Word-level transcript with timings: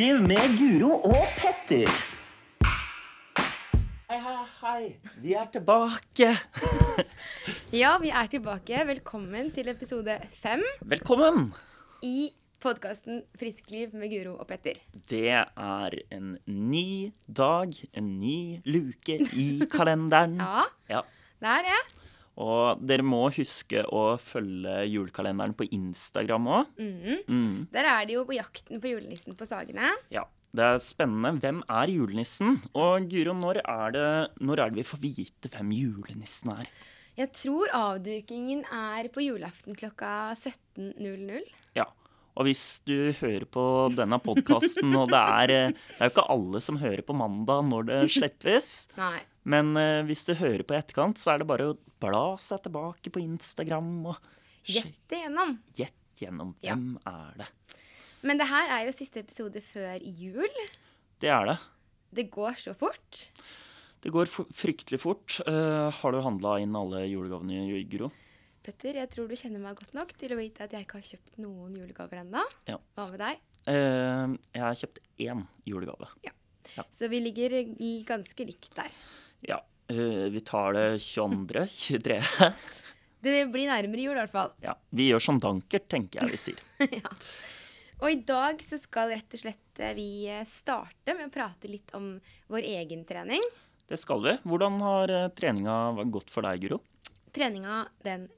Friskliv 0.00 0.22
med 0.24 0.52
Guro 0.56 0.94
og 1.04 1.24
Petter. 1.36 1.90
Hei, 4.08 4.16
hei, 4.24 4.36
hei. 4.62 4.86
Vi 5.20 5.34
er 5.36 5.50
tilbake. 5.52 6.30
Ja, 7.82 7.90
vi 8.00 8.08
er 8.08 8.30
tilbake. 8.32 8.80
Velkommen 8.88 9.50
til 9.52 9.68
episode 9.68 10.14
fem 10.40 10.64
Velkommen. 10.88 11.50
i 12.00 12.30
podkasten 12.64 13.20
Friskliv 13.36 13.92
med 13.92 14.08
Guro 14.14 14.38
og 14.40 14.48
Petter. 14.48 14.80
Det 15.12 15.34
er 15.36 15.98
en 16.16 16.32
ny 16.48 17.12
dag, 17.28 17.76
en 17.92 18.08
ny 18.24 18.62
luke 18.64 19.20
i 19.36 19.50
kalenderen. 19.68 20.40
Ja, 20.48 20.64
Ja. 20.96 21.04
det 21.44 21.52
er 21.58 21.68
det. 21.68 21.80
Og 22.40 22.80
dere 22.80 23.04
må 23.04 23.26
huske 23.34 23.82
å 23.92 24.14
følge 24.20 24.78
julekalenderen 24.88 25.52
på 25.56 25.66
Instagram 25.76 26.48
òg. 26.58 26.70
Mm. 26.80 27.24
Mm. 27.28 27.56
Der 27.74 27.88
er 27.92 28.06
de 28.08 28.16
jo 28.16 28.26
på 28.28 28.38
jakten 28.38 28.80
på 28.80 28.94
julenissen 28.94 29.36
på 29.36 29.48
Sagene. 29.48 29.92
Ja. 30.14 30.24
Det 30.50 30.64
er 30.66 30.80
spennende. 30.82 31.36
Hvem 31.38 31.60
er 31.70 31.92
julenissen? 31.92 32.56
Og 32.74 33.04
Guro, 33.12 33.36
når 33.38 33.60
er 33.62 33.92
det, 33.94 34.08
når 34.42 34.64
er 34.64 34.72
det 34.72 34.80
vi 34.80 34.88
får 34.88 35.02
vite 35.04 35.50
hvem 35.52 35.70
julenissen 35.76 36.50
er? 36.56 36.72
Jeg 37.20 37.30
tror 37.36 37.70
avdukingen 37.76 38.64
er 38.72 39.06
på 39.12 39.22
julaften 39.22 39.76
klokka 39.78 40.32
17.00. 40.34 41.44
Ja. 41.78 41.86
Og 42.38 42.46
hvis 42.48 42.80
du 42.88 43.12
hører 43.20 43.44
på 43.44 43.64
denne 43.94 44.18
podkasten, 44.22 44.94
og 44.96 45.10
det 45.12 45.20
er, 45.20 45.54
eh, 45.54 45.72
det 45.74 45.98
er 45.98 46.08
jo 46.08 46.14
ikke 46.14 46.28
alle 46.34 46.62
som 46.64 46.80
hører 46.80 47.02
på 47.06 47.16
mandag 47.18 47.66
når 47.68 47.88
det 47.90 48.00
slippes, 48.14 48.70
Nei. 48.98 49.18
Men 49.44 49.76
eh, 49.76 50.02
hvis 50.08 50.24
du 50.28 50.34
hører 50.34 50.62
på 50.66 50.74
i 50.76 50.80
etterkant, 50.80 51.16
så 51.20 51.34
er 51.34 51.38
det 51.42 51.46
bare 51.48 51.70
å 51.72 51.78
bla 52.02 52.36
seg 52.40 52.62
tilbake 52.66 53.12
på 53.12 53.22
Instagram 53.22 53.90
og 54.12 54.18
Gjett 54.68 55.14
igjennom. 55.16 55.56
gjett 55.74 55.96
gjennom 56.20 56.54
Ja. 56.62 56.74
hvem 56.74 56.98
er 57.08 57.34
det. 57.40 57.46
Men 58.22 58.36
det 58.36 58.46
her 58.50 58.68
er 58.76 58.86
jo 58.86 58.92
siste 58.92 59.22
episode 59.22 59.62
før 59.64 59.98
jul. 60.04 60.48
Det 61.20 61.30
er 61.32 61.46
det. 61.46 61.58
Det 62.12 62.30
går 62.30 62.58
så 62.60 62.74
fort. 62.76 63.28
Det 64.02 64.12
går 64.12 64.26
fryktelig 64.28 64.98
fort. 65.00 65.38
Uh, 65.46 65.88
har 65.90 66.12
du 66.12 66.20
handla 66.24 66.58
inn 66.60 66.76
alle 66.76 67.06
julegavene, 67.08 67.64
i 67.78 67.84
Guro? 67.88 68.10
Petter, 68.64 68.98
jeg 69.00 69.08
tror 69.12 69.28
du 69.28 69.34
kjenner 69.36 69.60
meg 69.60 69.76
godt 69.80 69.94
nok 69.96 70.12
til 70.20 70.34
å 70.34 70.38
vite 70.40 70.64
at 70.64 70.72
jeg 70.76 70.84
ikke 70.84 70.98
har 71.00 71.08
kjøpt 71.08 71.38
noen 71.40 71.76
julegaver 71.80 72.20
ennå. 72.20 72.42
Ja. 72.68 72.76
Hva 72.96 73.06
med 73.10 73.20
deg? 73.24 73.40
Uh, 73.68 74.36
jeg 74.52 74.62
har 74.66 74.78
kjøpt 74.82 75.00
én 75.20 75.46
julegave. 75.68 76.08
Ja, 76.24 76.84
Så 76.92 77.08
vi 77.08 77.20
ligger 77.24 77.56
ganske 78.08 78.46
likt 78.48 78.74
der. 78.76 78.92
Ja. 79.46 79.60
eh, 79.90 80.28
vi 80.32 80.40
tar 80.40 80.72
det 80.76 80.98
22., 80.98 81.66
23. 81.66 82.22
Det 83.20 83.50
blir 83.52 83.68
nærmere 83.68 84.00
jul 84.00 84.14
i 84.14 84.20
hvert 84.22 84.32
fall. 84.32 84.52
Ja. 84.64 84.72
Vi 84.96 85.10
gjør 85.10 85.20
som 85.20 85.40
dankert, 85.40 85.90
tenker 85.92 86.22
jeg 86.22 86.32
vi 86.32 86.38
sier. 86.40 86.60
ja. 87.02 87.10
Og 88.00 88.14
i 88.14 88.22
dag 88.24 88.62
så 88.64 88.78
skal 88.80 89.12
rett 89.12 89.36
og 89.36 89.42
slett 89.42 89.82
eh, 89.82 89.92
vi 89.98 90.06
eh, 90.24 90.46
starte 90.48 91.12
med 91.18 91.28
å 91.28 91.34
prate 91.34 91.68
litt 91.68 91.92
om 91.98 92.14
vår 92.48 92.68
egen 92.70 93.04
trening. 93.04 93.44
Det 93.90 93.98
skal 94.00 94.24
vi. 94.24 94.36
Hvordan 94.48 94.78
har 94.86 95.12
treninga 95.36 95.76
gått 96.14 96.30
for 96.32 96.46
deg, 96.46 96.62
Guro? 96.62 96.78
Treninga 97.34 97.82
den 98.06 98.28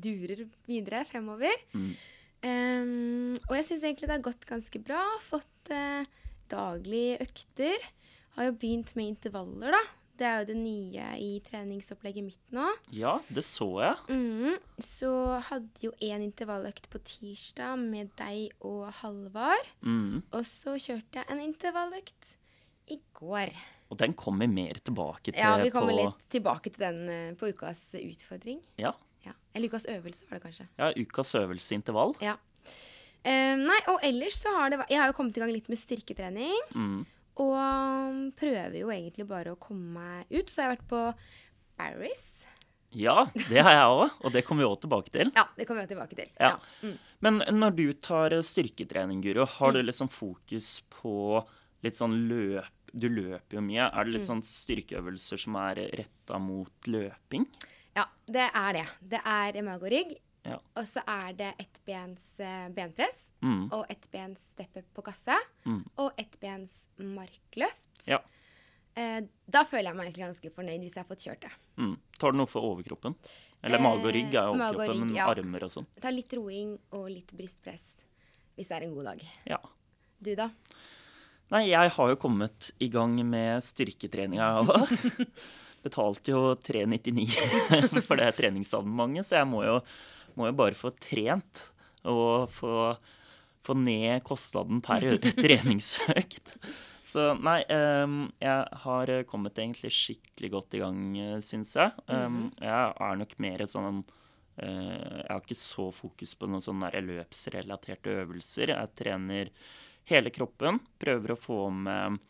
durer 0.00 0.46
videre 0.70 1.04
fremover. 1.06 1.52
Mm. 1.74 1.92
Um, 2.40 3.34
og 3.50 3.56
jeg 3.58 3.66
syns 3.68 3.82
egentlig 3.84 4.08
det 4.08 4.16
har 4.16 4.24
gått 4.24 4.46
ganske 4.48 4.80
bra. 4.80 5.02
Fått 5.26 5.72
uh, 5.74 6.06
daglige 6.50 7.18
økter. 7.26 7.88
Har 8.36 8.48
jo 8.48 8.56
begynt 8.62 8.94
med 8.96 9.12
intervaller, 9.12 9.76
da. 9.76 9.82
Det 10.20 10.26
er 10.28 10.42
jo 10.42 10.48
det 10.50 10.56
nye 10.60 11.04
i 11.16 11.28
treningsopplegget 11.46 12.26
mitt 12.26 12.52
nå. 12.52 12.66
Ja, 12.92 13.14
det 13.32 13.40
så 13.46 13.68
jeg. 13.80 13.96
Mm, 14.12 14.58
Så 14.84 15.08
hadde 15.48 15.80
jo 15.86 15.94
én 16.04 16.20
intervalløkt 16.26 16.90
på 16.92 17.00
tirsdag 17.08 17.80
med 17.80 18.10
deg 18.20 18.52
og 18.68 18.90
Halvard. 19.00 19.70
Mm. 19.80 20.20
Og 20.36 20.44
så 20.44 20.74
kjørte 20.76 21.22
jeg 21.22 21.24
en 21.32 21.40
intervalløkt 21.40 22.34
i 22.92 22.98
går. 23.16 23.54
Og 23.90 23.98
den 23.98 24.12
kommer 24.14 24.46
mer 24.50 24.76
tilbake 24.84 25.32
til 25.32 25.40
Ja, 25.40 25.56
vi 25.62 25.72
kommer 25.72 25.96
litt 25.96 26.20
tilbake 26.30 26.68
til 26.70 26.84
den 26.84 27.00
eh, 27.08 27.32
på 27.40 27.48
ukas 27.50 27.80
utfordring. 27.98 28.60
Ja. 28.78 28.92
Ja. 29.24 29.32
Eller 29.54 29.72
ukas 29.72 29.88
øvelse, 29.90 30.28
var 30.28 30.38
det 30.38 30.44
kanskje. 30.44 30.68
ja, 30.78 30.92
ukas 31.00 31.32
øvelseintervall. 31.40 32.14
Ja. 32.22 32.36
Uh, 33.20 33.56
nei, 33.60 33.80
og 33.92 33.98
ellers 34.06 34.38
så 34.40 34.52
har 34.56 34.70
det 34.72 34.78
vært 34.80 34.92
Jeg 34.94 35.00
har 35.02 35.10
jo 35.10 35.16
kommet 35.18 35.36
i 35.36 35.40
gang 35.42 35.50
litt 35.52 35.66
med 35.68 35.76
styrketrening. 35.76 36.60
Mm. 36.72 37.02
Og 37.40 38.34
prøver 38.38 38.76
jo 38.82 38.90
egentlig 38.92 39.26
bare 39.30 39.54
å 39.54 39.60
komme 39.60 39.94
meg 39.96 40.30
ut. 40.40 40.50
Så 40.52 40.62
har 40.62 40.70
jeg 40.70 40.78
vært 40.78 40.90
på 40.92 41.02
Barris. 41.80 42.26
Ja, 42.90 43.28
det 43.48 43.62
har 43.62 43.70
jeg 43.76 43.90
òg, 43.94 44.16
og 44.26 44.32
det 44.34 44.42
kommer 44.46 44.64
vi 44.64 44.68
òg 44.72 44.80
tilbake 44.82 45.12
til. 45.14 45.28
Ja, 45.36 45.44
det 45.56 45.66
kommer 45.68 45.84
vi 45.86 45.92
tilbake 45.92 46.16
til. 46.18 46.30
Ja. 46.42 46.56
Mm. 46.82 46.96
Men 47.22 47.38
når 47.60 47.76
du 47.78 47.84
tar 48.02 48.34
eh, 48.34 48.42
styrketrening, 48.42 49.20
Guro, 49.22 49.44
har 49.46 49.76
du 49.76 49.78
liksom 49.84 50.10
fokus 50.10 50.80
på 50.90 51.14
litt 51.86 51.96
sånn 52.00 52.16
løp 52.28 52.66
Du 52.90 53.06
løper 53.06 53.54
jo 53.54 53.60
mye. 53.62 53.84
Er 53.86 54.02
det 54.02 54.10
Mm. 54.10 54.14
litt 54.16 54.26
sånn 54.26 54.40
styrkeøvelser 54.42 55.38
som 55.38 55.54
er 55.60 55.78
retta 55.94 56.40
mot 56.42 56.88
løping? 56.90 57.44
ja, 57.94 58.02
det 58.26 58.48
er 58.52 58.72
det. 58.72 58.86
Det 59.12 59.20
er 59.24 59.62
mage 59.62 59.84
og 59.86 59.92
rygg. 59.92 60.16
Ja. 60.46 60.56
Og 60.80 60.86
så 60.88 61.02
er 61.04 61.34
det 61.36 61.50
ettbens 61.60 62.24
eh, 62.40 62.68
benpress. 62.74 63.26
Mm. 63.44 63.66
Og 63.76 63.84
ettbens 63.92 64.50
steppe 64.54 64.82
på 64.96 65.04
kassa 65.04 65.36
Mm. 65.68 65.82
Og 66.00 66.12
ettbens 66.20 66.86
markløft. 66.96 68.06
Ja. 68.08 68.20
Eh, 68.98 69.20
da 69.46 69.62
føler 69.68 69.90
jeg 69.90 69.98
meg 69.98 70.08
egentlig 70.08 70.24
ganske 70.26 70.52
fornøyd 70.56 70.80
hvis 70.82 70.96
jeg 70.96 71.04
har 71.04 71.10
fått 71.10 71.26
kjørt 71.26 71.44
det. 71.44 71.52
Mm. 71.78 71.96
Tar 72.18 72.32
du 72.32 72.40
noe 72.40 72.50
for 72.50 72.64
overkroppen? 72.72 73.14
Eller 73.62 73.78
Eh, 73.78 73.84
mage 73.84 74.06
og 74.08 74.14
rygg 74.16 74.32
er 74.34 74.48
jo 74.48 74.54
overkroppen, 74.56 74.94
rygg, 74.94 75.02
men 75.04 75.16
ja. 75.18 75.26
armer 75.30 75.66
og 75.66 75.74
sånn. 75.74 75.86
Tar 76.00 76.16
litt 76.16 76.32
roing 76.38 76.72
og 76.96 77.10
litt 77.12 77.34
brystpress 77.36 77.84
hvis 78.56 78.68
det 78.68 78.76
er 78.76 78.88
en 78.88 78.94
god 78.96 79.06
dag. 79.12 79.22
Ja. 79.48 79.60
Du, 80.20 80.34
da? 80.36 80.50
Nei, 81.50 81.64
jeg 81.70 81.90
har 81.96 82.10
jo 82.12 82.16
kommet 82.20 82.70
i 82.78 82.88
gang 82.92 83.14
med 83.26 83.62
styrketreninga 83.64 84.48
òg. 84.64 84.90
Betalte 85.84 86.30
jo 86.34 86.42
399 86.60 87.24
for 88.06 88.20
det 88.20 88.34
treningsabonnementet, 88.36 89.26
så 89.30 89.38
jeg 89.40 89.48
må 89.48 89.62
jo, 89.64 89.78
må 90.38 90.50
jo 90.50 90.56
bare 90.58 90.78
få 90.78 90.92
trent 91.00 91.66
og 92.08 92.50
få, 92.54 92.94
få 93.66 93.76
ned 93.78 94.22
kostnaden 94.26 94.80
per 94.84 95.04
treningsøkt. 95.42 96.56
Så 97.10 97.32
nei, 97.40 97.58
um, 97.74 98.22
jeg 98.42 98.80
har 98.84 99.12
kommet 99.28 99.58
egentlig 99.58 99.90
skikkelig 99.96 100.50
godt 100.54 100.78
i 100.78 100.82
gang, 100.82 101.04
syns 101.44 101.74
jeg. 101.78 101.94
Um, 102.12 102.48
jeg 102.60 102.94
er 102.94 103.20
nok 103.20 103.36
mer 103.42 103.64
et 103.64 103.72
sånn 103.72 104.02
uh, 104.02 104.60
Jeg 104.62 105.30
har 105.32 105.42
ikke 105.42 105.58
så 105.58 105.88
fokus 105.96 106.36
på 106.38 106.50
noen 106.50 106.64
sånne 106.64 106.92
løpsrelaterte 107.08 108.20
øvelser. 108.22 108.76
Jeg 108.76 108.96
trener 109.00 109.54
hele 110.10 110.32
kroppen. 110.34 110.78
Prøver 111.00 111.34
å 111.34 111.40
få 111.40 111.62
med 111.74 112.20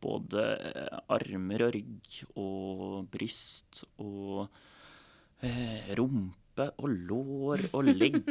både 0.00 0.42
eh, 0.72 0.98
armer 1.14 1.64
og 1.66 1.72
rygg 1.74 2.18
og 2.38 3.08
bryst 3.12 3.84
og 4.02 4.46
eh, 5.42 5.94
rumpe 5.98 6.47
og 6.66 6.88
lår 7.10 7.68
og 7.72 7.88
legger. 7.88 8.24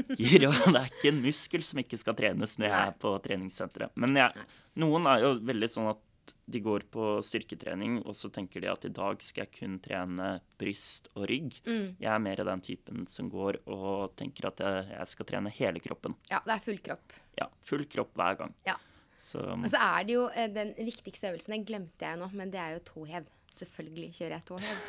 og 0.49 0.73
det 0.73 0.81
er 0.81 0.89
ikke 0.91 1.11
en 1.11 1.23
muskel 1.23 1.63
som 1.65 1.81
ikke 1.83 1.99
skal 2.01 2.17
trenes 2.17 2.57
når 2.59 2.69
jeg 2.69 2.81
er 2.81 2.97
på 3.03 3.13
treningssenteret. 3.23 3.95
Men 3.99 4.19
jeg, 4.19 4.47
noen 4.83 5.09
er 5.09 5.23
jo 5.25 5.33
veldig 5.47 5.71
sånn 5.73 5.89
at 5.93 6.03
de 6.47 6.59
går 6.63 6.83
på 6.91 7.05
styrketrening, 7.23 8.01
og 8.03 8.15
så 8.15 8.29
tenker 8.33 8.63
de 8.63 8.69
at 8.71 8.85
i 8.87 8.91
dag 8.91 9.21
skal 9.23 9.45
jeg 9.45 9.53
kun 9.59 9.77
trene 9.83 10.29
bryst 10.59 11.09
og 11.15 11.27
rygg. 11.31 11.59
Mm. 11.67 11.85
Jeg 12.03 12.11
er 12.11 12.23
mer 12.23 12.43
den 12.49 12.63
typen 12.63 13.07
som 13.11 13.31
går 13.31 13.61
og 13.63 14.15
tenker 14.19 14.49
at 14.51 14.63
jeg, 14.63 14.83
jeg 14.91 15.13
skal 15.13 15.29
trene 15.31 15.53
hele 15.59 15.83
kroppen. 15.83 16.17
Ja, 16.31 16.41
det 16.45 16.57
er 16.57 16.65
full 16.67 16.81
kropp. 16.83 17.15
Ja, 17.39 17.49
full 17.63 17.87
kropp 17.91 18.13
hver 18.19 18.39
gang. 18.43 18.55
Ja. 18.67 18.77
Så 19.17 19.41
Og 19.41 19.65
så 19.71 19.79
er 19.81 20.03
det 20.05 20.13
jo 20.13 20.27
eh, 20.29 20.49
den 20.53 20.75
viktigste 20.77 21.31
øvelsen, 21.31 21.55
den 21.55 21.65
glemte 21.65 22.05
jeg 22.05 22.19
nå, 22.21 22.29
men 22.37 22.51
det 22.53 22.61
er 22.61 22.75
jo 22.75 22.83
tåhev. 22.91 23.25
Selvfølgelig 23.57 24.09
kjører 24.17 24.35
jeg 24.37 24.45
tåhev. 24.47 24.81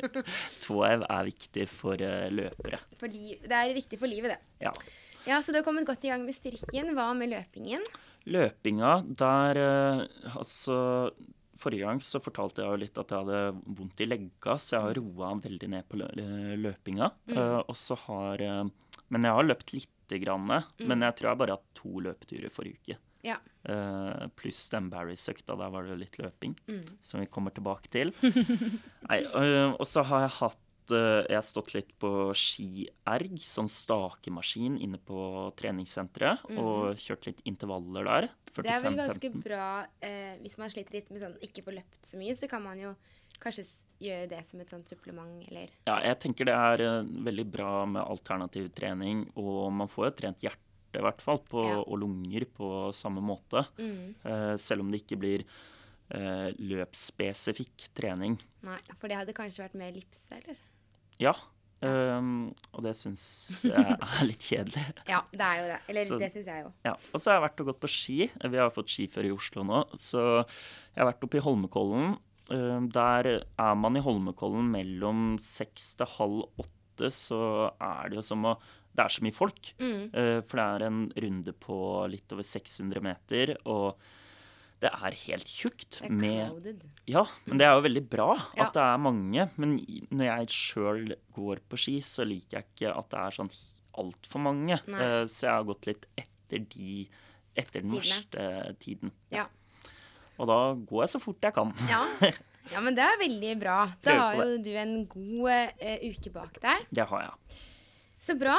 tåhev 0.66 1.04
er 1.08 1.28
viktig 1.28 1.66
for 1.70 2.04
eh, 2.04 2.28
løpere. 2.32 2.80
For 3.00 3.12
det 3.12 3.58
er 3.58 3.74
viktig 3.76 3.98
for 4.00 4.10
livet, 4.10 4.34
det. 4.34 4.66
Ja. 4.66 4.72
Ja, 5.26 5.38
Så 5.40 5.52
du 5.52 5.60
har 5.60 5.66
kommet 5.66 5.86
godt 5.86 6.04
i 6.04 6.10
gang 6.10 6.24
med 6.26 6.34
styrken. 6.34 6.92
Hva 6.96 7.12
med 7.14 7.30
løpingen? 7.30 7.84
Løpinga, 8.32 8.96
der 9.18 9.58
eh, 9.58 10.02
Altså 10.36 10.76
Forrige 11.62 11.86
gang 11.86 12.00
så 12.02 12.18
fortalte 12.18 12.62
jeg 12.62 12.72
jo 12.72 12.78
litt 12.80 12.96
at 12.98 13.12
jeg 13.14 13.22
hadde 13.22 13.74
vondt 13.78 14.00
i 14.02 14.06
legga, 14.08 14.56
så 14.58 14.74
jeg 14.74 14.82
har 14.82 14.98
roa 14.98 15.28
veldig 15.44 15.68
ned 15.70 15.86
på 15.86 16.00
lø 16.00 16.08
løpinga. 16.58 17.06
Eh, 17.30 17.58
og 17.62 17.76
så 17.78 17.94
har 18.08 18.42
Men 18.42 19.28
jeg 19.28 19.36
har 19.38 19.46
løpt 19.46 19.70
lite 19.76 20.18
grann. 20.24 20.50
Men 20.82 21.06
jeg 21.06 21.14
tror 21.20 21.30
jeg 21.30 21.40
bare 21.44 21.54
har 21.54 21.62
hatt 21.62 21.78
to 21.78 22.02
løpeturer 22.02 22.50
forrige 22.50 22.82
uke. 22.82 22.98
Ja. 23.22 23.36
Uh, 23.68 24.26
pluss 24.34 24.64
den 24.72 24.88
Barry-søkta. 24.90 25.54
Der 25.58 25.70
var 25.70 25.84
det 25.86 25.92
jo 25.94 26.00
litt 26.00 26.18
løping, 26.18 26.56
Mm. 26.66 26.84
som 27.00 27.20
vi 27.22 27.26
kommer 27.30 27.54
tilbake 27.54 27.88
til. 27.88 28.10
Nei, 29.08 29.20
uh, 29.34 29.76
og 29.78 29.86
så 29.86 30.02
har 30.08 30.24
jeg 30.26 30.32
hatt 30.40 30.58
uh, 30.90 31.22
Jeg 31.30 31.36
har 31.38 31.46
stått 31.46 31.70
litt 31.76 31.92
på 32.02 32.10
skierg, 32.34 33.36
sånn 33.46 33.70
stakemaskin 33.70 34.74
inne 34.82 34.98
på 34.98 35.52
treningssenteret, 35.56 36.42
og 36.58 36.98
kjørt 36.98 37.30
litt 37.30 37.44
intervaller 37.48 38.04
der. 38.10 38.28
Mhm. 38.32 38.62
Det 38.66 38.68
er 38.74 38.82
vel 38.84 38.98
ganske 38.98 39.30
45-15. 39.30 39.42
bra 39.46 39.68
hvis 40.42 40.58
man 40.60 40.68
sliter 40.68 40.92
litt 40.98 41.08
med 41.10 41.22
sånn 41.22 41.38
ikke 41.40 41.62
får 41.64 41.78
løpt 41.78 42.02
så 42.10 42.18
mye, 42.20 42.34
så 42.36 42.48
kan 42.50 42.60
man 42.66 42.82
jo 42.82 42.90
kanskje 43.40 43.64
gjøre 44.02 44.26
det 44.28 44.42
som 44.44 44.60
et 44.60 44.68
sånt 44.74 44.90
supplement, 44.90 45.38
eller 45.48 45.70
Ja, 45.86 46.00
jeg 46.04 46.18
tenker 46.20 46.44
det 46.50 46.52
er 46.58 47.06
veldig 47.06 47.46
bra 47.50 47.86
med 47.86 48.02
alternativ 48.04 48.68
trening, 48.76 49.24
og 49.40 49.72
man 49.72 49.88
får 49.88 50.10
jo 50.10 50.16
trent 50.18 50.44
hjerte 50.44 50.58
hjerte, 50.92 51.00
i 51.00 51.06
hvert 51.06 51.22
fall, 51.22 51.38
på, 51.48 51.62
Ja. 51.64 51.78
og 51.80 51.98
lunger 51.98 52.44
på 52.52 52.92
samme 52.94 53.20
måte. 53.24 53.66
Mm. 53.78 54.14
Eh, 54.24 54.56
selv 54.56 54.80
om 54.80 54.90
det 54.90 55.02
ikke 55.06 55.18
blir 55.18 55.44
eh, 56.12 56.52
løpsspesifikk 56.60 57.88
trening. 57.96 58.38
Nei, 58.62 58.78
for 58.98 59.08
det 59.08 59.16
hadde 59.16 59.32
kanskje 59.36 59.64
vært 59.64 59.74
mer 59.78 59.92
ellipse, 59.92 60.28
eller? 60.36 60.56
Ja. 61.18 61.32
Um, 61.82 62.52
og 62.76 62.84
det 62.84 62.92
syns 62.94 63.22
jeg 63.64 63.72
er 63.74 64.24
litt 64.28 64.38
kjedelig. 64.46 64.84
Ja, 65.08 65.22
det 65.32 65.40
er 65.40 65.56
jo 65.58 65.64
det. 65.72 65.78
Eller 65.88 66.04
Så- 66.04 66.18
det 66.20 66.28
syns 66.32 66.46
jeg 66.46 66.62
jo. 66.64 66.72
Ja, 66.84 66.92
og 66.92 67.18
så 67.20 67.30
har 67.32 67.40
jeg 67.40 67.50
vært 67.50 67.60
og 67.60 67.66
gått 67.72 67.80
på 67.80 67.90
ski. 67.90 68.18
Vi 68.50 68.56
har 68.60 68.70
fått 68.70 68.86
skiføre 68.92 69.26
i 69.26 69.32
Oslo 69.34 69.64
nå. 69.64 69.80
Så 69.98 70.20
jeg 70.46 71.00
har 71.02 71.10
vært 71.12 71.24
oppe 71.26 71.40
i 71.40 71.42
Holmenkollen. 71.42 72.18
Um, 72.50 72.88
Der 72.92 73.42
er 73.58 73.74
man 73.74 73.96
i 73.96 74.00
Holmenkollen 74.04 74.70
mellom 74.70 75.38
seks 75.40 75.94
til 75.96 76.06
halv 76.06 76.44
åtte, 76.60 77.08
så 77.10 77.72
er 77.80 78.10
det 78.10 78.16
jo 78.20 78.22
som 78.22 78.44
å 78.44 78.58
Det 78.94 79.04
er 79.06 79.08
så 79.14 79.22
mye 79.24 79.32
folk. 79.36 79.70
Mm. 79.80 80.02
Eh, 80.12 80.40
For 80.46 80.58
det 80.60 80.66
er 80.66 80.86
en 80.88 81.00
runde 81.24 81.52
på 81.62 81.76
litt 82.12 82.32
over 82.34 82.44
600 82.44 83.00
meter, 83.02 83.54
og 83.64 83.96
det 84.82 84.90
er 84.92 85.14
helt 85.28 85.46
tjukt. 85.46 86.00
Det 86.02 86.08
er 86.10 86.16
med. 86.18 86.82
Ja, 87.08 87.22
men 87.46 87.58
det 87.60 87.66
er 87.68 87.76
jo 87.78 87.84
veldig 87.86 88.02
bra 88.10 88.28
Ja. 88.56 88.66
at 88.66 88.74
det 88.74 88.82
er 88.82 88.98
mange. 88.98 89.48
Men 89.56 89.76
når 90.10 90.24
jeg 90.26 90.48
sjøl 90.48 91.14
går 91.36 91.62
på 91.70 91.78
ski, 91.78 92.00
så 92.02 92.26
liker 92.26 92.58
jeg 92.60 92.66
ikke 92.74 92.92
at 92.98 93.08
det 93.14 93.20
er 93.22 93.30
sånn 93.38 93.52
altfor 93.94 94.40
mange. 94.42 94.74
Eh, 94.88 95.24
Så 95.30 95.46
jeg 95.46 95.54
har 95.54 95.64
gått 95.64 95.86
litt 95.86 96.06
etter 96.18 96.66
de 96.74 97.08
Etter 97.54 97.82
den 97.82 97.90
Tidene. 97.90 98.00
verste 98.00 98.76
tiden. 98.80 99.10
Ja. 99.30 99.44
Og 100.40 100.46
da 100.48 100.72
går 100.74 101.02
jeg 101.04 101.10
så 101.12 101.20
fort 101.20 101.36
jeg 101.44 101.52
kan. 101.52 101.72
Ja. 101.86 102.00
ja, 102.72 102.80
men 102.80 102.94
det 102.96 103.04
er 103.04 103.18
veldig 103.20 103.50
bra. 103.60 103.74
Da 104.02 104.14
har 104.32 104.38
jo 104.40 104.56
du 104.64 104.70
en 104.80 104.94
god 105.06 105.50
uh, 105.76 105.98
uke 106.08 106.32
bak 106.32 106.56
deg. 106.62 106.86
Det 106.90 107.04
har 107.10 107.26
jeg. 107.26 107.58
Så 108.18 108.38
bra. 108.40 108.56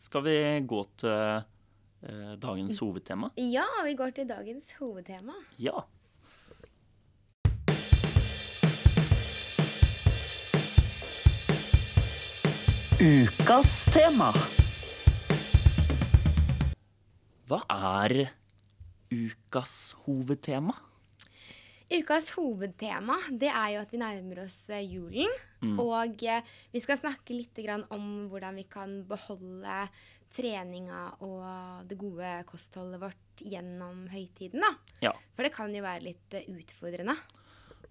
Skal 0.00 0.22
vi 0.24 0.34
gå 0.64 0.78
til 0.96 1.10
eh, 1.12 2.36
dagens 2.40 2.78
hovedtema? 2.80 3.28
Ja, 3.36 3.66
vi 3.84 3.92
går 3.98 4.14
til 4.16 4.28
dagens 4.30 4.72
hovedtema. 4.78 5.34
Ja. 5.60 5.82
Ukas 12.96 13.74
tema. 13.92 14.30
Hva 17.50 17.60
er 17.68 18.16
ukas 19.12 19.76
hovedtema? 20.06 20.78
Ukas 21.90 22.30
hovedtema 22.36 23.16
det 23.34 23.48
er 23.50 23.72
jo 23.74 23.80
at 23.82 23.90
vi 23.90 23.98
nærmer 23.98 24.44
oss 24.44 24.60
julen. 24.70 25.26
julen. 25.60 25.80
Og 25.82 26.22
eh, 26.22 26.46
vi 26.70 26.82
skal 26.84 27.00
snakke 27.00 27.34
litt 27.34 27.58
om 27.90 28.28
hvordan 28.30 28.60
vi 28.60 28.66
kan 28.70 29.00
beholde 29.08 29.80
treninga 30.30 31.00
og 31.26 31.88
det 31.90 31.98
gode 31.98 32.30
kostholdet 32.46 33.00
vårt 33.02 33.42
gjennom 33.42 34.04
høytiden. 34.12 34.62
da. 34.62 34.70
Ja. 35.08 35.12
For 35.34 35.42
det 35.46 35.52
kan 35.56 35.74
jo 35.74 35.82
være 35.82 36.06
litt 36.06 36.38
eh, 36.38 36.46
utfordrende. 36.54 37.16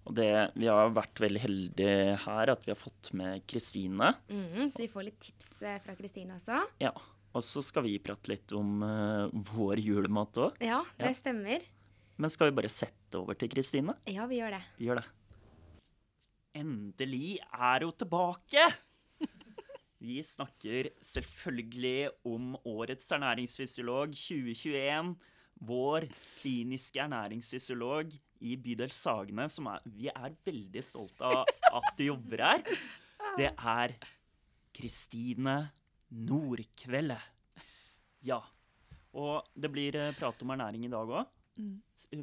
Og 0.08 0.14
det, 0.16 0.30
vi 0.56 0.68
har 0.70 0.94
vært 0.96 1.20
veldig 1.20 1.42
heldige 1.42 2.16
her 2.24 2.54
at 2.54 2.64
vi 2.64 2.72
har 2.72 2.80
fått 2.80 3.12
med 3.12 3.44
Kristine. 3.50 4.14
Mm, 4.32 4.70
så 4.72 4.86
vi 4.86 4.92
får 4.92 5.10
litt 5.10 5.20
tips 5.28 5.50
eh, 5.60 5.80
fra 5.84 5.96
Kristine 5.98 6.38
også. 6.40 6.62
Ja. 6.80 6.94
Og 7.36 7.44
så 7.46 7.62
skal 7.62 7.84
vi 7.86 7.98
prate 8.02 8.32
litt 8.32 8.50
om 8.58 8.80
uh, 8.82 9.28
vår 9.52 9.78
julemat 9.84 10.40
òg. 10.42 10.56
Ja, 10.66 10.80
det 10.98 11.12
Ja. 11.12 11.14
stemmer. 11.14 11.62
Men 12.20 12.32
skal 12.32 12.50
vi 12.50 12.58
bare 12.58 12.68
sette 12.68 13.16
over 13.16 13.38
til 13.38 13.48
Kristine? 13.48 13.94
Ja, 14.10 14.26
vi 14.28 14.42
gjør 14.42 14.58
det. 14.58 14.60
Vi 14.76 14.90
gjør 14.90 15.00
det. 15.00 15.08
Endelig 16.60 17.38
er 17.40 17.86
hun 17.86 17.96
tilbake! 17.96 18.66
Vi 20.00 20.16
snakker 20.24 20.88
selvfølgelig 21.04 22.08
om 22.28 22.54
årets 22.64 23.08
ernæringsfysiolog 23.12 24.14
2021. 24.16 25.14
Vår 25.70 26.06
kliniske 26.40 27.02
ernæringsfysiolog 27.04 28.14
i 28.40 28.54
bydel 28.56 28.92
Sagene, 28.96 29.44
som 29.52 29.68
er, 29.68 29.84
vi 29.84 30.08
er 30.08 30.36
veldig 30.44 30.84
stolte 30.84 31.28
av 31.28 31.44
at 31.76 31.90
du 31.98 32.06
jobber 32.06 32.44
her. 32.46 32.64
Det 33.36 33.50
er 33.52 33.96
Kristine 34.76 35.58
Nordkveldet. 36.16 37.28
Ja. 38.24 38.40
Og 39.16 39.52
det 39.52 39.72
blir 39.72 39.96
eh, 40.00 40.16
prat 40.16 40.40
om 40.44 40.56
ernæring 40.56 40.88
i 40.88 40.92
dag 40.92 41.12
òg. 41.20 41.36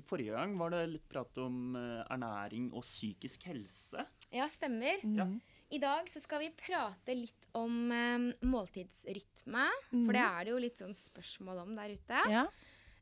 Forrige 0.07 0.35
gang 0.35 0.55
var 0.59 0.73
det 0.73 0.85
litt 0.91 1.05
prat 1.09 1.37
om 1.43 1.75
eh, 1.79 2.01
ernæring 2.13 2.71
og 2.73 2.85
psykisk 2.85 3.47
helse. 3.49 4.05
Ja, 4.33 4.47
stemmer. 4.51 5.03
Ja. 5.03 5.27
I 5.67 5.81
dag 5.83 6.07
så 6.11 6.21
skal 6.23 6.45
vi 6.45 6.53
prate 6.55 7.15
litt 7.15 7.49
om 7.57 7.91
eh, 7.91 8.31
måltidsrytme. 8.47 9.67
For 9.91 10.15
det 10.15 10.23
er 10.23 10.47
det 10.47 10.55
jo 10.55 10.63
litt 10.63 10.81
sånn 10.83 10.97
spørsmål 10.97 11.63
om 11.65 11.75
der 11.77 11.95
ute. 11.97 12.23
Ja. 12.31 12.47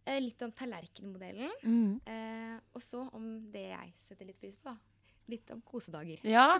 Eh, 0.05 0.19
litt 0.21 0.41
om 0.45 0.53
tallerkenmodellen. 0.53 1.53
Mm. 1.65 2.01
Eh, 2.05 2.57
og 2.75 2.83
så 2.83 3.07
om 3.17 3.29
det 3.53 3.69
jeg 3.71 3.95
setter 4.05 4.29
litt 4.29 4.41
pris 4.41 4.57
på, 4.57 4.73
da. 4.73 4.94
Litt 5.27 5.49
om 5.49 5.61
kosedager. 5.65 6.19
Ja. 6.29 6.59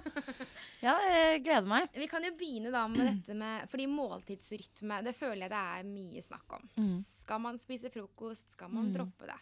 ja, 0.82 0.96
jeg 1.06 1.44
gleder 1.46 1.68
meg. 1.70 1.90
Vi 1.94 2.08
kan 2.10 2.24
jo 2.26 2.32
begynne 2.40 2.72
da 2.74 2.88
med 2.90 3.06
dette 3.12 3.36
med 3.38 3.68
Fordi 3.70 3.86
måltidsrytme, 3.92 5.04
det 5.06 5.14
føler 5.18 5.46
jeg 5.46 5.54
det 5.54 5.60
er 5.62 5.84
mye 5.90 6.24
snakk 6.26 6.56
om. 6.58 6.64
Mm. 6.80 6.96
Skal 7.22 7.44
man 7.44 7.60
spise 7.62 7.92
frokost? 7.94 8.56
Skal 8.58 8.72
man 8.74 8.88
Mm. 8.90 8.94
droppe 8.98 9.30
det? 9.30 9.38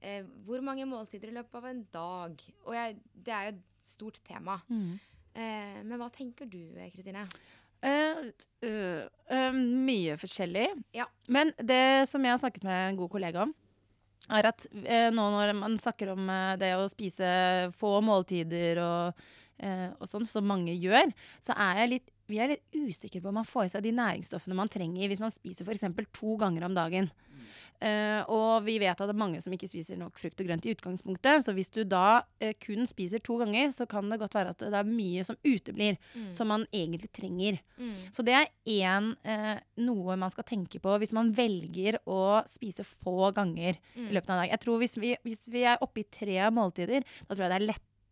Eh, 0.00 0.22
hvor 0.46 0.60
mange 0.62 0.84
måltider 0.86 1.32
i 1.32 1.36
løpet 1.38 1.54
av 1.58 1.64
en 1.70 1.80
dag? 1.92 2.42
Og 2.66 2.74
jeg, 2.76 2.98
det 3.14 3.32
er 3.34 3.46
jo 3.48 3.54
et 3.56 3.62
stort 3.88 4.20
tema. 4.28 4.58
Mm. 4.68 4.98
Eh, 5.34 5.80
men 5.84 5.98
hva 5.98 6.10
tenker 6.12 6.46
du, 6.50 6.60
Kristine? 6.92 7.24
Uh, 7.78 8.28
uh, 8.66 9.04
uh, 9.30 9.52
mye 9.54 10.16
forskjellig. 10.18 10.66
Ja. 10.96 11.04
Men 11.30 11.52
det 11.62 12.08
som 12.10 12.24
jeg 12.26 12.34
har 12.34 12.40
snakket 12.42 12.64
med 12.66 12.88
en 12.90 12.96
god 12.98 13.10
kollega 13.12 13.42
om, 13.46 13.52
er 14.28 14.50
at 14.50 14.66
eh, 14.84 15.08
nå 15.14 15.24
når 15.34 15.54
man 15.56 15.78
snakker 15.80 16.12
om 16.14 16.30
eh, 16.32 16.54
det 16.60 16.74
å 16.76 16.86
spise 16.90 17.28
få 17.78 17.98
måltider 18.04 18.80
og, 18.82 19.26
eh, 19.62 19.88
og 19.96 20.10
sånn, 20.10 20.26
som 20.28 20.48
mange 20.48 20.74
gjør, 20.76 21.12
så 21.44 21.56
er 21.56 21.84
jeg 21.84 21.94
litt 21.96 22.14
vi 22.28 22.36
er 22.44 22.50
litt 22.52 22.76
usikre 22.76 23.22
på 23.24 23.30
om 23.30 23.38
man 23.40 23.46
får 23.48 23.64
i 23.64 23.70
seg 23.72 23.86
de 23.86 23.94
næringsstoffene 23.96 24.56
man 24.56 24.68
trenger 24.68 25.08
hvis 25.08 25.22
man 25.24 25.32
spiser 25.32 25.64
f.eks. 25.64 25.86
to 26.12 26.34
ganger 26.36 26.66
om 26.66 26.74
dagen. 26.76 27.08
Eh, 27.80 28.22
og 28.34 28.64
vi 28.66 28.78
vet 28.82 28.96
at 28.96 29.06
det 29.06 29.14
er 29.14 29.20
mange 29.20 29.40
som 29.42 29.52
ikke 29.54 29.68
spiser 29.70 29.98
nok 30.00 30.18
frukt 30.18 30.40
og 30.42 30.48
grønt 30.48 30.66
i 30.66 30.72
utgangspunktet. 30.74 31.44
Så 31.46 31.54
hvis 31.54 31.70
du 31.74 31.84
da 31.86 32.22
uh, 32.26 32.52
kun 32.64 32.88
spiser 32.90 33.22
to 33.22 33.36
ganger, 33.38 33.70
så 33.74 33.86
kan 33.86 34.08
det 34.10 34.18
godt 34.18 34.34
være 34.34 34.54
at 34.54 34.64
det 34.64 34.74
er 34.74 34.88
mye 34.88 35.22
som 35.26 35.38
uteblir, 35.46 35.98
som 36.34 36.50
man 36.50 36.66
egentlig 36.74 37.10
trenger. 37.14 37.60
Mm. 37.78 37.94
Så 38.14 38.24
det 38.26 38.34
er 38.34 38.50
én 38.66 39.12
uh, 39.22 39.54
noe 39.84 40.18
man 40.18 40.34
skal 40.34 40.46
tenke 40.48 40.80
på 40.82 40.96
hvis 40.98 41.14
man 41.14 41.30
velger 41.36 42.00
å 42.06 42.42
spise 42.50 42.86
få 42.86 43.30
ganger 43.36 43.78
Mm. 43.98 44.08
i 44.10 44.14
løpet 44.14 44.30
av 44.30 44.34
en 44.36 44.40
dag. 44.42 44.50
Jeg 44.52 44.60
tror 44.62 44.78
hvis 44.82 44.96
vi, 45.00 45.10
hvis 45.24 45.48
vi 45.50 45.62
er 45.66 45.80
oppe 45.84 46.02
i 46.02 46.06
tre 46.12 46.50
måltider, 46.54 47.04
da 47.26 47.34
tror 47.34 47.44
jeg 47.46 47.52
det 47.52 47.56
er 47.58 47.66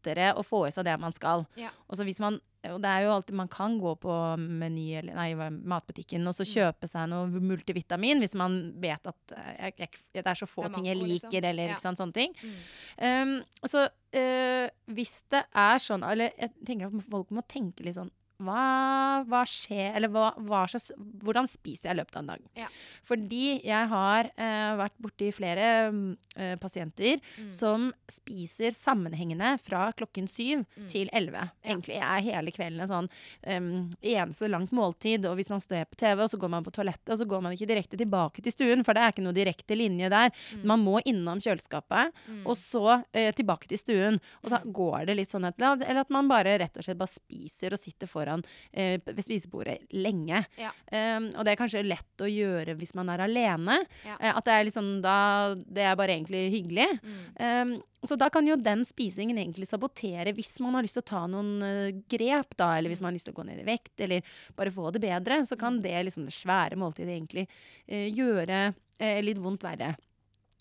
lettere 0.06 0.34
å 0.38 0.42
få 0.44 0.66
i 0.68 0.70
seg 0.74 0.84
det 0.86 0.98
man 1.00 1.12
skal. 1.12 1.46
Ja. 1.58 1.70
Og 1.88 1.96
så 1.98 2.04
hvis 2.06 2.20
man 2.22 2.40
og 2.66 2.80
det 2.82 2.90
er 2.90 3.04
jo 3.04 3.12
alltid, 3.14 3.36
Man 3.36 3.46
kan 3.46 3.78
gå 3.78 3.92
på 4.02 4.36
meny 4.40 4.96
eller 4.98 5.14
nei, 5.14 5.34
matbutikken 5.70 6.26
og 6.26 6.34
så 6.34 6.42
Mm. 6.42 6.50
kjøpe 6.50 6.88
seg 6.90 7.08
noe 7.08 7.28
multivitamin 7.28 8.18
hvis 8.18 8.34
man 8.34 8.72
vet 8.80 9.06
at 9.06 9.32
eh, 9.36 9.70
jeg, 9.70 9.74
jeg, 9.78 9.88
det 10.14 10.26
er 10.26 10.34
så 10.34 10.48
få 10.50 10.64
er 10.64 10.74
ting 10.74 10.86
jeg 10.86 10.96
liker, 10.96 11.06
liksom. 11.12 11.30
liker, 11.30 11.48
eller 11.48 11.68
Ja. 11.68 11.76
sant, 11.78 11.98
sånne 11.98 12.12
ting. 12.12 12.34
Mm. 12.42 13.38
Um, 13.38 13.44
så 13.64 13.84
uh, 13.86 14.68
hvis 14.90 15.22
det 15.30 15.44
er 15.54 15.78
sånn 15.78 16.02
Eller 16.10 16.32
jeg 16.40 16.50
tenker 16.66 16.86
at 16.86 17.08
folk 17.08 17.30
må 17.30 17.46
tenke 17.46 17.84
litt 17.84 17.94
sånn 17.94 18.10
hva, 18.38 19.24
hva 19.26 19.42
skjer 19.48 19.94
Eller 19.96 20.08
hva, 20.12 20.30
hva 20.44 20.64
slags, 20.68 20.90
hvordan 21.24 21.46
spiser 21.48 21.88
jeg 21.90 21.96
i 21.96 22.00
løpet 22.00 22.16
av 22.16 22.22
en 22.22 22.30
dag? 22.34 22.42
Ja. 22.56 22.68
Fordi 23.06 23.62
jeg 23.64 23.88
har 23.92 24.30
eh, 24.36 24.72
vært 24.80 24.96
borti 25.02 25.28
flere 25.34 25.66
mm, 25.92 26.16
eh, 26.36 26.54
pasienter 26.62 27.20
Mm. 27.36 27.50
som 27.52 27.92
spiser 28.10 28.70
sammenhengende 28.74 29.54
fra 29.62 29.90
klokken 29.96 30.26
syv 30.28 30.64
Mm. 30.76 30.88
til 30.88 31.08
elleve. 31.12 31.50
Egentlig 31.64 31.96
er 32.00 32.20
hele 32.24 32.50
kvelden 32.54 32.80
en 32.80 32.88
sånn 32.90 33.08
um, 33.46 33.90
eneste 34.02 34.48
langt 34.50 34.70
måltid. 34.72 35.24
Og 35.28 35.36
hvis 35.36 35.50
man 35.50 35.60
står 35.60 35.84
på 35.90 35.96
TV, 36.00 36.22
og 36.24 36.30
så 36.30 36.38
går 36.40 36.50
man 36.50 36.64
på 36.64 36.72
toalettet, 36.74 37.10
og 37.12 37.18
så 37.20 37.26
går 37.28 37.42
man 37.44 37.52
ikke 37.56 37.68
direkte 37.68 37.96
tilbake 38.00 38.42
til 38.42 38.52
stuen, 38.52 38.84
for 38.84 38.94
det 38.96 39.02
er 39.02 39.12
ikke 39.14 39.24
noe 39.26 39.36
direkte 39.36 39.76
linje 39.78 40.08
der. 40.12 40.30
Mm. 40.54 40.64
Man 40.72 40.84
må 40.84 41.00
innom 41.04 41.40
kjøleskapet, 41.40 42.12
Mm. 42.28 42.42
og 42.46 42.56
så 42.56 43.04
eh, 43.12 43.32
tilbake 43.32 43.68
til 43.68 43.78
stuen. 43.78 44.20
Og 44.42 44.50
så 44.50 44.60
Mm. 44.64 44.72
går 44.72 45.06
det 45.06 45.16
litt 45.16 45.30
sånn 45.30 45.46
at, 45.46 45.60
eller 45.60 46.00
at 46.00 46.10
man 46.10 46.28
bare 46.28 46.58
rett 46.58 46.76
og 46.76 46.82
slett 46.84 46.98
bare 46.98 47.12
spiser 47.12 47.72
og 47.72 47.78
sitter 47.78 48.06
foran 48.06 48.25
eh, 48.72 48.96
ved 49.04 49.22
spisebordet 49.24 49.78
lenge. 49.94 50.42
Ja. 50.60 50.72
Um, 50.90 51.28
og 51.34 51.46
det 51.46 51.52
er 51.52 51.60
kanskje 51.60 51.84
lett 51.86 52.22
å 52.24 52.30
gjøre 52.30 52.76
hvis 52.78 52.94
man 52.98 53.10
er 53.12 53.24
alene. 53.26 53.78
Ja. 54.06 54.16
Uh, 54.20 54.32
at 54.34 54.46
det 54.46 54.54
er 54.54 54.66
liksom 54.68 54.90
da 55.04 55.18
Det 55.54 55.84
er 55.84 55.98
bare 55.98 56.16
egentlig 56.16 56.46
hyggelig. 56.54 56.88
Mm. 57.02 57.20
Um, 57.40 57.76
så 58.06 58.18
da 58.18 58.28
kan 58.30 58.46
jo 58.46 58.58
den 58.60 58.84
spisingen 58.86 59.38
egentlig 59.40 59.66
sabotere 59.66 60.34
hvis 60.36 60.54
man 60.62 60.76
har 60.78 60.86
lyst 60.86 60.98
til 60.98 61.04
å 61.04 61.10
ta 61.10 61.22
noen 61.30 61.52
uh, 61.62 61.92
grep, 62.10 62.56
da, 62.58 62.74
eller 62.76 62.92
hvis 62.92 63.02
man 63.02 63.10
har 63.10 63.18
lyst 63.18 63.28
til 63.30 63.36
å 63.36 63.40
gå 63.40 63.46
ned 63.48 63.62
i 63.62 63.68
vekt, 63.68 63.94
eller 64.06 64.34
bare 64.58 64.74
få 64.74 64.92
det 64.94 65.02
bedre, 65.02 65.40
så 65.48 65.58
kan 65.60 65.80
det 65.82 65.96
liksom 66.06 66.28
det 66.28 66.36
svære 66.36 66.78
måltidet 66.80 67.16
egentlig 67.16 67.48
uh, 67.48 68.08
gjøre 68.10 68.66
litt 68.96 69.36
vondt 69.44 69.60
verre. 69.60 69.90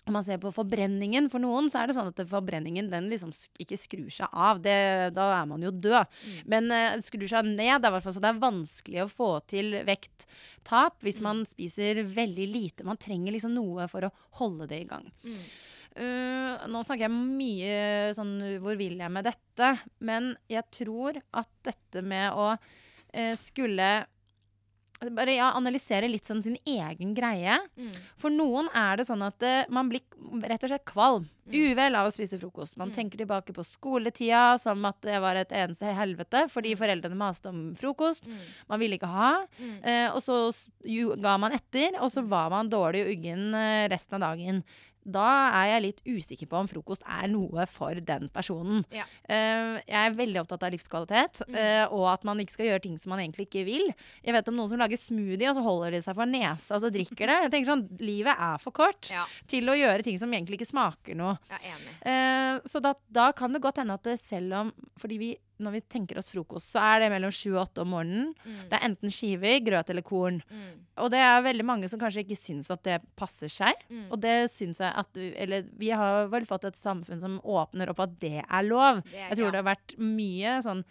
Om 0.06 0.14
man 0.14 0.24
ser 0.26 0.38
på 0.42 0.52
forbrenningen 0.54 1.28
for 1.34 1.42
noen, 1.42 1.66
så 1.72 1.80
er 1.82 1.90
det 1.90 1.96
sånn 1.98 2.12
at 2.12 2.20
forbrenningen 2.30 2.92
den 2.92 3.08
liksom 3.10 3.32
ikke 3.62 3.78
skrur 3.80 4.10
seg 4.14 4.30
av. 4.32 4.60
Det, 4.62 4.76
da 5.18 5.32
er 5.40 5.48
man 5.50 5.64
jo 5.66 5.72
død. 5.74 6.12
Mm. 6.26 6.40
Men 6.54 6.70
uh, 6.74 6.98
skrur 7.02 7.28
seg 7.32 7.48
ned, 7.50 7.82
det 7.82 7.90
er, 7.90 7.94
hvert 7.96 8.06
fall 8.06 8.16
så 8.18 8.22
det 8.22 8.30
er 8.34 8.42
vanskelig 8.44 9.04
å 9.06 9.10
få 9.12 9.30
til 9.50 9.80
vekttap 9.88 11.00
hvis 11.06 11.22
Mm. 11.22 11.26
man 11.30 11.44
spiser 11.50 12.04
veldig 12.06 12.48
lite. 12.52 12.86
Man 12.86 13.02
trenger 13.02 13.34
liksom 13.34 13.56
noe 13.58 13.88
for 13.90 14.06
å 14.06 14.14
holde 14.42 14.68
det 14.70 14.84
i 14.84 14.90
gang. 14.90 15.10
Mm. 15.26 15.46
Uh, 15.96 16.66
nå 16.68 16.82
snakker 16.84 17.06
jeg 17.08 17.14
mye 17.16 17.76
sånn 18.18 18.34
hvor 18.60 18.76
vil 18.76 18.98
jeg 19.00 19.14
med 19.16 19.24
dette, 19.30 19.70
men 20.04 20.34
jeg 20.52 20.68
tror 20.76 21.22
at 21.34 21.50
dette 21.64 22.04
med 22.04 22.34
å 22.36 22.50
uh, 22.60 23.34
skulle 23.40 23.88
bare 25.12 25.36
ja, 25.36 25.52
analysere 25.58 26.08
litt 26.10 26.26
sånn 26.26 26.42
sin 26.42 26.56
egen 26.66 27.14
greie. 27.18 27.58
Mm. 27.78 27.92
For 28.18 28.32
noen 28.34 28.70
er 28.74 28.98
det 28.98 29.06
sånn 29.10 29.22
at 29.26 29.44
uh, 29.44 29.66
man 29.70 29.90
blir 29.92 30.02
rett 30.48 30.64
og 30.64 30.72
slett 30.72 30.86
kvalm. 30.88 31.28
Mm. 31.46 31.56
Uvel 31.74 31.96
av 32.00 32.08
å 32.08 32.14
spise 32.16 32.40
frokost. 32.42 32.78
Man 32.78 32.90
Mm. 32.90 32.96
tenker 32.96 33.18
tilbake 33.22 33.54
på 33.54 33.66
skoletida 33.68 34.58
som 34.60 34.84
at 34.86 34.98
det 35.06 35.20
var 35.22 35.36
et 35.36 35.52
eneste 35.52 35.92
helvete 35.94 36.46
fordi 36.50 36.74
Mm. 36.74 36.80
foreldrene 36.80 37.16
maste 37.20 37.50
om 37.52 37.76
frokost. 37.76 38.26
Mm. 38.26 38.40
Man 38.70 38.80
ville 38.80 38.98
ikke 38.98 39.12
ha. 39.12 39.46
Eh, 39.84 40.10
og 40.16 40.22
så 40.24 40.68
ga 41.22 41.38
man 41.38 41.52
etter, 41.52 42.00
og 42.02 42.10
så 42.10 42.26
var 42.28 42.50
man 42.50 42.70
dårlig 42.70 43.04
og 43.06 43.12
uggen 43.18 43.54
eh, 43.54 43.88
resten 43.90 44.16
av 44.22 44.32
dagen. 44.38 44.64
Da 45.06 45.26
er 45.62 45.68
jeg 45.76 45.82
litt 45.84 46.00
usikker 46.08 46.48
på 46.50 46.58
om 46.58 46.68
frokost 46.68 47.04
er 47.06 47.28
noe 47.30 47.66
for 47.70 47.94
den 48.02 48.28
personen. 48.34 48.84
Ja. 48.92 49.04
Uh, 49.30 49.78
jeg 49.86 50.00
er 50.00 50.16
veldig 50.18 50.42
opptatt 50.42 50.64
av 50.66 50.72
livskvalitet, 50.74 51.44
Mm. 51.46 51.56
uh, 51.56 51.94
og 51.94 52.08
at 52.14 52.24
man 52.26 52.40
ikke 52.42 52.56
skal 52.56 52.66
gjøre 52.72 52.82
ting 52.82 52.98
som 52.98 53.12
man 53.14 53.20
egentlig 53.22 53.46
ikke 53.48 53.66
vil. 53.68 53.94
Jeg 54.26 54.34
vet 54.34 54.48
om 54.50 54.56
noen 54.58 54.70
som 54.72 54.80
lager 54.82 54.98
smoothie, 54.98 55.50
og 55.52 55.56
så 55.60 55.62
holder 55.66 55.92
de 55.92 56.02
seg 56.02 56.16
for 56.18 56.26
nesa 56.26 56.76
og 56.76 56.82
så 56.82 56.90
drikker 56.92 57.28
det. 57.30 57.38
Jeg 57.46 57.52
tenker 57.54 57.72
sånn, 57.74 57.86
Livet 58.02 58.36
er 58.40 58.58
for 58.58 58.72
kort 58.72 59.10
Ja, 59.14 59.26
til 59.48 59.70
å 59.70 59.78
gjøre 59.78 60.04
ting 60.04 60.18
som 60.18 60.32
egentlig 60.34 60.58
ikke 60.60 60.72
smaker 60.74 61.16
noe. 61.16 61.38
enig. 61.62 61.94
Eh, 62.06 62.60
så 62.66 62.82
da, 62.82 62.94
da 63.12 63.32
kan 63.32 63.54
det 63.54 63.62
godt 63.62 63.78
hende 63.78 63.94
at 63.94 64.04
det 64.04 64.20
selv 64.20 64.54
om 64.54 64.74
Fordi 64.98 65.18
vi, 65.20 65.30
når 65.60 65.72
vi 65.78 65.82
tenker 65.96 66.18
oss 66.20 66.30
frokost, 66.34 66.72
så 66.76 66.82
er 66.84 67.00
det 67.06 67.10
mellom 67.14 67.32
sju 67.34 67.54
og 67.56 67.62
åtte 67.68 67.82
om 67.86 67.92
morgenen. 67.94 68.34
Mm. 68.44 68.60
Det 68.72 68.78
er 68.80 68.86
enten 68.90 69.14
skiver, 69.14 69.60
grøt 69.66 69.90
eller 69.94 70.06
korn. 70.06 70.42
Mm. 70.52 70.74
Og 71.06 71.12
det 71.14 71.22
er 71.24 71.42
veldig 71.46 71.66
mange 71.66 71.90
som 71.92 72.00
kanskje 72.02 72.26
ikke 72.26 72.38
syns 72.40 72.70
at 72.74 72.84
det 72.88 73.00
passer 73.20 73.52
seg. 73.52 73.74
Mm. 73.90 74.06
Og 74.12 74.20
det 74.24 74.36
syns 74.52 74.80
jeg 74.84 74.92
at 74.96 75.18
Eller 75.18 75.66
vi 75.80 75.90
har 75.96 76.28
vel 76.32 76.46
fått 76.46 76.66
et 76.66 76.76
samfunn 76.80 77.20
som 77.22 77.40
åpner 77.44 77.90
opp 77.94 78.00
at 78.06 78.20
det 78.20 78.44
er 78.44 78.64
lov. 78.64 79.04
Det 79.10 79.14
er- 79.20 79.30
Jeg 79.30 79.38
tror 79.38 79.46
ja. 79.46 79.52
det 79.52 79.64
har 79.64 79.76
vært 79.76 79.98
mye 80.00 80.62
sånn 80.64 80.84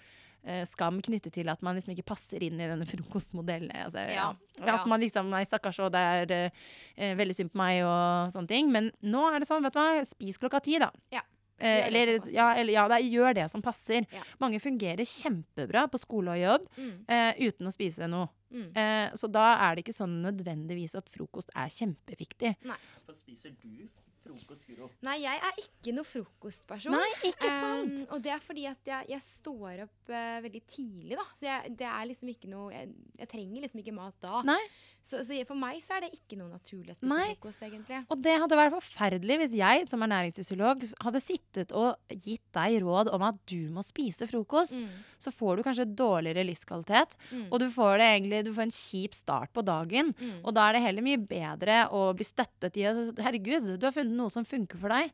eh, 0.47 0.65
skam 0.69 0.99
knyttet 1.01 1.33
til 1.33 1.49
at 1.49 1.63
man 1.65 1.75
liksom 1.75 1.95
ikke 1.97 2.05
passer 2.05 2.43
inn 2.45 2.61
i 2.61 2.67
denne 2.69 2.85
frokostmodellen. 2.93 3.71
Altså, 3.73 4.03
ja. 4.13 4.27
Ja. 4.61 4.75
At 4.77 4.87
man 4.87 5.01
liksom 5.01 5.31
Nei, 5.33 5.43
stakkars, 5.49 5.79
og 5.81 5.93
det 5.95 6.03
er 6.31 6.51
eh, 6.97 7.15
veldig 7.17 7.35
synd 7.35 7.53
på 7.55 7.57
meg 7.63 7.81
og 7.85 8.31
sånne 8.35 8.49
ting. 8.51 8.69
Men 8.71 8.91
nå 9.03 9.23
er 9.33 9.41
det 9.41 9.49
sånn, 9.49 9.63
vet 9.65 9.73
du 9.73 9.81
hva, 9.81 10.05
spis 10.05 10.37
klokka 10.39 10.61
ti, 10.63 10.77
da. 10.79 10.91
Ja. 11.11 11.23
Eh, 11.59 11.87
eller, 11.87 12.15
ja, 12.35 12.49
eller 12.59 12.73
ja, 12.75 12.87
det 12.91 12.97
er, 12.99 13.09
gjør 13.15 13.35
det 13.39 13.45
som 13.53 13.63
passer. 13.63 14.07
Ja. 14.13 14.23
Mange 14.43 14.59
fungerer 14.61 15.05
kjempebra 15.07 15.87
på 15.91 16.01
skole 16.03 16.35
og 16.35 16.41
jobb 16.43 16.69
Mm. 16.77 17.05
eh, 17.09 17.35
uten 17.49 17.67
å 17.71 17.73
spise 17.73 18.09
noe. 18.11 18.29
Mm. 18.51 18.71
Eh, 18.77 19.11
så 19.15 19.31
da 19.31 19.53
er 19.69 19.75
det 19.77 19.85
ikke 19.85 19.95
sånn 19.97 20.21
nødvendigvis 20.23 20.95
at 20.99 21.09
frokost 21.11 21.51
er 21.55 21.69
kjempeviktig. 21.69 22.57
Nei. 22.65 22.77
For 23.07 23.15
spiser 23.15 23.55
du 23.63 23.89
frokost, 24.25 24.67
Guro? 24.67 24.89
Nei, 25.05 25.19
jeg 25.21 25.37
er 25.37 25.59
ikke 25.61 25.93
noe 25.95 26.05
frokostperson. 26.09 26.95
Nei, 26.97 27.11
ikke 27.29 27.51
sant? 27.53 27.99
Um, 28.07 28.15
og 28.17 28.23
det 28.25 28.33
er 28.33 28.41
fordi 28.41 28.65
at 28.71 28.81
jeg, 28.89 29.09
jeg 29.13 29.21
står 29.27 29.83
opp 29.85 30.09
uh, 30.15 30.41
veldig 30.41 30.63
tidlig, 30.67 31.19
da. 31.19 31.27
Så 31.37 31.45
jeg, 31.51 31.75
det 31.77 31.87
er 31.91 32.07
liksom 32.09 32.31
ikke 32.33 32.49
noe 32.49 32.73
jeg, 32.73 32.89
jeg 33.21 33.29
trenger 33.35 33.67
liksom 33.67 33.83
ikke 33.85 33.95
mat 33.99 34.17
da. 34.25 34.41
Nei. 34.49 34.61
Så, 35.05 35.19
så 35.29 35.37
for 35.45 35.59
meg 35.61 35.83
så 35.85 35.99
er 35.99 36.07
det 36.07 36.15
ikke 36.17 36.39
noe 36.41 36.49
naturlig 36.49 36.95
å 36.95 36.97
spise 36.97 37.11
Nei. 37.11 37.27
frokost, 37.35 37.61
egentlig. 37.67 37.99
Og 38.09 38.23
det 38.25 38.39
hadde 38.41 38.57
vært 38.57 38.73
forferdelig 38.73 39.37
hvis 39.43 39.57
jeg 39.59 39.83
som 39.91 40.01
er 40.07 40.11
næringsfysiolog, 40.15 40.87
hadde 41.05 41.21
sittet 41.21 41.75
og 41.77 42.17
gitt 42.25 42.41
deg 42.57 42.79
råd 42.87 43.11
om 43.13 43.27
at 43.29 43.37
du 43.51 43.69
må 43.75 43.85
spise 43.85 44.25
frokost. 44.31 44.73
Mm. 44.81 44.89
Så 45.21 45.29
får 45.37 45.61
du 45.61 45.65
kanskje 45.69 45.87
dårligere 45.93 46.47
livskvalitet, 46.49 47.19
Mm. 47.35 47.47
og 47.53 47.61
du 47.61 47.69
får, 47.71 47.99
det 48.01 48.09
egentlig, 48.15 48.45
du 48.49 48.53
får 48.57 48.63
en 48.67 48.77
kjip 48.81 49.15
start 49.15 49.53
på 49.53 49.63
dagen. 49.65 50.15
Mm. 50.17 50.39
Og 50.45 50.55
da 50.57 50.69
er 50.71 50.73
det 50.79 50.83
heller 50.89 51.05
mye 51.05 51.21
bedre 51.21 51.83
å 51.93 52.07
bli 52.17 52.25
støttet 52.25 52.77
i 52.81 52.85
at 52.89 53.21
herregud, 53.21 53.75
du 53.79 53.85
har 53.87 53.93
funnet 53.93 54.17
noe 54.17 54.33
som 54.33 54.45
funker 54.49 54.81
for 54.81 54.89
deg. 54.89 55.13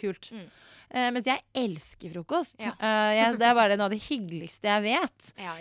Kult. 0.00 0.30
Mm. 0.32 0.48
Uh, 0.86 1.08
mens 1.10 1.26
jeg 1.26 1.42
elsker 1.58 2.12
frokost. 2.14 2.54
Ja. 2.62 2.70
Uh, 2.78 3.10
jeg, 3.10 3.38
det 3.40 3.46
er 3.48 3.56
bare 3.58 3.74
noe 3.74 3.88
av 3.88 3.94
det 3.94 3.98
hyggeligste 4.06 4.70
jeg 4.70 4.84
vet. 4.86 5.32
Ja. 5.46 5.52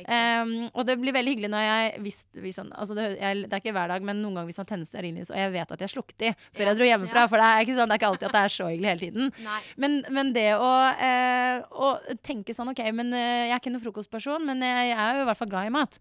Um, 0.42 0.68
og 0.74 0.86
det 0.88 0.96
blir 1.02 1.14
veldig 1.14 1.32
hyggelig 1.34 1.50
når 1.52 1.62
jeg 1.62 2.00
hvis, 2.06 2.18
hvis 2.42 2.58
sånn, 2.58 2.70
altså 2.74 2.96
det, 2.98 3.04
jeg, 3.20 3.42
det 3.46 3.54
er 3.54 3.62
ikke 3.62 3.74
hver 3.76 3.92
dag, 3.92 4.06
men 4.06 4.18
noen 4.22 4.38
ganger 4.38 4.50
hvis 4.50 4.60
man 4.62 4.68
tenner 4.70 4.88
stearinlys, 4.88 5.30
og 5.34 5.38
jeg 5.38 5.52
vet 5.54 5.74
at 5.76 5.84
jeg 5.84 5.92
slukket 5.94 6.18
de 6.22 6.32
før 6.56 6.64
Ja. 6.64 6.68
jeg 6.72 6.80
dro 6.80 6.88
hjemmefra. 6.88 7.26
For 7.32 7.42
det 7.42 7.50
er 7.50 7.66
ikke 7.66 7.76
sånn, 7.78 7.92
det 7.92 7.96
er 7.96 8.02
ikke 8.02 8.10
alltid 8.14 8.28
at 8.30 8.36
det 8.38 8.42
er 8.48 8.54
så 8.56 8.70
hyggelig 8.72 8.92
hele 8.92 9.04
tiden. 9.04 9.32
Men, 9.82 9.98
men 10.16 10.32
det 10.36 10.48
å, 10.58 10.72
uh, 11.02 11.86
å 11.86 11.92
tenke 12.26 12.56
sånn 12.56 12.72
OK, 12.72 12.82
men 12.96 13.14
jeg 13.16 13.52
er 13.52 13.60
ikke 13.60 13.74
noen 13.74 13.84
frokostperson, 13.84 14.46
men 14.48 14.64
jeg, 14.66 14.90
jeg 14.92 14.98
er 15.06 15.20
jo 15.20 15.26
i 15.26 15.30
hvert 15.30 15.42
fall 15.42 15.52
glad 15.52 15.70
i 15.70 15.74
mat. 15.76 16.00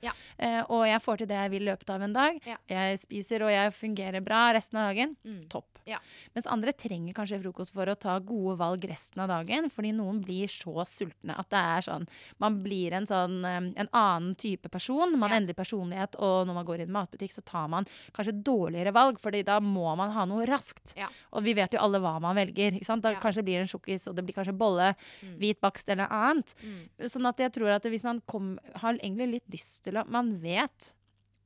Og 0.73 0.85
jeg 0.89 1.03
får 1.05 1.23
til 1.23 1.31
det 1.31 1.41
jeg 1.43 1.53
vil 1.55 1.65
i 1.67 1.71
løpet 1.73 1.95
av 1.97 2.05
en 2.07 2.17
dag. 2.17 2.41
Jeg 2.71 3.01
spiser 3.03 3.45
og 3.47 3.53
jeg 3.53 3.75
fungerer 3.77 4.25
bra 4.25 4.47
resten 4.57 4.81
av 4.81 4.91
dagen. 4.93 5.17
Mm. 5.27 5.45
Topp. 5.53 5.74
Ja. 5.87 5.99
Mens 6.35 6.47
andre 6.47 6.73
trenger 6.73 7.13
kanskje 7.13 7.41
frokost 7.43 7.75
for 7.75 7.85
å 7.87 7.95
ta 7.99 8.19
gode 8.19 8.57
valg 8.59 8.85
resten 8.89 9.21
av 9.21 9.29
dagen. 9.29 9.69
Fordi 9.71 9.93
noen 9.93 10.23
blir 10.25 10.47
så 10.49 10.85
sultne 10.89 11.37
at 11.39 11.51
det 11.51 11.61
er 11.61 11.81
sånn 11.85 12.07
Man 12.41 12.63
blir 12.65 12.93
en 12.97 13.07
sånn 13.07 13.45
en 13.45 13.89
annen 13.93 14.35
type 14.35 14.69
person. 14.71 15.19
Man 15.19 15.31
Ja. 15.31 15.37
endrer 15.37 15.55
personlighet, 15.55 16.17
og 16.19 16.47
når 16.47 16.55
man 16.55 16.65
går 16.67 16.79
i 16.81 16.83
en 16.83 16.93
matbutikk, 16.93 17.33
så 17.33 17.45
tar 17.45 17.69
man 17.69 17.87
kanskje 18.13 18.43
dårligere 18.43 18.93
valg, 18.93 19.19
fordi 19.21 19.45
da 19.45 19.61
må 19.61 19.95
man 19.97 20.11
ha 20.13 20.25
noe 20.25 20.47
raskt. 20.47 20.95
Ja. 20.97 21.09
Og 21.33 21.43
vi 21.45 21.53
vet 21.55 21.73
jo 21.73 21.79
alle 21.81 22.01
hva 22.01 22.21
man 22.21 22.37
velger. 22.37 22.73
Ikke 22.73 22.85
sant? 22.85 23.03
Da 23.03 23.11
Ja. 23.13 23.21
kanskje 23.21 23.45
blir 23.45 23.61
det 23.61 23.71
en 23.71 23.79
sjokkis, 23.79 24.09
og 24.09 24.17
det 24.17 24.25
blir 24.27 24.35
kanskje 24.35 24.57
bolle, 24.57 24.95
Mm. 25.23 25.39
hvit 25.39 25.61
bakst 25.61 25.89
eller 25.89 26.07
annet. 26.09 26.55
Mm. 26.65 26.89
Sånn 27.11 27.29
at 27.29 27.37
jeg 27.37 27.53
tror 27.53 27.69
at 27.75 27.83
hvis 27.83 28.05
man 28.05 28.21
kom, 28.27 28.59
har 28.77 28.95
egentlig 28.95 29.31
litt 29.33 29.51
lyst 29.51 29.83
til 29.85 29.95
å 29.95 30.07
Man 30.09 30.41
vet 30.41 30.93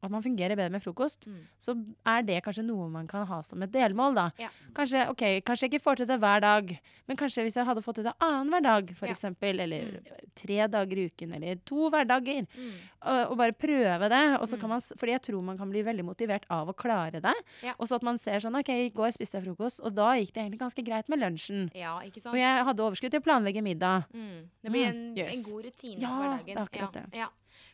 at 0.03 0.11
man 0.11 0.23
fungerer 0.23 0.55
bedre 0.57 0.71
med 0.71 0.83
frokost, 0.83 1.27
Mm. 1.27 1.47
så 1.59 1.75
er 2.07 2.23
det 2.23 2.43
kanskje 2.45 2.65
noe 2.65 2.89
man 2.89 3.07
kan 3.09 3.27
ha 3.27 3.41
som 3.43 3.63
et 3.63 3.71
delmål, 3.73 4.15
da. 4.15 4.31
Ja. 4.39 4.49
Kanskje, 4.73 5.09
ok, 5.11 5.43
kanskje 5.45 5.63
jeg 5.67 5.71
ikke 5.73 5.83
får 5.83 5.97
til 5.97 6.07
det 6.07 6.21
hver 6.21 6.41
dag, 6.41 6.79
men 7.09 7.17
kanskje 7.17 7.43
hvis 7.43 7.55
jeg 7.57 7.67
hadde 7.67 7.83
fått 7.83 7.97
til 7.97 8.05
det 8.05 8.13
annenhver 8.21 8.63
dag, 8.63 8.91
for 8.97 9.07
Ja. 9.07 9.13
eksempel, 9.13 9.59
eller 9.61 9.83
Mm. 9.83 10.05
tre 10.37 10.69
dager 10.69 10.97
i 10.99 11.07
uken, 11.11 11.35
eller 11.35 11.57
to 11.67 11.91
hverdager, 11.91 12.47
Mm. 12.47 12.73
og, 13.03 13.31
og 13.33 13.37
bare 13.39 13.53
prøve 13.53 14.09
det. 14.09 14.41
Og 14.41 14.47
så 14.47 14.55
Mm. 14.57 14.61
kan 14.61 14.69
man, 14.71 14.81
fordi 14.81 15.13
jeg 15.13 15.23
tror 15.23 15.43
man 15.43 15.59
kan 15.59 15.69
bli 15.71 15.83
veldig 15.83 16.05
motivert 16.05 16.45
av 16.51 16.69
å 16.69 16.75
klare 16.77 17.21
det. 17.21 17.35
Ja. 17.63 17.73
Og 17.81 17.89
så 17.89 17.97
at 17.97 18.03
man 18.03 18.19
ser 18.19 18.39
sånn, 18.39 18.57
ok, 18.59 18.69
i 18.69 18.91
går 18.91 19.11
spiste 19.13 19.33
jeg 19.43 19.45
frokost, 19.47 19.81
og 19.85 19.95
da 19.95 20.13
gikk 20.15 20.33
det 20.33 20.45
egentlig 20.45 20.61
ganske 20.61 20.85
greit 20.85 21.09
med 21.09 21.19
lunsjen. 21.21 21.71
Ja, 21.75 21.99
ikke 22.01 22.21
sant. 22.23 22.35
Og 22.35 22.39
jeg 22.39 22.65
hadde 22.65 22.79
overskudd 22.83 23.11
til 23.11 23.21
å 23.21 23.25
planlegge 23.25 23.63
middag. 23.63 24.07
Mm. 24.15 24.49
Det 24.63 24.71
blir 24.73 24.87
Mm, 24.87 24.95
en, 24.95 25.17
yes. 25.17 25.37
en 25.47 25.53
god 25.53 25.65
rutine 25.65 25.99
Ja, 26.01 26.09
for 26.09 26.23
hverdagen. 26.23 26.47
det 26.47 26.57
er 26.57 26.65
akkurat 26.67 26.93
det. 26.93 27.15
Ja. 27.15 27.27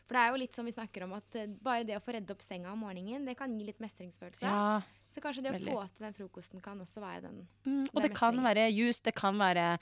For 0.05 0.13
det 0.13 0.21
er 0.21 0.29
jo 0.29 0.37
litt 0.37 0.53
som 0.53 0.65
vi 0.65 0.71
snakker 0.71 1.03
om, 1.03 1.13
at 1.17 1.35
eh, 1.35 1.47
bare 1.65 1.83
det 1.83 1.95
å 1.97 2.01
få 2.03 2.13
redde 2.13 2.29
opp 2.31 2.41
senga 2.45 2.71
om 2.71 2.79
morgenen, 2.85 3.25
det 3.25 3.33
kan 3.37 3.49
gi 3.57 3.65
litt 3.65 3.79
mestringsfølelse. 3.81 4.45
Ja, 4.45 4.81
Så 5.09 5.21
kanskje 5.21 5.41
det 5.43 5.53
veldig. 5.53 5.71
å 5.73 5.79
få 5.81 5.89
til 5.95 6.05
den 6.05 6.13
frokosten 6.13 6.61
kan 6.61 6.77
også 6.81 7.01
være 7.01 7.21
den 7.23 7.47
Mm, 7.65 7.87
og 7.93 8.01
Det 8.01 8.03
er 8.03 8.07
det 8.09 8.17
kan 8.17 8.35
være 8.43 8.65
juice, 8.73 9.01
det 9.01 9.15
kan 9.15 9.37
være 9.37 9.79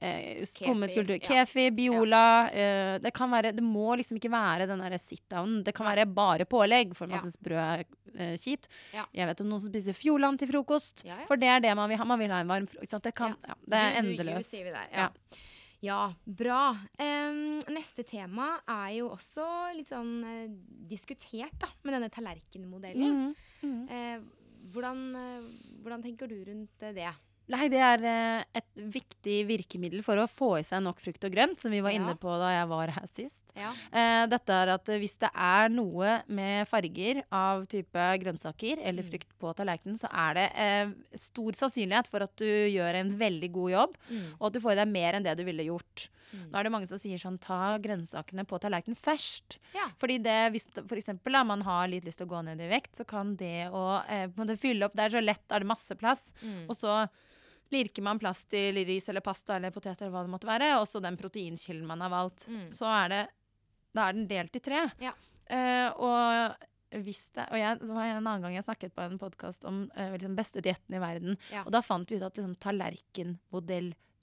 eh, 0.00 0.44
skummet 0.44 0.94
kultur. 0.94 1.18
ja. 1.20 1.44
Kefir, 1.44 1.70
Biola. 1.76 2.48
Eh, 2.52 2.98
det 2.98 3.12
kan 3.12 3.30
være 3.30 3.52
Det 3.54 3.62
må 3.64 3.96
liksom 3.96 4.16
ikke 4.18 4.30
være 4.32 4.66
den 4.66 4.78
derre 4.80 4.98
sit-down. 4.98 5.62
Det 5.64 5.74
kan 5.74 5.86
være 5.86 6.06
bare 6.06 6.44
pålegg, 6.46 6.94
for 6.96 7.06
man 7.06 7.18
Ja. 7.18 7.22
syns 7.24 7.36
brød 7.36 7.60
er 7.80 7.84
eh, 8.18 8.36
kjipt. 8.38 8.68
Ja. 8.94 9.04
Jeg 9.12 9.26
vet 9.28 9.40
om 9.42 9.48
noen 9.48 9.60
som 9.60 9.70
spiser 9.70 9.92
Fjordland 9.92 10.38
til 10.38 10.48
frokost, 10.48 11.04
Ja, 11.04 11.16
ja. 11.18 11.26
for 11.26 11.36
det 11.36 11.48
er 11.48 11.60
det 11.60 11.74
man 11.76 11.88
vil 11.90 11.98
ha. 11.98 12.04
Man 12.04 12.18
vil 12.18 12.30
ha 12.30 12.40
en 12.40 12.48
varm 12.48 12.66
frokost. 12.66 13.02
Det, 13.02 13.14
kan, 13.14 13.36
ja. 13.46 13.54
det 13.68 13.74
er 13.76 14.00
Du- 14.02 14.16
du- 14.16 14.30
you, 14.30 15.10
Ja. 15.84 16.14
Bra. 16.24 16.70
Um, 16.98 17.58
neste 17.74 18.04
tema 18.06 18.56
er 18.64 18.96
jo 18.98 19.10
også 19.14 19.46
litt 19.76 19.92
sånn 19.92 20.14
uh, 20.24 20.46
diskutert, 20.90 21.54
da, 21.60 21.70
med 21.84 21.98
denne 21.98 22.10
tallerkenmodellen. 22.12 23.12
Mm 23.12 23.34
-hmm. 23.34 23.66
Mm 23.66 23.86
-hmm. 23.88 24.16
Uh, 24.16 24.70
hvordan, 24.72 24.98
uh, 25.14 25.44
hvordan 25.82 26.02
tenker 26.02 26.26
du 26.26 26.44
rundt 26.44 26.80
det? 26.80 27.12
Nei, 27.48 27.68
det 27.70 27.78
er 27.78 28.02
eh, 28.02 28.44
et 28.58 28.66
viktig 28.90 29.36
virkemiddel 29.46 30.00
for 30.02 30.18
å 30.18 30.24
få 30.26 30.48
i 30.58 30.64
seg 30.66 30.82
nok 30.82 30.98
frukt 30.98 31.22
og 31.28 31.30
grønt, 31.30 31.60
som 31.62 31.70
vi 31.70 31.78
var 31.84 31.92
Ja. 31.94 32.00
inne 32.00 32.16
på 32.18 32.32
da 32.40 32.48
jeg 32.50 32.66
var 32.72 32.88
her 32.96 33.06
sist. 33.06 33.44
Ja. 33.54 33.70
Eh, 33.92 34.26
dette 34.26 34.50
er 34.50 34.72
at 34.74 34.88
eh, 34.88 34.98
hvis 34.98 35.14
det 35.22 35.30
er 35.32 35.68
noe 35.70 36.22
med 36.26 36.66
farger 36.66 37.22
av 37.30 37.66
type 37.70 37.94
grønnsaker 38.24 38.82
eller 38.82 39.02
Mm. 39.06 39.10
frukt 39.12 39.30
på 39.38 39.54
tallerkenen, 39.54 39.94
så 39.96 40.10
er 40.10 40.34
det 40.34 41.20
stor 41.20 41.52
sannsynlighet 41.52 42.08
for 42.10 42.22
at 42.26 42.34
du 42.36 42.44
gjør 42.44 42.94
en 42.98 43.16
veldig 43.16 43.52
god 43.52 43.70
jobb, 43.70 43.96
Mm. 44.10 44.26
og 44.40 44.46
at 44.48 44.52
du 44.52 44.60
får 44.60 44.72
i 44.72 44.80
deg 44.84 44.88
mer 44.88 45.12
enn 45.14 45.22
det 45.22 45.36
du 45.38 45.44
ville 45.44 45.62
gjort. 45.70 46.08
Mm. 46.34 46.50
Nå 46.50 46.58
er 46.58 46.62
det 46.64 46.72
mange 46.72 46.88
som 46.88 46.98
sier 46.98 47.16
sånn, 47.16 47.38
ta 47.40 47.78
grønnsakene 47.78 48.44
på 48.44 48.58
tallerkenen 48.58 48.98
først. 48.98 49.58
Ja. 49.72 49.86
Fordi 49.96 50.18
det, 50.20 50.50
hvis 50.52 50.66
for 50.74 50.96
eksempel 50.98 51.30
da, 51.32 51.44
man 51.44 51.60
har 51.62 51.86
litt 51.86 52.04
lyst 52.04 52.18
til 52.18 52.26
å 52.26 52.30
gå 52.34 52.42
ned 52.44 52.58
i 52.60 52.66
vekt, 52.68 52.96
så 52.98 53.06
kan 53.06 53.36
det 53.36 53.70
å 53.70 54.02
eh, 54.08 54.26
fylle 54.56 54.82
opp, 54.86 54.94
det 54.98 55.06
er 55.06 55.20
så 55.20 55.24
lett, 55.24 55.46
er 55.52 55.60
det 55.60 55.68
masse 55.68 55.94
plass, 55.96 56.32
Mm. 56.42 56.68
og 56.68 56.74
så 56.74 57.08
lirker 57.72 58.02
man 58.02 58.18
plass 58.18 58.44
til 58.46 58.74
ris 58.86 59.08
eller 59.08 59.20
pasta 59.24 59.56
eller 59.56 59.70
potet 59.74 60.00
eller 60.00 60.12
hva 60.14 60.22
det 60.26 60.30
måtte 60.32 60.46
være, 60.46 60.68
og 60.80 60.86
så 60.86 61.00
den 61.02 61.16
proteinkilden 61.18 61.86
man 61.86 62.00
har 62.00 62.10
valgt 62.12 62.46
Mm. 62.48 62.70
så 62.72 62.86
er 63.04 63.08
det 63.08 63.24
Da 63.96 64.08
er 64.08 64.12
den 64.12 64.26
delt 64.28 64.56
i 64.56 64.60
tre. 64.60 64.90
Ja. 65.00 65.12
Uh, 65.50 65.90
og 66.02 66.56
hvis 67.02 67.30
det 67.34 67.46
Og 67.50 67.58
jeg, 67.58 67.78
det 67.80 67.88
var 67.88 68.04
en 68.04 68.26
annen 68.26 68.42
gang 68.42 68.54
jeg 68.54 68.64
snakket 68.64 68.94
på 68.94 69.02
en 69.02 69.18
podkast 69.18 69.64
om 69.64 69.90
uh, 69.96 70.12
liksom 70.12 70.36
beste 70.36 70.60
dietten 70.62 70.94
i 70.94 71.00
verden, 71.00 71.36
Ja. 71.50 71.62
og 71.64 71.72
da 71.72 71.80
fant 71.82 72.08
vi 72.10 72.16
ut 72.16 72.22
at 72.22 72.34
liksom 72.36 72.54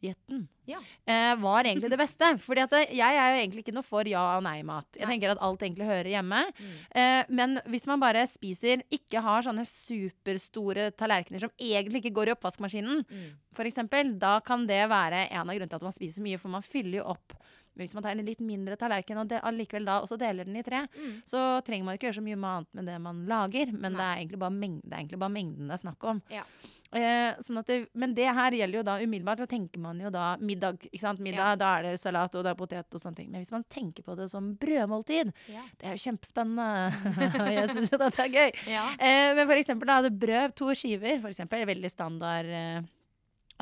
tallerkenmodelldietten 0.04 0.48
Ja. 0.66 0.80
eh, 1.06 1.36
var 1.36 1.64
egentlig 1.64 1.90
det 1.90 1.98
beste. 2.00 2.38
Fordi 2.40 2.62
at 2.64 2.72
jeg 2.92 3.00
er 3.16 3.34
jo 3.36 3.42
egentlig 3.42 3.64
ikke 3.64 3.74
noe 3.76 3.84
for 3.84 4.04
ja- 4.08 4.38
og 4.38 4.44
nei-mat. 4.44 4.86
Jeg 4.98 5.06
Nei. 5.08 5.14
tenker 5.18 5.32
at 5.32 5.42
alt 5.42 5.60
egentlig 5.62 5.86
hører 5.88 6.10
hjemme. 6.12 6.44
Mm. 6.60 6.76
Eh, 6.96 7.24
men 7.30 7.60
hvis 7.68 7.88
man 7.88 8.00
bare 8.00 8.26
spiser, 8.28 8.84
ikke 8.92 9.22
har 9.22 9.42
sånne 9.44 9.66
superstore 9.68 10.92
tallerkener 10.96 11.40
som 11.40 11.52
egentlig 11.60 12.04
ikke 12.04 12.14
går 12.16 12.28
i 12.32 12.36
oppvaskmaskinen, 12.36 13.04
Mm. 13.06 13.34
eksempel, 13.66 14.18
da 14.18 14.40
kan 14.40 14.66
det 14.66 14.88
være 14.90 15.30
en 15.32 15.50
av 15.50 15.56
grunnene 15.56 15.70
til 15.70 15.76
at 15.76 15.82
man 15.84 15.92
spiser 15.92 16.22
mye, 16.24 16.40
for 16.40 16.50
man 16.50 16.62
fyller 16.62 17.00
jo 17.04 17.04
opp. 17.12 17.34
Men 17.76 17.86
hvis 17.88 17.94
man 17.96 18.04
tar 18.04 18.12
en 18.12 18.24
litt 18.26 18.40
mindre 18.40 18.78
tallerken 18.78 19.18
og 19.18 19.28
allikevel 19.44 19.86
da 19.86 20.00
også 20.02 20.18
deler 20.18 20.46
den 20.46 20.56
i 20.56 20.62
tre, 20.64 20.88
Mm. 20.88 21.24
så 21.26 21.62
trenger 21.66 21.84
man 21.86 21.98
ikke 21.98 22.08
gjøre 22.12 22.22
så 22.22 22.24
mye 22.24 22.38
annet 22.38 22.68
med 22.74 22.86
det 22.86 23.02
man 23.02 23.26
lager, 23.26 23.72
men 23.74 23.94
det 23.94 24.00
er, 24.02 24.38
bare 24.38 24.52
det 24.84 24.94
er 24.94 24.98
egentlig 25.02 25.20
bare 25.20 25.30
mengden 25.34 25.68
det 25.68 25.74
er 25.74 25.90
snakk 25.90 26.04
om. 26.04 26.22
Ja. 26.30 26.44
Eh, 26.94 27.36
sånn 27.42 27.58
at 27.60 27.68
det, 27.68 27.78
men 27.98 28.14
det 28.14 28.28
her 28.30 28.52
gjelder 28.52 28.78
jo 28.80 28.84
da 28.84 28.98
umiddelbart, 29.02 29.38
Da 29.44 29.46
tenker 29.50 29.80
man 29.82 30.00
jo 30.00 30.10
da 30.14 30.38
middag. 30.38 30.86
Middag, 31.20 31.34
Ja. 31.34 31.56
Da 31.56 31.72
er 31.80 31.84
det 31.84 32.00
salat 32.00 32.36
og 32.36 32.44
det 32.44 32.52
er 32.52 32.56
potet 32.56 32.94
og 32.96 33.02
sånne 33.02 33.16
ting. 33.16 33.32
Men 33.32 33.42
hvis 33.42 33.52
man 33.52 33.64
tenker 33.70 34.04
på 34.04 34.16
det 34.16 34.30
som 34.30 34.56
brødmåltid, 34.56 35.34
Ja. 35.50 35.62
det 35.80 35.88
er 35.90 35.96
jo 35.98 36.04
kjempespennende. 36.12 36.94
Jeg 37.58 37.70
syns 37.74 37.92
jo 37.92 37.98
dette 37.98 38.20
er 38.20 38.30
gøy. 38.30 38.52
Ja. 38.70 38.86
Eh, 39.00 39.34
men 39.36 39.48
for 39.48 39.56
eksempel 39.56 39.88
da 39.88 40.10
brød, 40.10 40.56
to 40.56 40.70
skiver, 40.76 41.20
for 41.22 41.30
eksempel, 41.30 41.66
veldig 41.66 41.90
standard 41.92 42.46
eh, 42.46 42.82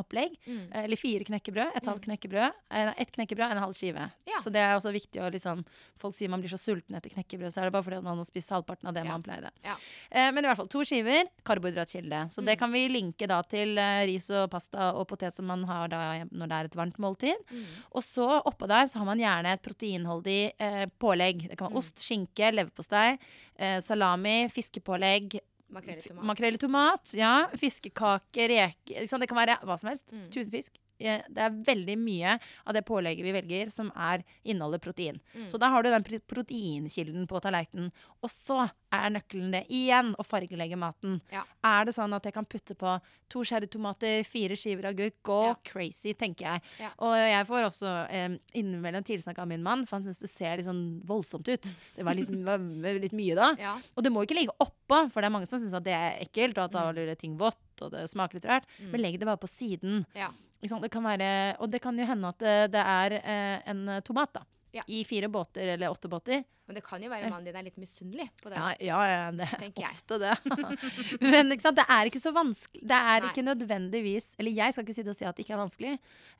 opplegg. 0.01 0.35
Mm. 0.47 0.63
Eller 0.83 0.97
fire 0.99 1.23
knekkebrød, 1.29 1.75
et 1.79 1.85
halvt 1.89 2.05
knekkebrød, 2.09 2.51
et 2.81 2.93
ett 3.05 3.11
knekkebrød, 3.15 3.51
en 3.55 3.63
halv 3.63 3.73
skive. 3.77 4.09
Ja. 4.27 4.41
Så 4.43 4.51
det 4.51 4.59
er 4.65 4.75
også 4.75 4.91
viktig 4.93 5.21
å 5.21 5.31
liksom 5.31 5.65
Folk 6.01 6.15
sier 6.17 6.31
man 6.33 6.41
blir 6.41 6.49
så 6.49 6.57
sulten 6.57 6.95
etter 6.97 7.11
knekkebrød, 7.13 7.51
så 7.53 7.61
er 7.61 7.67
det 7.69 7.73
bare 7.75 7.83
fordi 7.85 7.99
man 8.01 8.17
har 8.17 8.25
spist 8.25 8.49
halvparten 8.49 8.87
av 8.89 8.93
det 8.95 9.03
Ja. 9.05 9.11
man 9.11 9.21
pleide. 9.21 9.51
Ja. 9.63 9.75
Eh, 10.09 10.31
men 10.33 10.43
i 10.43 10.47
hvert 10.49 10.57
fall 10.57 10.65
to 10.67 10.79
skiver, 10.83 11.27
karbohydratkilde. 11.45 12.31
Så 12.33 12.41
det 12.43 12.55
Mm. 12.55 12.59
kan 12.59 12.71
vi 12.71 12.87
linke 12.89 13.27
da 13.27 13.43
til 13.43 13.77
eh, 13.77 14.05
ris 14.07 14.27
og 14.31 14.49
pasta 14.49 14.95
og 14.95 15.07
potet 15.07 15.35
som 15.35 15.45
man 15.45 15.63
har 15.65 15.87
da 15.89 16.23
når 16.25 16.47
det 16.49 16.57
er 16.57 16.65
et 16.65 16.75
varmt 16.75 16.97
måltid. 16.97 17.35
Mm. 17.51 17.65
Og 17.93 18.01
så 18.01 18.41
oppå 18.43 18.67
der 18.67 18.85
så 18.89 18.97
har 18.97 19.05
man 19.05 19.19
gjerne 19.19 19.53
et 19.53 19.61
proteinholdig 19.61 20.53
eh, 20.59 20.85
pålegg. 20.99 21.47
Det 21.49 21.57
kan 21.59 21.67
være 21.69 21.75
Mm. 21.75 21.77
ost, 21.77 21.97
skinke, 22.01 22.51
leverpostei, 22.51 23.19
eh, 23.59 23.79
salami, 23.79 24.49
fiskepålegg, 24.49 25.39
Makrell 25.71 26.01
i 26.01 26.05
tomat. 26.05 26.25
Makrell 26.27 26.57
i 26.57 26.61
tomat, 26.61 27.13
ja. 27.17 27.33
Fiskekake, 27.59 28.47
reker? 28.51 29.07
Det 29.07 29.29
kan 29.31 29.39
være 29.39 29.57
hva 29.63 29.77
som 29.79 29.91
helst. 29.91 30.11
Mm. 30.11 30.25
Tunfisk. 30.33 30.79
Det 31.01 31.41
er 31.45 31.55
veldig 31.67 31.97
mye 31.99 32.37
av 32.65 32.73
det 32.77 32.83
pålegget 32.87 33.25
vi 33.25 33.33
velger 33.35 33.71
som 33.73 33.91
er 33.95 34.23
inneholder 34.45 34.79
protein. 34.83 35.19
Mm. 35.35 35.47
Så 35.51 35.59
da 35.61 35.69
har 35.73 35.83
du 35.83 35.89
den 35.89 36.03
proteinkilden 36.29 37.27
på 37.29 37.41
tallerkenen. 37.43 37.91
Og 38.21 38.29
så 38.31 38.69
er 38.91 39.09
nøkkelen 39.15 39.51
det 39.53 39.63
igjen 39.71 40.13
å 40.19 40.25
fargelegge 40.27 40.77
maten. 40.79 41.19
Ja. 41.31 41.43
Er 41.63 41.85
det 41.87 41.93
sånn 41.95 42.13
at 42.15 42.25
jeg 42.27 42.35
kan 42.35 42.45
putte 42.49 42.75
på 42.75 42.95
to 43.31 43.43
cherrytomater, 43.47 44.25
fire 44.27 44.57
skiver 44.59 44.89
agurk, 44.89 45.15
Go 45.23 45.37
Ja. 45.47 45.55
crazy, 45.63 46.13
tenker 46.13 46.45
jeg. 46.47 46.61
Ja. 46.81 46.89
Og 46.99 47.13
jeg 47.15 47.45
får 47.47 47.67
også 47.69 47.91
eh, 48.11 48.35
innimellom 48.59 49.03
tilsnakk 49.07 49.39
av 49.39 49.47
min 49.47 49.63
mann, 49.63 49.85
for 49.87 49.97
han 49.97 50.03
syns 50.03 50.19
det 50.19 50.29
ser 50.29 50.57
litt 50.57 50.65
sånn 50.67 51.01
voldsomt 51.07 51.47
ut. 51.47 51.71
Det 51.95 52.03
var 52.03 52.13
litt, 52.17 52.29
var 52.49 52.57
litt 52.99 53.13
mye 53.15 53.35
da. 53.35 53.51
Og 53.95 54.03
det 54.03 54.11
må 54.11 54.25
ikke 54.25 54.35
ligge 54.35 54.55
oppå, 54.59 55.05
for 55.11 55.21
det 55.21 55.29
er 55.29 55.35
mange 55.37 55.47
som 55.47 55.59
syns 55.61 55.73
at 55.77 55.85
det 55.87 55.95
er 55.95 56.19
ekkelt, 56.25 56.57
og 56.57 56.65
at 56.67 56.71
da 56.75 56.81
Mm. 56.91 56.95
blir 56.95 57.05
det 57.07 57.19
ting 57.21 57.37
vått, 57.37 57.57
og 57.85 57.93
det 57.95 58.05
smaker 58.11 58.39
litt 58.39 58.47
rart. 58.49 58.69
Mm. 58.79 58.87
Men 58.93 59.05
legg 59.05 59.19
det 59.19 59.29
bare 59.29 59.41
på 59.41 59.49
siden. 59.51 60.05
Ja. 60.17 60.31
Det 60.61 60.91
kan 60.93 61.05
være, 61.05 61.29
og 61.57 61.71
det 61.73 61.81
kan 61.81 61.97
jo 61.97 62.05
hende 62.05 62.29
at 62.29 62.41
det, 62.41 62.55
det 62.75 62.81
er 62.85 63.17
eh, 63.21 63.69
en 63.73 63.85
tomat, 64.05 64.33
da. 64.37 64.45
Ja. 64.71 64.83
I 64.87 65.01
fire 65.03 65.27
båter 65.27 65.67
eller 65.73 65.91
åtte 65.91 66.07
båter. 66.07 66.43
Men 66.71 66.77
det 66.77 66.83
kan 66.85 67.01
jo 67.03 67.09
være 67.11 67.27
mannen 67.27 67.49
din 67.49 67.57
er 67.59 67.65
litt 67.65 67.79
misunnelig 67.81 68.29
på 68.39 68.47
det. 68.47 68.55
Ja, 68.55 68.69
ja, 68.79 68.99
ja 69.09 69.23
det 69.35 69.47
er 69.49 69.89
ofte 69.89 70.19
det. 70.21 70.35
Men 71.33 71.51
det 71.51 71.83
er 71.83 72.07
ikke 72.07 72.21
så 72.23 72.31
vanskelig. 72.31 72.85
Det 72.87 72.99
er 72.99 73.25
Nei. 73.25 73.31
ikke 73.33 73.43
nødvendigvis 73.43 74.29
Eller 74.39 74.55
jeg 74.55 74.71
skal 74.71 74.85
ikke 74.85 74.95
si 74.95 75.03
det 75.03 75.11
og 75.11 75.17
si 75.19 75.27
at 75.27 75.35
det 75.35 75.43
ikke 75.43 75.57
er 75.57 75.59
vanskelig, 75.59 75.91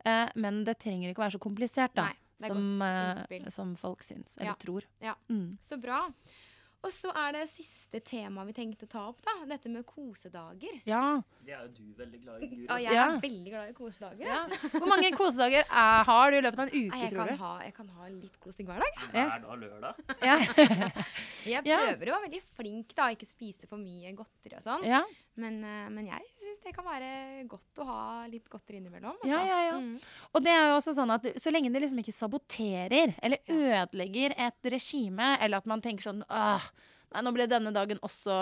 eh, 0.06 0.32
men 0.40 0.62
det 0.68 0.78
trenger 0.80 1.12
ikke 1.12 1.20
å 1.20 1.26
være 1.26 1.36
så 1.36 1.42
komplisert, 1.44 1.92
da. 2.00 2.08
Nei, 2.08 2.48
som, 2.48 2.64
eh, 2.88 3.50
som 3.52 3.76
folk 3.76 4.08
syns, 4.08 4.38
eller 4.40 4.56
tror. 4.62 4.88
Ja. 5.04 5.18
Mm. 5.28 5.58
Så 5.62 5.76
bra. 5.82 6.06
Og 6.84 6.90
så 6.90 7.12
er 7.14 7.36
det 7.36 7.44
siste 7.52 8.00
tema 8.02 8.42
vi 8.48 8.54
tenkte 8.58 8.88
å 8.88 8.90
ta 8.90 9.02
opp, 9.12 9.20
da. 9.22 9.34
Dette 9.46 9.70
med 9.70 9.86
kosedager. 9.86 10.80
ja. 10.90 11.22
Det 11.46 11.54
er 11.58 11.62
jo 11.66 11.70
du 11.74 11.94
veldig 11.98 12.20
glad 12.22 12.44
i, 12.44 12.48
Guri. 12.52 12.66
Ja, 12.70 12.76
jeg 12.78 12.94
Ja. 12.94 13.06
er 13.12 13.20
veldig 13.22 13.50
glad 13.52 13.70
i 13.70 13.74
kosedager. 13.74 14.26
ja. 14.26 14.48
Hvor 14.78 14.88
mange 14.90 15.12
kosedager 15.20 15.64
er, 15.70 16.04
har 16.10 16.32
du 16.32 16.38
i 16.38 16.42
løpet 16.42 16.60
av 16.60 16.68
en 16.68 16.74
uke, 16.88 17.00
jeg, 17.02 17.12
tror 17.12 17.28
du? 17.30 17.36
ha, 17.42 17.52
jeg 17.66 17.74
kan 17.74 17.88
ha 17.98 18.08
litt 18.10 18.40
kosing 18.40 18.66
hver 18.70 18.80
dag. 18.82 19.00
Hver 19.12 19.42
dag 19.46 19.60
lørdag. 19.62 19.96
Ja. 20.22 20.38
Jeg 21.46 21.66
Ja. 21.66 21.78
prøver 21.82 22.12
å 22.12 22.18
være 22.18 22.26
veldig 22.30 22.42
flink, 22.56 22.94
da. 22.96 23.10
Ikke 23.14 23.26
spise 23.26 23.68
for 23.68 23.78
mye 23.82 24.14
godteri 24.18 24.58
og 24.58 24.64
sånn. 24.66 24.84
Men, 25.40 25.62
eh, 25.64 25.90
men 25.94 26.08
jeg 26.10 26.26
syns 26.42 26.60
det 26.66 26.74
kan 26.76 26.86
være 26.86 27.44
godt 27.50 27.80
å 27.80 27.88
ha 27.88 28.02
litt 28.28 28.50
godteri 28.52 28.82
innimellom. 28.82 29.16
altså. 29.16 29.30
Ja, 29.32 29.42
ja, 29.48 29.60
ja. 29.70 29.78
Mm. 29.80 30.00
Og 30.34 30.44
det 30.44 30.52
er 30.52 30.66
jo 30.70 30.80
også 30.80 30.96
sånn 30.98 31.14
at 31.16 31.28
så 31.40 31.54
lenge 31.54 31.72
det 31.72 31.84
liksom 31.86 32.02
ikke 32.04 32.16
saboterer 32.16 33.14
eller 33.24 33.40
ødelegger 33.48 34.36
et 34.36 34.72
regime, 34.74 35.38
eller 35.40 35.62
at 35.62 35.70
man 35.72 35.84
tenker 35.84 36.10
sånn 36.10 36.26
Åh, 36.28 36.68
nei, 37.14 37.24
nå 37.26 37.34
ble 37.36 37.48
denne 37.52 37.74
dagen 37.76 38.00
også 38.06 38.38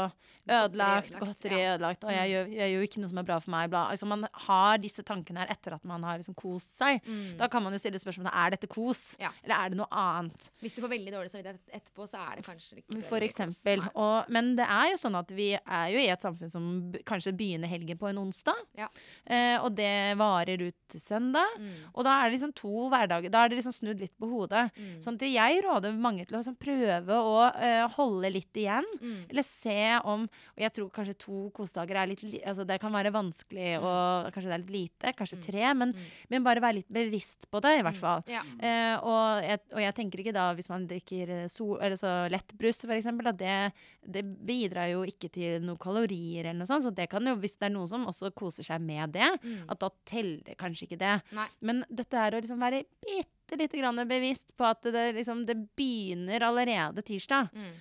ødelagt, 0.49 1.13
godteri 1.19 1.59
ødelagt, 1.69 2.03
og 2.07 2.11
jeg 2.13 2.31
gjør, 2.33 2.47
jeg 2.57 2.73
gjør 2.73 2.85
ikke 2.87 3.01
noe 3.03 3.11
som 3.11 3.19
er 3.21 3.27
bra 3.27 3.37
for 3.43 3.53
meg. 3.53 3.69
Bla. 3.71 3.83
Altså, 3.93 4.07
man 4.09 4.25
har 4.47 4.79
disse 4.81 5.03
tankene 5.05 5.43
her 5.43 5.51
etter 5.53 5.75
at 5.77 5.83
man 5.87 6.05
har 6.07 6.19
liksom 6.21 6.37
kost 6.37 6.73
seg. 6.77 7.01
Mm. 7.05 7.35
Da 7.39 7.49
kan 7.51 7.63
man 7.65 7.75
jo 7.75 7.81
stille 7.81 8.01
spørsmålet 8.01 8.33
er 8.33 8.55
dette 8.55 8.69
kos, 8.71 9.03
Ja. 9.21 9.31
eller 9.43 9.55
er 9.55 9.69
det 9.73 9.79
noe 9.81 9.89
annet. 9.91 10.49
Hvis 10.63 10.75
du 10.75 10.81
får 10.81 10.93
veldig 10.95 11.13
dårlig 11.13 11.33
samvittighet 11.33 11.75
etterpå, 11.79 12.07
så 12.09 12.21
er 12.23 12.39
det 12.39 12.45
kanskje 12.47 12.79
ikke 12.81 13.03
For 13.09 13.25
eksempel. 13.25 13.83
Og, 13.93 14.29
men 14.33 14.55
det 14.57 14.65
er 14.65 14.91
jo 14.93 14.99
sånn 15.03 15.17
at 15.19 15.33
vi 15.35 15.51
er 15.59 15.87
jo 15.93 16.01
i 16.01 16.09
et 16.09 16.25
samfunn 16.25 16.51
som 16.51 16.65
kanskje 17.05 17.35
begynner 17.37 17.69
helgen 17.71 17.99
på 17.99 18.09
en 18.09 18.21
onsdag. 18.23 18.57
Ja. 18.79 18.89
Eh, 19.25 19.57
og 19.61 19.75
det 19.77 19.93
varer 20.19 20.65
ut 20.65 20.77
til 20.89 21.01
søndag. 21.03 21.57
Mm. 21.59 21.71
Og 21.93 22.05
da 22.07 22.17
er 22.17 22.29
det 22.29 22.37
liksom 22.39 22.55
to 22.57 22.89
hverdager. 22.89 23.29
Da 23.33 23.43
er 23.45 23.51
det 23.51 23.59
liksom 23.61 23.75
snudd 23.75 24.01
litt 24.01 24.15
på 24.19 24.29
hodet. 24.31 24.69
Mm. 24.77 24.97
Sånn 25.03 25.19
at 25.19 25.27
jeg 25.29 25.61
råder 25.65 25.93
mange 25.99 26.25
til 26.25 26.37
å 26.37 26.41
liksom 26.41 26.57
prøve 26.59 27.19
å 27.21 27.37
eh, 27.53 27.85
holde 27.95 28.33
litt 28.33 28.58
igjen. 28.59 28.87
Mm. 29.01 29.17
Eller 29.29 29.43
se 29.47 29.77
om 30.03 30.23
Og 30.29 30.59
jeg 30.63 30.73
tror 30.75 30.89
kanskje 30.91 31.17
to 31.17 31.37
kosedager 31.55 31.95
er 32.03 32.07
litt 32.11 32.23
Altså 32.45 32.65
det 32.67 32.79
kan 32.81 32.91
være 32.91 33.11
vanskelig, 33.13 33.77
og 33.79 34.31
kanskje 34.33 34.49
det 34.49 34.57
er 34.57 34.63
litt 34.65 34.75
lite. 34.75 35.13
Kanskje 35.15 35.37
Mm. 35.39 35.43
tre. 35.45 35.73
Men, 35.73 35.93
Mm. 35.93 36.05
men 36.29 36.43
bare 36.43 36.61
være 36.61 36.75
litt 36.75 36.91
bevisst 36.91 37.47
på 37.51 37.61
det, 37.61 37.79
i 37.79 37.83
hvert 37.83 37.97
fall. 37.97 38.23
Ja. 38.27 38.41
Eh, 38.59 38.97
og, 39.01 39.41
jeg, 39.43 39.59
og 39.73 39.79
jeg 39.79 39.95
tenker 39.95 40.19
ikke 40.19 40.33
da, 40.33 40.53
hvis 40.55 40.69
man 40.69 40.87
drikker 40.87 41.29
eh, 41.29 41.47
sol, 41.47 41.77
eller 41.81 41.95
så 41.95 42.29
lettbrus 42.29 42.83
eksempel, 42.85 43.27
at 43.27 43.37
det, 43.37 43.73
det 44.05 44.23
bidrar 44.45 44.89
jo 44.91 45.03
ikke 45.05 45.29
til 45.31 45.61
noen 45.61 45.77
kalorier 45.79 46.45
eller 46.45 46.59
noe 46.59 46.67
sånt. 46.67 46.83
Så 46.83 46.93
det 46.93 47.09
kan 47.09 47.23
jo, 47.25 47.35
hvis 47.35 47.57
det 47.57 47.69
er 47.69 47.75
noen 47.75 47.87
som 47.87 48.05
også 48.05 48.31
koser 48.33 48.63
seg 48.63 48.81
med 48.81 49.13
det, 49.13 49.29
Mm. 49.43 49.65
at 49.69 49.79
da 49.79 49.89
teller 50.05 50.55
kanskje 50.55 50.87
ikke 50.87 50.97
det. 50.99 51.21
Nei. 51.31 51.47
Men 51.61 51.85
dette 51.89 52.13
er 52.17 52.31
å 52.31 52.41
liksom 52.41 52.59
være 52.59 52.83
bitte 53.05 53.57
lite 53.57 53.77
grann 53.79 53.95
bevisst 54.07 54.55
på 54.57 54.65
at 54.69 54.81
det, 54.83 55.15
liksom, 55.15 55.45
det 55.45 55.55
begynner 55.75 56.39
allerede 56.41 57.01
tirsdag. 57.03 57.49
Mm. 57.53 57.71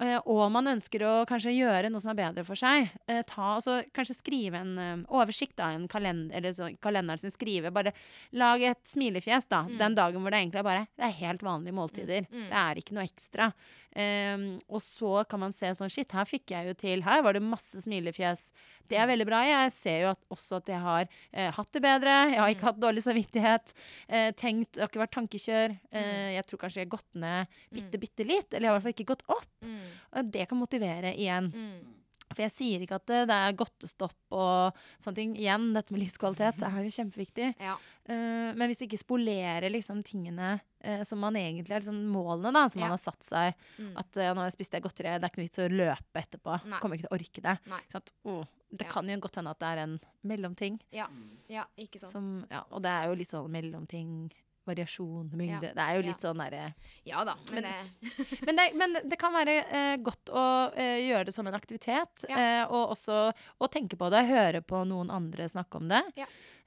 Eh, 0.00 0.18
og 0.30 0.44
man 0.54 0.70
ønsker 0.70 1.02
å 1.02 1.12
kanskje 1.26 1.56
gjøre 1.56 1.88
noe 1.90 2.02
som 2.02 2.12
er 2.12 2.18
bedre 2.20 2.44
for 2.46 2.58
seg. 2.58 2.90
Eh, 3.10 3.22
ta, 3.26 3.56
altså, 3.56 3.80
kanskje 3.96 4.14
skrive 4.18 4.60
en 4.60 4.78
eh, 4.78 5.00
oversikt 5.10 5.58
av 5.58 5.74
en 5.74 5.88
kalender, 5.90 6.36
eller 6.38 6.54
så, 6.54 6.68
kalenderen 6.84 7.18
sin. 7.18 7.34
Skrive, 7.34 7.72
bare 7.74 7.92
lag 8.38 8.62
et 8.62 8.80
smilefjes 8.86 9.48
da, 9.50 9.64
Mm. 9.68 9.76
den 9.78 9.94
dagen 9.98 10.22
hvor 10.22 10.30
det 10.30 10.38
egentlig 10.40 10.60
er 10.60 10.68
bare 10.68 10.86
Det 10.96 11.04
er 11.04 11.18
helt 11.26 11.42
vanlige 11.42 11.74
måltider. 11.74 12.26
Mm. 12.30 12.46
Det 12.48 12.58
er 12.62 12.74
ikke 12.80 12.94
noe 12.94 13.04
ekstra. 13.04 13.52
Ehm, 13.96 14.58
og 14.68 14.82
så 14.84 15.22
kan 15.28 15.40
man 15.40 15.54
se 15.54 15.70
sånn 15.74 15.90
Shit, 15.92 16.12
her 16.14 16.28
fikk 16.28 16.52
jeg 16.52 16.70
jo 16.70 16.74
til. 16.78 17.02
Her 17.06 17.22
var 17.24 17.36
det 17.36 17.42
masse 17.44 17.82
smilefjes. 17.84 18.48
Det 18.88 18.98
er 19.00 19.08
veldig 19.10 19.26
bra. 19.28 19.42
Jeg 19.46 19.72
ser 19.74 19.98
jo 20.04 20.10
at, 20.12 20.20
også 20.32 20.60
at 20.60 20.72
jeg 20.72 20.80
har 20.84 21.08
uh, 21.08 21.50
hatt 21.58 21.72
det 21.74 21.82
bedre. 21.84 22.16
Jeg 22.32 22.40
har 22.40 22.54
ikke 22.54 22.68
hatt 22.70 22.80
dårlig 22.80 23.04
samvittighet. 23.04 23.74
Uh, 24.08 24.30
tenkt, 24.38 24.74
Det 24.76 24.84
har 24.84 24.92
ikke 24.92 25.04
vært 25.04 25.16
tankekjør. 25.16 25.76
Uh, 25.92 26.28
jeg 26.36 26.48
tror 26.48 26.62
kanskje 26.64 26.82
jeg 26.82 26.88
har 26.88 26.96
gått 26.96 27.20
ned 27.20 27.60
bitte, 27.74 28.00
bitte 28.00 28.28
litt. 28.28 28.50
Eller 28.52 28.68
jeg 28.68 28.72
har 28.72 28.76
i 28.76 28.78
hvert 28.78 28.88
fall 28.88 28.96
ikke 28.96 29.12
gått 29.12 29.26
opp. 29.34 29.48
Mm. 29.64 30.28
Det 30.32 30.48
kan 30.48 30.60
motivere 30.60 31.14
igjen. 31.16 31.52
Mm. 31.52 31.96
For 32.38 32.44
jeg 32.46 32.52
sier 32.54 32.82
ikke 32.84 32.94
at 33.00 33.06
det, 33.10 33.16
det 33.26 33.34
er 33.34 33.54
godtestopp 33.58 34.34
og 34.38 34.76
sånne 35.02 35.16
ting. 35.18 35.32
Igjen, 35.40 35.72
dette 35.74 35.90
med 35.90 36.04
livskvalitet 36.04 36.60
det 36.62 36.68
er 36.70 36.84
jo 36.86 36.92
kjempeviktig. 36.94 37.48
Ja. 37.68 37.72
Uh, 38.08 38.54
men 38.56 38.70
hvis 38.70 38.84
ikke 38.86 38.96
spolerer 39.00 39.66
liksom 39.74 40.04
tingene 40.06 40.52
uh, 40.86 41.02
som 41.04 41.18
man 41.20 41.34
egentlig 41.36 41.74
er 41.74 41.82
liksom 41.82 41.98
målene 42.14 42.52
da, 42.54 42.62
som 42.70 42.78
Ja. 42.80 42.86
man 42.86 42.94
har 42.94 43.02
satt 43.02 43.26
seg 43.26 43.58
Mm. 43.78 43.90
At 44.00 44.16
uh, 44.16 44.30
nå 44.30 44.40
har 44.40 44.48
jeg 44.48 44.54
spist 44.56 44.72
det 44.76 44.80
godteriet, 44.86 45.18
det 45.20 45.26
er 45.26 45.32
ikke 45.34 45.42
noe 45.42 45.48
vits 45.50 45.60
å 45.64 45.68
løpe 45.74 46.22
etterpå. 46.22 46.54
Nei. 46.70 46.78
Kommer 46.80 46.96
ikke 46.96 47.08
til 47.08 47.12
å 47.12 47.18
orke 47.18 47.44
det. 47.44 47.56
At, 47.98 48.12
oh, 48.30 48.44
det 48.70 48.86
Ja. 48.86 48.92
kan 48.94 49.08
jo 49.10 49.18
godt 49.26 49.36
hende 49.42 49.50
at 49.50 49.58
det 49.60 49.68
er 49.74 49.82
en 49.82 49.98
mellomting. 50.30 50.78
Ja. 50.94 51.08
ja, 51.50 51.64
ikke 51.76 51.98
sant. 52.00 52.12
Som, 52.14 52.30
ja, 52.50 52.62
og 52.70 52.82
det 52.86 52.90
er 52.94 53.10
jo 53.10 53.18
litt 53.18 53.30
sånn 53.34 53.50
mellomting. 53.50 54.30
Variasjon, 54.68 55.30
mengde. 55.32 55.70
Ja. 55.70 55.74
Det 55.78 55.84
er 55.86 55.94
jo 55.96 56.02
Ja. 56.02 56.08
litt 56.12 56.24
sånn 56.24 56.38
derre 56.44 56.74
Ja 57.08 57.24
da. 57.24 57.34
Men, 57.52 57.62
Men- 57.62 57.72
eh, 57.72 57.86
men, 58.46 58.56
det- 58.60 58.74
men 58.76 58.96
det 59.08 59.18
kan 59.18 59.32
være 59.34 59.56
eh, 59.66 59.96
godt 60.04 60.30
å 60.30 60.44
eh, 60.76 60.98
gjøre 61.08 61.24
det 61.30 61.34
som 61.34 61.46
en 61.48 61.54
aktivitet. 61.58 62.24
Ja. 62.28 62.36
eh, 62.38 62.64
og 62.70 62.92
også 62.96 63.32
å 63.60 63.68
tenke 63.72 63.96
på 63.98 64.10
det, 64.12 64.26
høre 64.28 64.60
på 64.62 64.84
noen 64.86 65.10
andre 65.10 65.48
snakke 65.48 65.80
om 65.80 65.88
det. 65.88 66.02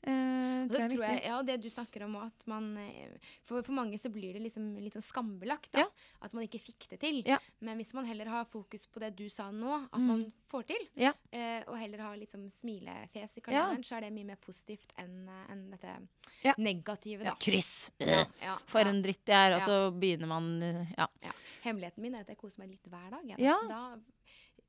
Eh, 0.04 0.68
tror 0.68 0.80
jeg 0.82 0.92
tror 0.96 1.04
jeg, 1.06 1.22
ja, 1.28 1.42
det 1.46 1.56
du 1.62 1.70
snakker 1.70 2.04
om 2.08 2.16
at 2.24 2.46
man 2.50 2.72
eh, 2.78 3.12
For, 3.46 3.62
for 3.62 3.72
mange 3.78 3.98
så 4.02 4.10
blir 4.10 4.34
det 4.34 4.42
liksom 4.42 4.72
litt 4.82 4.94
sånn 4.98 5.06
skambelagt. 5.06 5.70
Da, 5.72 5.80
Ja. 5.80 5.88
At 6.22 6.34
man 6.34 6.44
ikke 6.48 6.60
fikk 6.62 6.88
det 6.90 7.00
til. 7.02 7.22
Ja. 7.26 7.38
Men 7.62 7.78
hvis 7.78 7.94
man 7.94 8.06
heller 8.06 8.26
har 8.26 8.46
fokus 8.46 8.88
på 8.88 9.00
det 9.00 9.16
du 9.16 9.28
sa 9.30 9.52
nå, 9.52 9.84
at 9.92 10.00
Mm. 10.00 10.08
man 10.08 10.24
får 10.50 10.66
til, 10.68 10.88
Ja. 10.96 11.14
eh, 11.32 11.64
og 11.68 11.78
heller 11.78 12.00
har 12.00 12.18
liksom 12.18 12.50
smilefjes 12.50 13.38
i 13.38 13.42
kalenderen, 13.42 13.84
så 13.84 13.98
er 13.98 14.02
det 14.02 14.14
mye 14.14 14.26
mer 14.26 14.38
positivt 14.42 14.90
enn 14.98 15.30
en 15.50 15.70
dette 15.72 16.56
negative. 16.58 17.24
Ja, 17.24 17.32
Da. 17.32 17.36
kryss! 17.40 17.92
Ja, 18.00 18.26
ja, 18.42 18.58
For 18.66 18.80
en 18.82 19.02
dritt 19.04 19.24
det 19.26 19.34
er. 19.36 19.56
Og 19.56 19.62
så 19.62 19.92
begynner 20.00 20.28
man 20.28 20.62
eh, 20.64 20.86
Ja. 20.98 21.08
Ja. 21.24 21.32
Hemmeligheten 21.64 22.02
min 22.02 22.16
er 22.16 22.22
at 22.22 22.28
jeg 22.28 22.38
koser 22.40 22.60
meg 22.60 22.70
litt 22.72 22.84
hver 22.90 23.10
dag. 23.12 23.40
Ja. 23.40 23.54
Så 23.62 23.68
da, 23.70 23.96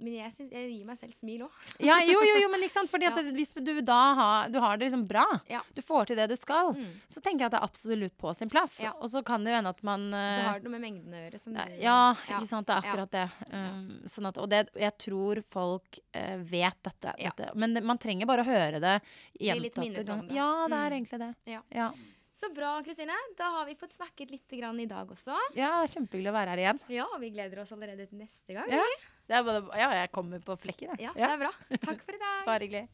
men 0.03 0.15
jeg, 0.19 0.33
synes, 0.35 0.51
jeg 0.53 0.71
gir 0.73 0.85
meg 0.88 0.99
selv 0.99 1.12
smil 1.15 1.43
òg. 1.47 1.51
ja 1.81 1.97
jo, 2.05 2.19
jo, 2.21 2.37
jo, 2.43 2.49
men 2.53 2.61
ikke 2.67 2.75
sant? 2.75 2.91
Fordi 2.91 3.07
at 3.07 3.17
Ja. 3.17 3.23
det, 3.23 3.33
hvis 3.37 3.53
du 3.55 3.81
da 3.83 3.99
har, 4.19 4.49
du 4.53 4.59
har 4.61 4.77
det 4.77 4.87
liksom 4.91 5.07
bra, 5.09 5.25
Ja. 5.49 5.61
du 5.75 5.81
får 5.83 6.07
til 6.11 6.17
det 6.17 6.29
du 6.29 6.37
skal, 6.37 6.73
Mm. 6.75 6.87
så 7.09 7.21
tenker 7.23 7.45
jeg 7.45 7.47
at 7.47 7.53
det 7.57 7.61
er 7.61 7.67
absolutt 7.69 8.17
på 8.19 8.35
sin 8.35 8.49
plass. 8.51 8.81
Ja. 8.83 8.93
Og 9.01 9.09
så 9.09 9.23
kan 9.25 9.45
det 9.45 9.53
jo 9.53 9.57
hende 9.57 9.69
at 9.71 9.83
man 9.83 10.11
Så 10.11 10.17
eh, 10.38 10.45
har 10.49 10.59
det 10.61 10.65
noe 10.69 10.79
med 10.79 10.83
mengden 10.87 11.12
å 11.15 11.23
gjøre. 11.31 11.41
Som 11.41 11.55
Ja, 11.57 11.65
du- 11.67 11.81
ja, 11.83 12.15
ikke 12.38 12.47
sant. 12.49 12.67
Det 12.67 12.75
er 12.77 12.83
akkurat 12.83 13.11
det. 13.11 13.27
Um, 13.53 14.01
sånn 14.07 14.27
at, 14.29 14.38
og 14.38 14.49
det, 14.51 14.69
jeg 14.77 14.99
tror 14.99 15.43
folk 15.49 15.99
uh, 16.17 16.37
vet 16.43 16.83
dette, 16.83 17.15
dette. 17.19 17.51
Men 17.55 17.75
det, 17.75 17.83
man 17.85 17.99
trenger 17.99 18.27
bare 18.27 18.43
å 18.43 18.49
høre 18.49 18.81
det 18.81 18.97
gjentatte 19.41 20.05
ganger. 20.05 20.29
det. 20.29 20.35
Ja, 20.37 20.67
det 20.69 20.75
er 20.77 20.91
Mm. 20.91 20.97
egentlig 20.99 21.19
det. 21.19 21.35
Ja. 21.47 21.61
Ja. 21.71 21.93
Så 22.35 22.49
bra, 22.55 22.81
Kristine. 22.83 23.12
Da 23.37 23.45
har 23.45 23.67
vi 23.67 23.75
fått 23.77 23.93
snakket 23.93 24.31
litt 24.31 24.49
grann 24.49 24.81
i 24.81 24.87
dag 24.87 25.07
også. 25.07 25.37
ja, 25.55 25.85
kjempehyggelig 25.87 26.31
å 26.31 26.33
være 26.33 26.49
her 26.49 26.57
igjen. 26.59 26.81
Ja, 26.88 27.05
og 27.12 27.21
vi 27.21 27.31
gleder 27.31 27.61
oss 27.61 27.71
allerede 27.73 28.09
til 28.09 28.19
neste 28.19 28.55
gang. 28.57 28.71
Ja. 28.73 28.83
Det 29.29 29.37
er 29.39 29.45
både, 29.47 29.63
ja, 29.79 29.89
jeg 30.01 30.11
kommer 30.15 30.43
på 30.45 30.57
flekken, 30.61 30.93
jeg. 30.97 31.07
Ja, 31.07 31.13
det 31.15 31.29
er 31.29 31.41
bra. 31.45 31.53
Takk 31.87 32.03
for 32.03 32.17
i 32.17 32.21
dag. 32.21 32.41
Bare 32.49 32.67
hyggelig. 32.67 32.89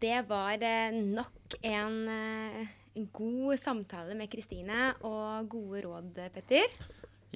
Det 0.00 0.20
var 0.30 0.62
eh, 0.64 0.94
nok 0.96 1.56
en, 1.60 1.96
eh, 2.08 2.60
en 2.96 3.08
god 3.12 3.60
samtale 3.60 4.16
med 4.16 4.30
Kristine 4.32 4.94
og 5.04 5.50
gode 5.52 5.82
råd, 5.84 6.22
Petter. 6.32 6.70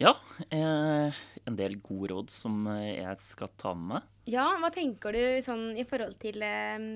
Ja, 0.00 0.14
eh, 0.48 1.18
en 1.44 1.58
del 1.58 1.76
gode 1.84 2.14
råd 2.14 2.32
som 2.32 2.64
eh, 2.72 2.96
jeg 3.02 3.20
skal 3.26 3.52
ta 3.60 3.74
med 3.76 3.90
meg. 3.92 4.08
Ja, 4.32 4.46
hva 4.62 4.70
tenker 4.72 5.12
du 5.12 5.20
sånn 5.44 5.74
i 5.76 5.84
forhold 5.86 6.16
til 6.22 6.40
eh, 6.42 6.88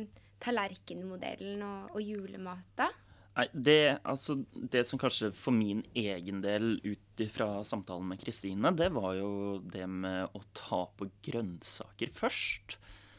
tallerkenmodellen 0.42 1.60
og, 1.66 1.92
og 1.98 2.02
julemat, 2.02 2.64
da? 2.78 2.88
Nei, 3.38 3.46
det, 3.54 3.80
altså, 4.02 4.34
det 4.50 4.82
som 4.88 4.98
kanskje 4.98 5.30
for 5.36 5.54
min 5.54 5.84
egen 5.94 6.40
del 6.42 6.72
ut 6.82 7.22
ifra 7.22 7.60
samtalen 7.66 8.08
med 8.10 8.18
Kristine, 8.18 8.72
det 8.74 8.88
var 8.96 9.12
jo 9.14 9.30
det 9.62 9.86
med 9.86 10.34
å 10.34 10.42
ta 10.56 10.82
på 10.98 11.06
grønnsaker 11.28 12.10
først. 12.14 12.78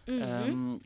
Mhm. 0.09 0.23
Um, 0.49 0.79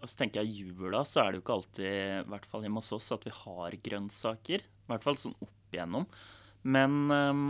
og 0.00 0.08
så 0.08 0.22
tenker 0.22 0.40
jeg 0.40 0.64
jula, 0.64 1.02
så 1.04 1.20
er 1.20 1.26
det 1.28 1.40
jo 1.40 1.42
ikke 1.44 1.56
alltid, 1.58 1.88
i 2.24 2.28
hvert 2.32 2.46
fall 2.48 2.62
hjemme 2.64 2.80
hos 2.80 2.94
oss, 2.96 3.10
at 3.12 3.26
vi 3.26 3.32
har 3.36 3.74
grønnsaker. 3.84 4.62
I 4.64 4.88
hvert 4.88 5.04
fall 5.04 5.18
sånn 5.20 5.36
opp 5.44 5.74
igjennom. 5.76 6.06
Men 6.64 6.94
um, 7.12 7.42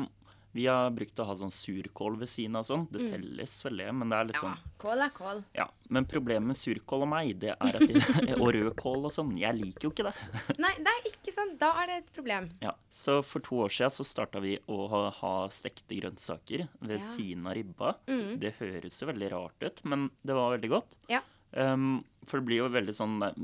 vi 0.52 0.64
har 0.66 0.90
brukt 0.90 1.20
å 1.22 1.24
ha 1.28 1.34
sånn 1.38 1.52
surkål 1.54 2.16
ved 2.18 2.28
siden 2.28 2.56
av 2.58 2.64
sånn. 2.66 2.86
Det 2.90 3.04
telles 3.12 3.52
vel 3.64 3.76
det, 3.82 3.86
men 3.94 4.10
det 4.10 4.16
er 4.18 4.28
litt 4.30 4.38
Ja, 4.40 4.42
sånn 4.42 4.72
kål 4.82 5.04
er 5.04 5.12
kål. 5.14 5.42
Ja. 5.54 5.66
Men 5.94 6.06
problemet 6.10 6.48
med 6.50 6.58
surkål 6.58 7.04
og 7.06 7.10
meg, 7.12 7.32
det 7.42 7.52
er 7.54 7.78
at 7.78 7.86
det 7.86 8.34
Og 8.42 8.50
rødkål 8.56 9.06
og 9.06 9.14
sånn. 9.14 9.30
Jeg 9.38 9.54
liker 9.60 9.88
jo 9.88 9.92
ikke 9.94 10.08
det. 10.08 10.14
Nei, 10.64 10.72
det 10.82 10.90
er 10.96 11.08
ikke 11.12 11.34
sånn. 11.36 11.54
Da 11.60 11.70
er 11.82 11.86
det 11.92 11.96
et 12.02 12.12
problem. 12.16 12.50
Ja, 12.64 12.74
Så 12.90 13.20
for 13.22 13.40
to 13.46 13.62
år 13.66 13.74
siden 13.76 13.94
så 13.94 14.06
starta 14.10 14.42
vi 14.42 14.56
å 14.66 14.80
ha, 14.90 15.02
ha 15.22 15.34
stekte 15.54 15.98
grønnsaker 16.00 16.66
ved 16.80 16.96
Ja. 16.98 17.04
siden 17.06 17.46
av 17.46 17.54
ribba. 17.58 17.94
Mm. 18.10 18.38
Det 18.42 18.54
høres 18.58 19.00
jo 19.02 19.10
veldig 19.10 19.30
rart 19.36 19.62
ut, 19.66 19.84
men 19.84 20.10
det 20.26 20.34
var 20.34 20.56
veldig 20.58 20.70
godt. 20.74 20.96
Ja. 21.10 21.22
Um, 21.52 22.04
for 22.26 22.38
det 22.38 22.46
blir 22.46 22.60
jo 22.64 22.68
veldig 22.70 22.92
sånn 22.94 23.16
eh, 23.26 23.38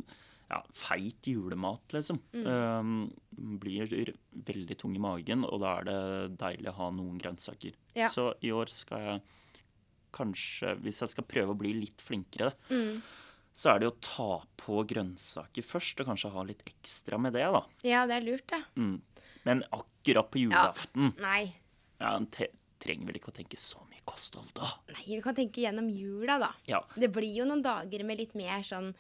ja, 0.51 0.61
feit 0.73 1.27
julemat, 1.27 1.83
liksom. 1.97 2.21
Mm. 2.33 2.47
Um, 2.47 3.59
blir 3.59 4.13
veldig 4.47 4.77
tung 4.79 4.95
i 4.97 5.03
magen, 5.03 5.43
og 5.45 5.61
da 5.65 5.73
er 5.81 5.89
det 5.89 6.39
deilig 6.39 6.71
å 6.71 6.77
ha 6.79 6.91
noen 6.95 7.19
grønnsaker. 7.19 7.75
Ja. 7.99 8.09
Så 8.13 8.31
i 8.47 8.53
år 8.55 8.71
skal 8.71 9.01
jeg 9.09 9.23
kanskje, 10.17 10.75
hvis 10.85 11.03
jeg 11.03 11.13
skal 11.13 11.27
prøve 11.29 11.53
å 11.55 11.59
bli 11.59 11.75
litt 11.77 12.01
flinkere, 12.01 12.53
Mm. 12.71 13.03
så 13.53 13.75
er 13.75 13.81
det 13.81 13.89
å 13.91 14.01
ta 14.01 14.47
på 14.57 14.85
grønnsaker 14.87 15.63
først, 15.65 16.01
og 16.01 16.07
kanskje 16.07 16.31
ha 16.33 16.43
litt 16.43 16.63
ekstra 16.67 17.19
med 17.21 17.33
det, 17.35 17.43
da. 17.53 17.65
Ja, 17.83 18.07
det 18.07 18.17
er 18.17 18.25
lurt, 18.25 18.47
det. 18.47 18.63
Mm. 18.77 19.01
Men 19.45 19.63
akkurat 19.73 20.31
på 20.31 20.39
julaften 20.47 21.13
Nei. 21.21 21.55
ja, 22.01 22.17
en 22.17 22.27
te 22.27 22.49
trenger 22.79 23.07
vel 23.07 23.17
ikke 23.19 23.31
å 23.33 23.37
tenke 23.37 23.57
så 23.59 23.79
mye 23.91 24.03
kosthold, 24.05 24.53
da. 24.55 24.69
Nei, 24.93 25.05
vi 25.17 25.21
kan 25.23 25.35
tenke 25.35 25.61
gjennom 25.65 25.89
jula, 25.91 26.39
da. 26.39 26.53
Ja, 26.67 26.83
Det 26.97 27.11
blir 27.13 27.35
jo 27.35 27.45
noen 27.45 27.63
dager 27.63 28.05
med 28.05 28.19
litt 28.19 28.35
mer 28.35 28.61
sånn 28.63 28.95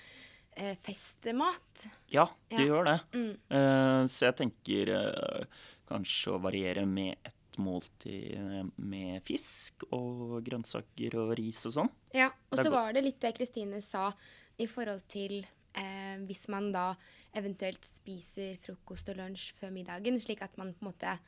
festmat. 0.83 1.87
ja 2.09 2.27
det 2.49 2.57
Ja. 2.61 2.67
gjør 2.67 2.85
det. 2.85 3.01
Mm. 3.13 3.33
Eh, 3.51 4.07
så 4.09 4.27
jeg 4.31 4.37
tenker 4.37 4.89
eh, 4.95 5.45
kanskje 5.89 6.33
å 6.35 6.41
variere 6.43 6.87
med 6.87 7.17
et 7.25 7.59
måltid 7.59 8.35
eh, 8.37 8.65
med 8.79 9.23
fisk 9.25 9.85
og 9.93 10.43
grønnsaker 10.45 11.15
og 11.21 11.37
ris 11.39 11.65
og 11.67 11.73
sånn. 11.73 11.91
Ja, 12.15 12.31
og 12.51 12.59
så 12.59 12.71
var 12.73 12.93
det 12.93 13.05
litt 13.05 13.21
det 13.21 13.35
Kristine 13.37 13.81
sa 13.85 14.13
i 14.59 14.67
forhold 14.67 15.07
til 15.09 15.45
eh, 15.75 16.17
hvis 16.27 16.49
man 16.49 16.71
da 16.73 16.95
eventuelt 17.37 17.85
spiser 17.85 18.57
frokost 18.65 19.11
og 19.13 19.17
lunsj 19.19 19.51
før 19.59 19.71
middagen, 19.75 20.17
slik 20.19 20.41
at 20.43 20.57
man 20.57 20.73
på 20.73 20.87
en 20.87 20.93
måte 20.93 21.19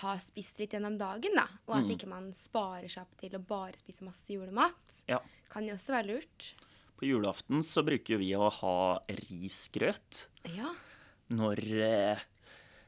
har 0.00 0.18
spist 0.22 0.58
litt 0.58 0.72
gjennom 0.72 0.96
dagen, 0.96 1.34
da. 1.36 1.44
Og 1.66 1.74
at 1.76 1.84
Mm. 1.84 1.90
ikke 1.98 2.06
man 2.08 2.32
sparer 2.32 2.88
seg 2.88 3.02
opp 3.02 3.16
til 3.18 3.34
å 3.36 3.40
bare 3.44 3.76
spise 3.76 4.02
masse 4.06 4.30
julemat. 4.32 5.02
Ja. 5.08 5.18
Kan 5.50 5.66
jo 5.66 5.74
også 5.74 5.92
være 5.92 6.06
lurt. 6.14 6.54
På 7.00 7.08
julaften 7.08 7.62
så 7.64 7.80
bruker 7.86 8.20
vi 8.20 8.34
å 8.36 8.50
ha 8.60 8.76
risgrøt 9.08 10.26
Ja. 10.52 10.68
når 11.32 11.62
eh, 11.80 12.26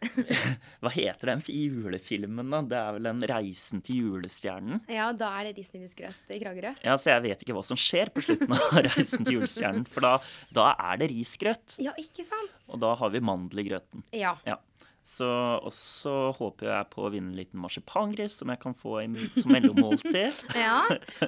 Hva 0.82 0.90
heter 0.90 1.30
den 1.30 1.42
julefilmen, 1.46 2.50
da? 2.50 2.58
Det 2.66 2.78
er 2.78 2.96
vel 2.96 3.06
en 3.12 3.22
'Reisen 3.22 3.80
til 3.86 4.00
julestjernen'? 4.02 4.80
ja, 4.90 5.12
da 5.14 5.28
er 5.38 5.48
det 5.48 5.60
risninggrøt 5.62 6.32
i 6.34 6.40
Kragerø. 6.42 6.72
Ja, 6.82 6.96
så 6.98 7.12
jeg 7.14 7.22
vet 7.28 7.44
ikke 7.44 7.54
hva 7.56 7.62
som 7.64 7.78
skjer 7.78 8.10
på 8.12 8.24
slutten 8.26 8.50
av 8.52 8.66
'Reisen 8.82 9.24
til 9.24 9.38
julestjernen', 9.38 9.86
for 9.86 10.02
da, 10.04 10.12
da 10.52 10.72
er 10.90 10.98
det 11.04 11.10
risgrøt. 11.14 11.78
Ja, 11.82 11.94
ikke 11.96 12.26
sant? 12.26 12.50
Og 12.68 12.82
da 12.82 12.92
har 12.98 13.14
vi 13.14 13.22
mandel 13.22 13.62
i 13.62 13.68
grøten. 13.70 14.02
Ja. 14.12 14.34
Ja. 14.44 14.58
Så, 15.02 15.26
og 15.58 15.72
så 15.74 16.30
håper 16.36 16.68
jeg 16.70 16.88
på 16.92 17.02
å 17.02 17.10
vinne 17.10 17.32
en 17.32 17.38
liten 17.38 17.58
marsipangris 17.60 18.36
som 18.38 18.52
jeg 18.52 18.60
kan 18.62 18.76
få 18.78 19.00
i, 19.02 19.08
som 19.34 19.50
mellommåltid. 19.50 20.44
ja. 20.64 20.78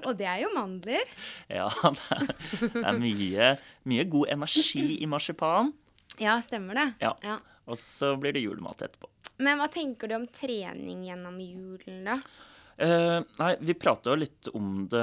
Og 0.04 0.12
det 0.18 0.28
er 0.30 0.44
jo 0.44 0.52
mandler. 0.54 1.02
Ja, 1.50 1.66
det 1.82 2.04
er, 2.14 2.28
det 2.62 2.84
er 2.86 3.00
mye, 3.02 3.48
mye 3.90 4.06
god 4.10 4.30
energi 4.36 4.84
i 5.02 5.08
marsipan. 5.10 5.72
Ja, 6.22 6.38
stemmer 6.44 6.78
det. 6.78 6.86
Ja. 7.02 7.12
Ja. 7.26 7.40
Og 7.66 7.78
så 7.80 8.12
blir 8.20 8.34
det 8.36 8.44
julemat 8.44 8.84
etterpå. 8.86 9.10
Men 9.42 9.58
hva 9.58 9.66
tenker 9.72 10.10
du 10.10 10.14
om 10.20 10.26
trening 10.30 11.02
gjennom 11.08 11.38
julen, 11.42 12.02
da? 12.06 12.20
Eh, 12.76 13.20
nei, 13.38 13.50
vi 13.62 13.74
prata 13.78 14.10
jo 14.10 14.18
litt 14.18 14.48
om 14.56 14.86
det 14.90 15.02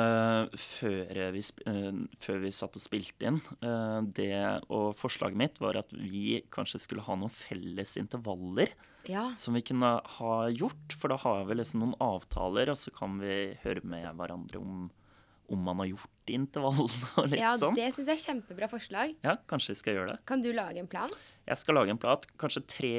før 0.60 1.32
vi, 1.32 1.44
eh, 1.72 2.00
før 2.20 2.40
vi 2.44 2.52
satt 2.52 2.76
og 2.76 2.84
spilte 2.84 3.30
inn. 3.30 3.38
Uh, 3.64 4.02
det, 4.12 4.32
og 4.70 4.98
forslaget 5.00 5.40
mitt 5.40 5.60
var 5.64 5.80
at 5.80 5.92
vi 5.96 6.42
kanskje 6.52 6.82
skulle 6.84 7.06
ha 7.06 7.16
noen 7.16 7.32
felles 7.32 7.96
intervaller 8.02 8.74
Ja. 9.08 9.30
som 9.40 9.54
vi 9.56 9.62
kunne 9.62 9.94
ha 10.18 10.34
gjort. 10.52 10.92
For 11.00 11.08
da 11.14 11.18
har 11.24 11.46
vi 11.48 11.56
liksom 11.62 11.80
noen 11.86 11.96
avtaler, 12.04 12.70
og 12.74 12.78
så 12.78 12.92
kan 12.94 13.20
vi 13.24 13.58
høre 13.64 13.84
med 13.88 14.10
hverandre 14.20 14.60
om, 14.60 14.90
om 15.52 15.64
man 15.64 15.80
har 15.80 15.88
gjort 15.94 16.12
de 16.28 16.34
intervallene 16.38 17.12
og 17.24 17.30
litt 17.32 17.40
Ja, 17.40 17.56
sånn. 17.58 17.76
det 17.80 17.88
syns 17.96 18.08
jeg 18.12 18.20
er 18.20 18.26
kjempebra 18.28 18.68
forslag. 18.72 19.16
Ja, 19.24 19.38
kanskje 19.48 19.74
vi 19.78 19.80
skal 19.86 19.96
gjøre 19.96 20.12
det. 20.18 20.26
Kan 20.28 20.44
du 20.44 20.52
lage 20.54 20.80
en 20.84 20.92
plan? 20.92 21.10
Jeg 21.48 21.58
skal 21.58 21.76
lage 21.80 21.90
en 21.96 21.98
plan. 22.04 22.20
Kanskje 22.38 22.66
tre, 22.68 22.94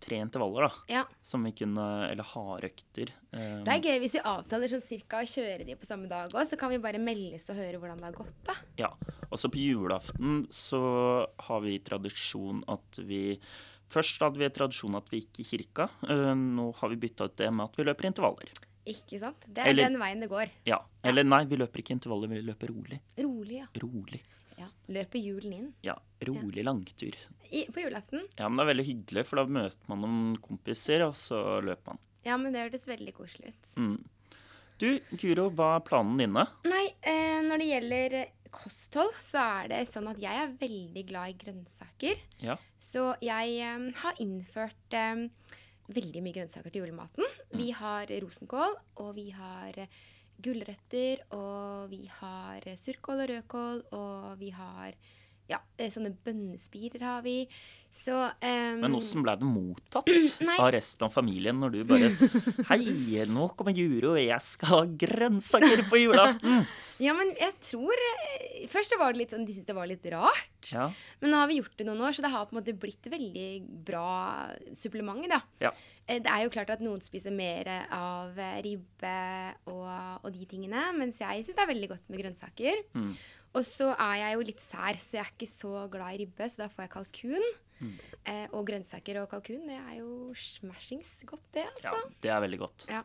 tre 0.00 0.20
intervaller, 0.24 0.66
da. 0.68 0.84
Ja. 0.90 1.02
Som 1.22 1.44
vi 1.44 1.52
kunne 1.56 1.86
Eller 2.10 2.26
hardøkter. 2.26 3.12
Um. 3.32 3.64
Det 3.66 3.74
er 3.74 3.82
gøy 3.84 3.98
hvis 4.02 4.16
vi 4.18 4.22
avtaler 4.32 4.72
sånn 4.72 4.84
cirka 4.84 5.20
å 5.22 5.28
kjøre 5.28 5.66
de 5.68 5.76
på 5.78 5.88
samme 5.88 6.08
dag 6.10 6.32
òg, 6.32 6.46
så 6.48 6.58
kan 6.60 6.72
vi 6.72 6.80
bare 6.82 7.00
meldes 7.02 7.48
og 7.52 7.60
høre 7.60 7.78
hvordan 7.80 8.00
det 8.02 8.08
har 8.10 8.16
gått, 8.16 8.38
da. 8.48 8.56
Ja. 8.80 8.90
Og 9.30 9.38
så 9.38 9.50
på 9.52 9.60
julaften 9.60 10.46
så 10.54 10.80
har 11.46 11.60
vi 11.66 11.78
tradisjon 11.84 12.64
at 12.68 13.02
vi 13.04 13.38
Først 13.90 14.22
hadde 14.22 14.38
vi 14.38 14.46
tradisjon 14.54 14.94
at 14.94 15.08
vi 15.10 15.18
gikk 15.18 15.40
i 15.42 15.44
kirka. 15.48 15.88
Uh, 16.06 16.30
nå 16.38 16.68
har 16.78 16.92
vi 16.92 16.98
bytta 17.08 17.26
ut 17.26 17.34
det 17.40 17.48
med 17.50 17.64
at 17.66 17.74
vi 17.74 17.86
løper 17.88 18.06
intervaller. 18.06 18.52
Ikke 18.86 19.18
sant? 19.18 19.42
Det 19.46 19.64
er 19.64 19.70
Eller- 19.72 19.88
den 19.88 19.98
veien 19.98 20.20
det 20.22 20.28
går. 20.30 20.50
Ja. 20.64 20.78
Eller 21.02 21.24
nei, 21.24 21.44
vi 21.44 21.56
løper 21.58 21.82
ikke 21.82 21.96
intervaller, 21.98 22.30
vi 22.30 22.40
løper 22.40 22.70
rolig. 22.70 23.00
Rolig, 23.18 23.58
ja. 23.58 23.66
Rolig. 23.82 24.22
Ja. 24.60 24.68
Løper 24.92 25.22
julen 25.22 25.56
inn. 25.56 25.68
Ja, 25.86 25.96
rolig 26.28 26.64
langtur. 26.66 27.16
I, 27.50 27.64
på 27.72 27.82
julaften. 27.82 28.24
Ja, 28.38 28.48
men 28.48 28.60
det 28.60 28.66
er 28.66 28.72
veldig 28.74 28.86
hyggelig, 28.92 29.26
for 29.26 29.40
da 29.40 29.58
møter 29.58 29.90
man 29.90 30.04
noen 30.04 30.40
kompiser, 30.44 31.04
og 31.08 31.16
så 31.18 31.60
løper 31.64 31.94
man. 31.94 32.02
Ja, 32.26 32.36
men 32.40 32.52
det 32.54 32.66
hørtes 32.66 32.88
veldig 32.90 33.14
koselig 33.16 33.54
ut. 33.54 33.72
Mm. 33.80 33.96
Du, 34.80 34.90
Guro, 35.20 35.48
hva 35.52 35.74
er 35.76 35.82
planene 35.84 36.24
dine? 36.24 36.44
Nei, 36.68 36.84
eh, 37.04 37.40
når 37.44 37.60
det 37.60 37.70
gjelder 37.70 38.14
kosthold, 38.54 39.16
så 39.22 39.42
er 39.62 39.72
det 39.72 39.80
sånn 39.90 40.08
at 40.10 40.20
jeg 40.20 40.36
er 40.42 40.54
veldig 40.60 41.04
glad 41.08 41.32
i 41.32 41.38
grønnsaker. 41.40 42.22
Ja. 42.44 42.56
Så 42.82 43.10
jeg 43.24 43.58
eh, 43.64 43.88
har 44.02 44.22
innført 44.22 44.96
eh, 44.96 45.26
veldig 45.90 46.22
mye 46.24 46.36
grønnsaker 46.38 46.72
til 46.72 46.84
julematen. 46.84 47.28
Vi 47.56 47.70
har 47.76 48.10
rosenkål, 48.24 48.76
og 49.04 49.12
vi 49.18 49.28
har 49.36 49.76
eh, 49.84 50.00
gulrøtter, 50.44 51.24
og 51.36 51.90
vi 51.92 52.04
har 52.20 52.66
surkål 52.80 53.24
og 53.24 53.32
rødkål, 53.32 53.82
og 53.96 54.40
vi 54.40 54.50
har 54.54 54.96
ja, 55.50 55.58
eh, 55.78 55.90
sånne 55.92 56.14
bønnespirer 56.24 57.02
har 57.04 57.22
vi. 57.26 57.42
Så 57.90 58.14
um, 58.14 58.76
Men 58.84 58.92
åssen 58.94 59.24
ble 59.26 59.32
det 59.34 59.46
mottatt 59.50 60.06
Nei. 60.46 60.54
av 60.62 60.68
resten 60.76 61.08
av 61.08 61.10
familien 61.10 61.58
når 61.58 61.72
du 61.74 61.80
bare 61.90 62.06
Hei, 62.68 62.84
nå 63.26 63.48
kommer 63.58 63.74
Juro, 63.74 64.12
og 64.12 64.20
jeg 64.22 64.46
skal 64.46 64.70
ha 64.70 64.84
grønnsaker 65.06 65.82
på 65.90 66.04
julaften! 66.04 66.62
Ja, 67.00 67.14
men 67.16 67.30
jeg 67.32 67.54
tror 67.64 67.96
eh, 67.96 68.66
Først 68.68 68.92
var 69.00 69.14
det 69.14 69.22
litt 69.22 69.30
sånn, 69.32 69.46
de 69.48 69.54
syntes 69.56 69.70
det 69.70 69.74
var 69.78 69.88
litt 69.88 70.04
rart. 70.12 70.68
Ja, 70.68 70.90
Men 71.22 71.32
nå 71.32 71.38
har 71.40 71.48
vi 71.48 71.56
gjort 71.56 71.78
det 71.80 71.86
noen 71.88 72.02
år, 72.04 72.12
så 72.12 72.20
det 72.20 72.28
har 72.34 72.44
på 72.44 72.52
en 72.52 72.58
måte 72.58 72.74
blitt 72.76 73.08
veldig 73.08 73.46
bra 73.88 74.10
supplement. 74.76 75.24
da. 75.32 75.40
ja. 75.64 75.72
Eh, 76.04 76.20
Det 76.20 76.28
er 76.28 76.44
jo 76.44 76.52
klart 76.52 76.74
at 76.76 76.84
noen 76.84 77.00
spiser 77.00 77.32
mer 77.32 77.72
av 77.96 78.36
ribbe 78.60 79.16
og, 79.72 79.88
og 80.20 80.28
de 80.36 80.44
tingene, 80.52 80.90
mens 81.00 81.24
jeg 81.24 81.40
syns 81.46 81.56
det 81.56 81.64
er 81.64 81.72
veldig 81.72 81.90
godt 81.96 82.12
med 82.12 82.20
grønnsaker. 82.20 82.84
Mm. 82.92 83.14
Og 83.58 83.66
så 83.66 83.88
er 83.96 84.16
jeg 84.20 84.36
jo 84.36 84.46
litt 84.46 84.62
sær, 84.62 84.98
så 85.00 85.18
jeg 85.18 85.24
er 85.24 85.32
ikke 85.34 85.50
så 85.50 85.84
glad 85.90 86.14
i 86.14 86.22
ribbe, 86.22 86.46
så 86.46 86.62
da 86.62 86.68
får 86.70 86.86
jeg 86.86 86.92
kalkun. 86.94 87.46
Mm. 87.80 87.94
Eh, 88.30 88.44
og 88.54 88.66
grønnsaker 88.68 89.22
og 89.22 89.30
kalkun, 89.32 89.64
det 89.66 89.78
er 89.78 89.94
jo 89.98 90.34
smashings 90.36 91.14
godt, 91.26 91.46
det, 91.56 91.64
ja, 91.64 91.72
altså. 91.72 92.12
det 92.22 92.30
er 92.30 92.44
veldig 92.44 92.60
godt. 92.60 92.86
Ja. 92.92 93.02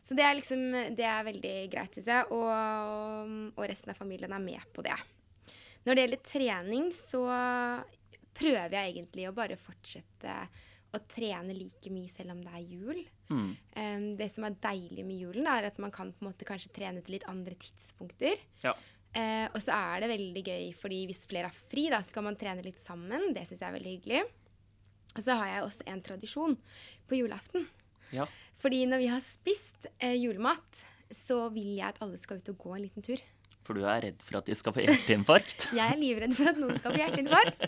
Så 0.00 0.16
det 0.16 0.24
er 0.24 0.36
liksom 0.36 0.60
Det 0.96 1.04
er 1.04 1.26
veldig 1.26 1.54
greit, 1.72 1.96
syns 1.96 2.08
jeg. 2.08 2.28
Og, 2.32 3.34
og 3.52 3.64
resten 3.68 3.92
av 3.92 3.98
familien 3.98 4.32
er 4.32 4.42
med 4.42 4.72
på 4.72 4.84
det. 4.86 4.96
Når 5.84 5.96
det 5.96 6.04
gjelder 6.04 6.22
trening, 6.24 6.88
så 6.96 7.24
prøver 8.36 8.76
jeg 8.76 8.94
egentlig 8.94 9.28
å 9.28 9.36
bare 9.36 9.58
fortsette 9.60 10.34
å 10.90 11.00
trene 11.10 11.54
like 11.54 11.90
mye 11.92 12.10
selv 12.10 12.34
om 12.34 12.40
det 12.42 12.54
er 12.56 12.64
jul. 12.66 13.02
Mm. 13.30 13.50
Um, 13.76 14.06
det 14.18 14.26
som 14.32 14.46
er 14.46 14.56
deilig 14.62 15.04
med 15.06 15.20
julen, 15.22 15.46
er 15.46 15.68
at 15.68 15.78
man 15.82 15.92
kan 15.94 16.10
på 16.10 16.24
en 16.24 16.30
måte 16.30 16.48
kanskje 16.48 16.72
trene 16.74 17.04
til 17.04 17.18
litt 17.18 17.28
andre 17.30 17.54
tidspunkter. 17.60 18.42
Ja. 18.64 18.74
Eh, 19.10 19.46
og 19.50 19.58
så 19.62 19.74
er 19.74 20.04
det 20.04 20.12
veldig 20.12 20.42
gøy, 20.46 20.66
fordi 20.78 21.00
hvis 21.08 21.24
flere 21.30 21.50
har 21.50 21.64
fri, 21.72 21.88
da 21.90 21.98
skal 22.06 22.26
man 22.28 22.38
trene 22.38 22.62
litt 22.64 22.78
sammen. 22.82 23.32
Det 23.34 23.46
syns 23.48 23.64
jeg 23.64 23.68
er 23.68 23.76
veldig 23.78 23.94
hyggelig. 23.96 24.22
Og 25.16 25.24
så 25.24 25.34
har 25.40 25.50
jeg 25.50 25.66
også 25.66 25.88
en 25.90 26.04
tradisjon 26.06 26.56
på 27.10 27.18
julaften. 27.18 27.66
Ja. 28.14 28.28
Fordi 28.62 28.84
når 28.86 29.02
vi 29.02 29.10
har 29.10 29.22
spist 29.24 29.90
eh, 29.98 30.14
julemat, 30.20 30.84
så 31.10 31.48
vil 31.54 31.74
jeg 31.78 31.88
at 31.88 31.98
alle 32.04 32.20
skal 32.20 32.38
ut 32.38 32.52
og 32.52 32.62
gå 32.62 32.76
en 32.76 32.84
liten 32.86 33.06
tur. 33.06 33.22
For 33.70 33.78
du 33.78 33.84
er 33.86 34.00
redd 34.02 34.22
for 34.26 34.40
at 34.40 34.48
de 34.50 34.54
skal 34.58 34.74
få 34.74 34.82
hjerteinfarkt? 34.82 35.68
Jeg 35.78 35.94
er 35.94 35.98
livredd 36.00 36.32
for 36.34 36.50
at 36.50 36.56
noen 36.58 36.74
skal 36.80 36.90
få 36.96 36.98
hjerteinfarkt. 36.98 37.60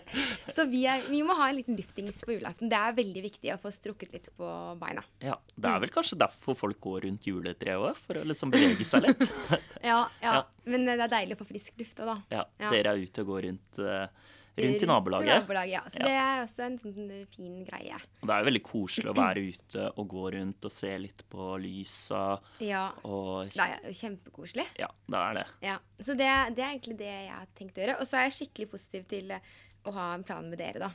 Så 0.50 0.64
vi, 0.66 0.80
er, 0.90 1.04
vi 1.06 1.20
må 1.22 1.36
ha 1.38 1.46
en 1.52 1.60
liten 1.60 1.78
luftings 1.78 2.18
på 2.26 2.34
julaften. 2.34 2.66
Det 2.72 2.80
er 2.80 2.96
veldig 2.96 3.22
viktig 3.28 3.52
å 3.54 3.58
få 3.62 3.70
strukket 3.70 4.16
litt 4.16 4.26
på 4.34 4.48
beina. 4.80 5.04
Ja, 5.22 5.36
Det 5.54 5.70
er 5.70 5.84
vel 5.84 5.92
kanskje 5.94 6.18
derfor 6.18 6.58
folk 6.58 6.80
går 6.82 7.06
rundt 7.06 7.28
juletreet 7.30 7.78
òg? 7.78 8.02
For 8.08 8.18
å 8.18 8.26
liksom 8.26 8.50
bevege 8.50 8.86
seg 8.88 9.06
litt? 9.06 9.22
Ja, 9.82 10.00
ja. 10.22 10.32
Ja. 10.32 10.42
Men 10.70 10.84
det 10.86 10.98
er 10.98 11.10
deilig 11.10 11.34
å 11.38 11.40
få 11.44 11.46
frisk 11.48 11.78
luft 11.78 12.02
òg, 12.02 12.10
da. 12.10 12.18
Ja, 12.34 12.42
Ja. 12.62 12.74
Dere 12.74 12.96
er 12.96 13.02
ute 13.06 13.22
og 13.22 13.30
går 13.32 13.46
rundt, 13.48 13.80
eh, 13.82 14.34
rundt 14.56 14.82
i 14.82 14.86
nabolaget. 14.86 15.28
nabolaget 15.42 15.72
ja. 15.72 15.82
Så 15.88 15.98
Ja. 15.98 16.04
det 16.04 16.14
er 16.22 16.42
også 16.44 16.64
en 16.66 16.78
sånn 16.78 17.10
eh, 17.10 17.24
fin 17.32 17.64
greie. 17.64 17.94
Og 18.20 18.26
det 18.28 18.34
er 18.34 18.42
jo 18.42 18.48
veldig 18.50 18.62
koselig 18.66 19.10
å 19.12 19.14
være 19.16 19.44
ute 19.52 19.86
og 19.96 20.08
gå 20.08 20.24
rundt 20.34 20.64
og 20.68 20.72
se 20.72 20.90
litt 20.98 21.22
på 21.32 21.46
lysa 21.62 22.40
Ja. 22.60 22.90
og 23.04 23.48
Det 23.54 23.68
er 23.68 23.92
kjempekoselig. 23.92 24.66
Ja, 24.78 24.88
det 25.08 25.22
er 25.22 25.34
det. 25.40 25.46
Ja. 25.62 25.78
Så 26.00 26.16
det, 26.18 26.28
det 26.56 26.64
er 26.66 26.72
egentlig 26.74 26.98
det 26.98 27.08
jeg 27.12 27.30
har 27.32 27.46
tenkt 27.54 27.78
å 27.78 27.84
gjøre. 27.86 28.00
Og 28.00 28.06
så 28.06 28.18
er 28.20 28.28
jeg 28.28 28.36
skikkelig 28.40 28.70
positiv 28.74 29.06
til 29.08 29.30
eh, 29.30 29.40
å 29.88 29.92
ha 29.96 30.10
en 30.14 30.22
plan 30.24 30.44
med 30.50 30.58
dere, 30.60 30.78
da. 30.78 30.92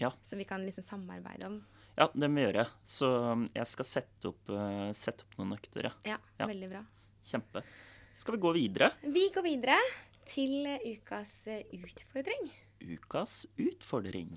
Ja. 0.00 0.10
Som 0.26 0.38
vi 0.42 0.44
kan 0.44 0.64
liksom 0.66 0.82
samarbeide 0.84 1.46
om. 1.46 1.60
Ja, 1.96 2.08
det 2.10 2.26
må 2.28 2.42
jeg 2.42 2.50
gjøre. 2.52 2.66
Så 2.90 3.06
um, 3.06 3.44
jeg 3.54 3.66
skal 3.70 3.86
sette 3.86 4.32
opp, 4.32 4.50
eh, 4.50 4.88
sette 4.98 5.22
opp 5.22 5.36
noen 5.38 5.54
økter. 5.54 5.92
ja. 6.04 6.18
Ja, 6.40 6.46
veldig 6.50 6.72
bra. 6.72 6.80
Kjempe. 7.24 7.62
Skal 8.18 8.34
vi 8.34 8.40
gå 8.42 8.50
videre? 8.56 8.90
Vi 9.06 9.28
går 9.34 9.42
videre 9.46 9.76
til 10.26 10.66
ukas 10.90 11.46
utfordring. 11.72 12.50
Ukas 12.84 13.46
utfordring. 13.56 14.28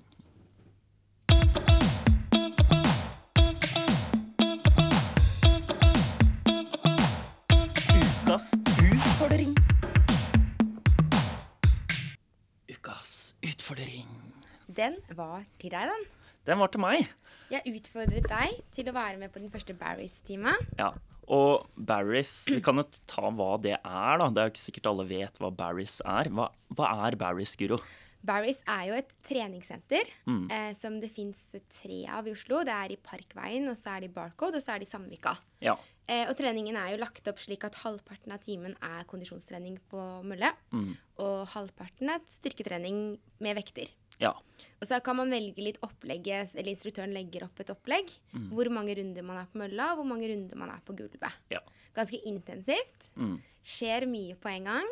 Ukas 7.92 8.52
utfordring. 8.80 9.52
Ukas 12.68 13.34
utfordring. 13.44 14.08
Den 14.66 14.96
var 15.12 15.44
til 15.60 15.68
deg, 15.68 15.92
den. 15.92 16.08
Den 16.48 16.58
var 16.64 16.72
til 16.72 16.80
meg. 16.80 17.04
Jeg 17.52 17.68
utfordret 17.68 18.32
deg 18.32 18.64
til 18.72 18.88
å 18.88 18.96
være 18.96 19.20
med 19.20 19.28
på 19.28 19.44
den 19.44 19.52
første 19.52 19.76
Barry's-time. 19.76 20.56
Ja. 20.80 20.94
Og 21.28 21.68
Barry's 21.76 22.46
Vi 22.48 22.62
kan 22.64 22.80
jo 22.80 22.88
ta 23.04 23.28
hva 23.28 23.54
det 23.60 23.76
er, 23.76 24.12
da. 24.16 24.32
Det 24.32 24.40
er 24.40 24.48
jo 24.48 24.56
ikke 24.56 24.66
sikkert 24.70 24.92
alle 24.94 25.10
vet 25.12 25.36
hva 25.36 25.52
Barry's 25.52 26.00
er. 26.00 26.32
Hva, 26.32 26.48
hva 26.72 26.92
er 27.04 27.20
Barry's, 27.20 27.52
Guro? 27.60 27.76
Barry's 28.26 28.62
er 28.66 28.86
jo 28.88 28.94
et 28.98 29.12
treningssenter 29.22 30.08
Mm. 30.26 30.50
eh, 30.50 30.72
som 30.74 30.98
det 31.00 31.10
fins 31.14 31.44
tre 31.70 32.06
av 32.08 32.26
i 32.26 32.32
Oslo. 32.32 32.64
Det 32.64 32.72
er 32.74 32.92
i 32.92 32.96
Parkveien, 32.96 33.68
og 33.70 33.76
så 33.76 33.96
er 33.96 34.00
det 34.00 34.10
i 34.10 34.14
Barcode, 34.14 34.56
og 34.56 34.62
så 34.62 34.74
er 34.74 34.78
det 34.80 34.88
i 34.88 34.90
Sandvika. 34.90 35.36
Ja. 35.60 35.76
Eh, 36.08 36.26
og 36.28 36.36
treningen 36.36 36.76
er 36.76 36.90
jo 36.96 37.02
lagt 37.04 37.26
opp 37.28 37.38
slik 37.38 37.64
at 37.64 37.74
halvparten 37.84 38.32
av 38.32 38.40
timen 38.40 38.74
er 38.82 39.04
kondisjonstrening 39.04 39.78
på 39.90 40.22
mølle, 40.24 40.52
Mm. 40.72 40.96
og 41.18 41.46
halvparten 41.48 42.08
er 42.10 42.20
styrketrening 42.28 43.18
med 43.40 43.56
vekter. 43.56 43.88
Ja. 44.20 44.30
Og 44.32 44.88
så 44.88 45.00
kan 45.02 45.14
man 45.16 45.30
velge 45.30 45.62
litt 45.62 45.78
opplegget, 45.80 46.56
eller 46.56 46.72
instruktøren 46.74 47.12
legger 47.14 47.44
opp 47.44 47.60
et 47.60 47.70
opplegg. 47.70 48.10
Mm. 48.34 48.50
Hvor 48.50 48.68
mange 48.70 48.96
runder 48.96 49.22
man 49.22 49.36
er 49.38 49.46
på 49.46 49.58
mølla, 49.58 49.92
og 49.92 49.98
hvor 49.98 50.06
mange 50.06 50.26
runder 50.28 50.56
man 50.56 50.70
er 50.70 50.80
på 50.84 50.96
gulvet. 50.96 51.32
Ja. 51.50 51.60
Ganske 51.94 52.18
intensivt. 52.26 53.12
Mm. 53.16 53.40
Skjer 53.64 54.06
mye 54.08 54.34
på 54.34 54.48
en 54.48 54.64
gang. 54.64 54.86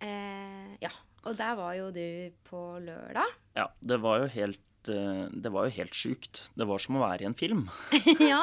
Eh, 0.00 0.76
ja. 0.80 0.90
Og 1.28 1.36
der 1.36 1.56
var 1.58 1.74
jo 1.76 1.90
du 1.94 2.04
på 2.48 2.60
lørdag. 2.84 3.34
ja. 3.60 3.66
Det 3.84 3.98
var 4.00 4.22
jo 4.22 4.28
helt 4.32 4.88
eh, 4.88 5.26
Det 5.32 5.52
var 5.52 5.68
jo 5.68 5.74
helt 5.80 5.96
sjukt. 5.96 6.44
Det 6.56 6.66
var 6.68 6.80
som 6.82 6.96
å 6.96 7.04
være 7.04 7.26
i 7.26 7.28
en 7.30 7.36
film. 7.38 7.66
ja. 8.32 8.42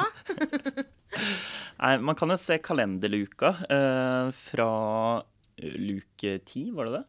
Nei, 1.78 1.94
man 2.04 2.16
kan 2.18 2.30
jo 2.32 2.36
se 2.40 2.58
kalenderluka 2.62 3.54
eh, 3.70 4.28
fra 4.36 4.70
eh, 5.58 5.78
luke 5.80 6.36
ti, 6.46 6.68
var 6.74 6.88
det 6.90 6.98
det? 6.98 7.04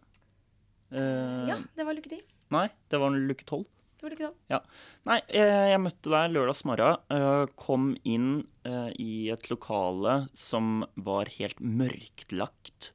Eh, 1.00 1.44
ja, 1.52 1.60
det 1.78 1.86
var 1.86 1.98
luke 1.98 2.10
ti. 2.12 2.22
Nei, 2.56 2.68
det 2.90 3.02
var 3.02 3.14
luke 3.14 3.46
tolv. 3.50 3.68
Det 4.00 4.08
var 4.08 4.14
luke 4.16 4.30
tolv. 4.30 4.70
Nei, 5.10 5.20
eh, 5.28 5.66
jeg 5.74 5.82
møtte 5.84 6.14
deg 6.14 6.34
lørdags 6.34 6.64
morgen. 6.70 7.02
eh, 7.14 7.44
Kom 7.60 7.92
inn 8.08 8.32
i 8.70 9.30
et 9.34 9.48
lokale 9.50 10.28
som 10.38 10.84
var 11.02 11.30
helt 11.40 11.58
mørklagt. 11.62 12.92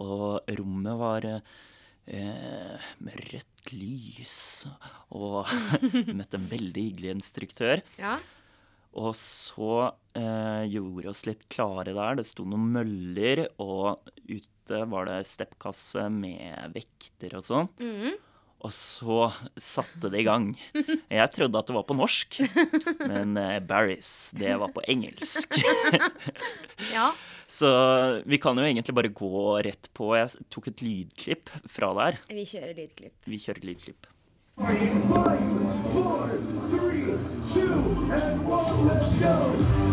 Og 0.00 0.40
rommet 0.58 0.96
var 1.00 1.26
eh, 2.08 2.88
med 3.04 3.20
rødt 3.30 3.72
lys. 3.76 4.34
Og 5.14 5.48
møtte 6.18 6.40
en 6.40 6.50
veldig 6.50 6.84
hyggelig 6.90 7.14
instruktør. 7.16 7.84
Ja. 8.00 8.16
Og 8.98 9.12
så 9.18 9.72
eh, 10.18 10.64
gjorde 10.72 11.12
oss 11.12 11.24
litt 11.28 11.44
klare 11.52 11.92
der. 11.94 12.18
Det 12.18 12.26
sto 12.28 12.46
noen 12.48 12.70
møller, 12.78 13.46
og 13.62 14.08
ute 14.28 14.82
var 14.90 15.08
det 15.08 15.20
steppkasse 15.28 16.08
med 16.12 16.74
vekter 16.74 17.38
og 17.38 17.46
sånn. 17.46 17.70
Mhm. 17.82 18.16
Og 18.66 18.72
så 18.74 19.28
satte 19.54 20.08
det 20.10 20.24
i 20.24 20.26
gang. 20.26 20.48
Jeg 21.14 21.30
trodde 21.30 21.60
at 21.60 21.68
det 21.70 21.76
var 21.76 21.84
på 21.86 21.94
norsk, 21.94 22.40
men 23.10 23.36
eh, 23.38 23.60
Barry's, 23.62 24.32
det 24.34 24.56
var 24.58 24.72
på 24.74 24.82
engelsk. 24.90 25.60
ja. 26.90 27.12
Så 27.48 27.68
vi 28.28 28.36
kan 28.38 28.58
jo 28.60 28.64
egentlig 28.66 28.94
bare 28.94 29.08
gå 29.08 29.56
rett 29.64 29.88
på. 29.96 30.12
Jeg 30.18 30.44
tok 30.52 30.68
et 30.68 30.82
lydklipp 30.84 31.52
fra 31.72 31.94
der. 31.96 32.20
Vi 32.28 32.44
kjører 32.44 32.74
lydklipp. 32.76 33.14
Vi 33.24 33.40
kjører 33.40 33.68
lydklipp. 33.70 34.08
Five, 34.58 35.44
four, 35.94 36.28
three, 36.68 37.14
two, 37.54 38.10
and 38.12 38.44
one. 38.44 38.88
Let's 38.88 39.12
go. 39.22 39.87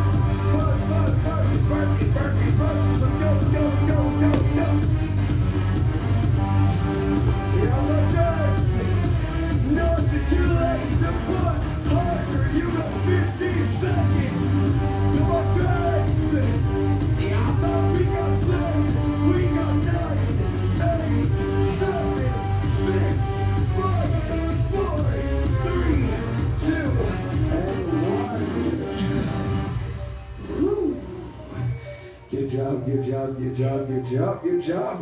Job, 32.85 32.95
good 32.95 33.05
job, 33.05 33.37
good 33.37 33.55
job, 33.55 33.87
good 33.87 34.05
job, 34.05 34.43
good 34.43 34.61
job. 34.61 35.01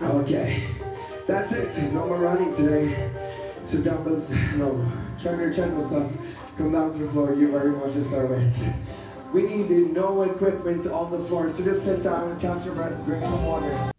Okay, 0.00 0.62
that's 1.26 1.52
it. 1.52 1.92
No 1.92 2.06
more 2.06 2.18
running 2.18 2.54
today. 2.54 3.10
So 3.66 3.78
dumbbells, 3.78 4.30
no, 4.56 4.80
trainer 5.20 5.52
channel 5.52 5.84
stuff. 5.86 6.10
Come 6.56 6.72
down 6.72 6.92
to 6.92 6.98
the 6.98 7.08
floor. 7.12 7.34
You 7.34 7.50
very 7.52 7.70
much 7.70 7.94
deserve 7.94 8.30
it. 8.32 8.54
We 9.34 9.42
need 9.42 9.70
no 9.92 10.22
equipment 10.22 10.86
on 10.86 11.10
the 11.10 11.18
floor, 11.28 11.50
so 11.50 11.62
just 11.62 11.84
sit 11.84 12.02
down, 12.02 12.30
and 12.30 12.40
catch 12.40 12.64
your 12.64 12.74
breath, 12.74 13.04
drink 13.04 13.22
some 13.24 13.44
water. 13.46 13.90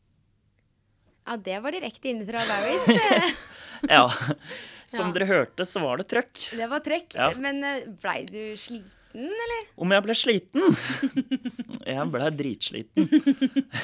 Ja, 1.28 1.38
det 1.38 1.60
var 1.60 1.72
direkte 1.72 2.10
inne 2.10 2.26
fra 2.26 2.42
Larrys. 2.48 3.36
Ja. 3.90 4.12
Som 4.90 5.06
Ja. 5.08 5.14
dere 5.14 5.26
hørte, 5.30 5.66
så 5.66 5.80
var 5.80 5.98
det 6.02 6.08
trøkk. 6.10 6.40
Det 6.58 6.66
var 6.68 6.80
trekk. 6.84 7.14
Ja. 7.16 7.30
Men 7.38 7.62
eh, 7.64 7.84
blei 8.02 8.26
du 8.28 8.58
sliten, 8.58 8.90
eller? 9.17 9.63
Om 9.82 9.93
jeg 9.95 10.04
ble 10.06 10.15
sliten? 10.17 10.78
Jeg 11.89 12.06
ble 12.13 12.28
dritsliten. 12.38 13.08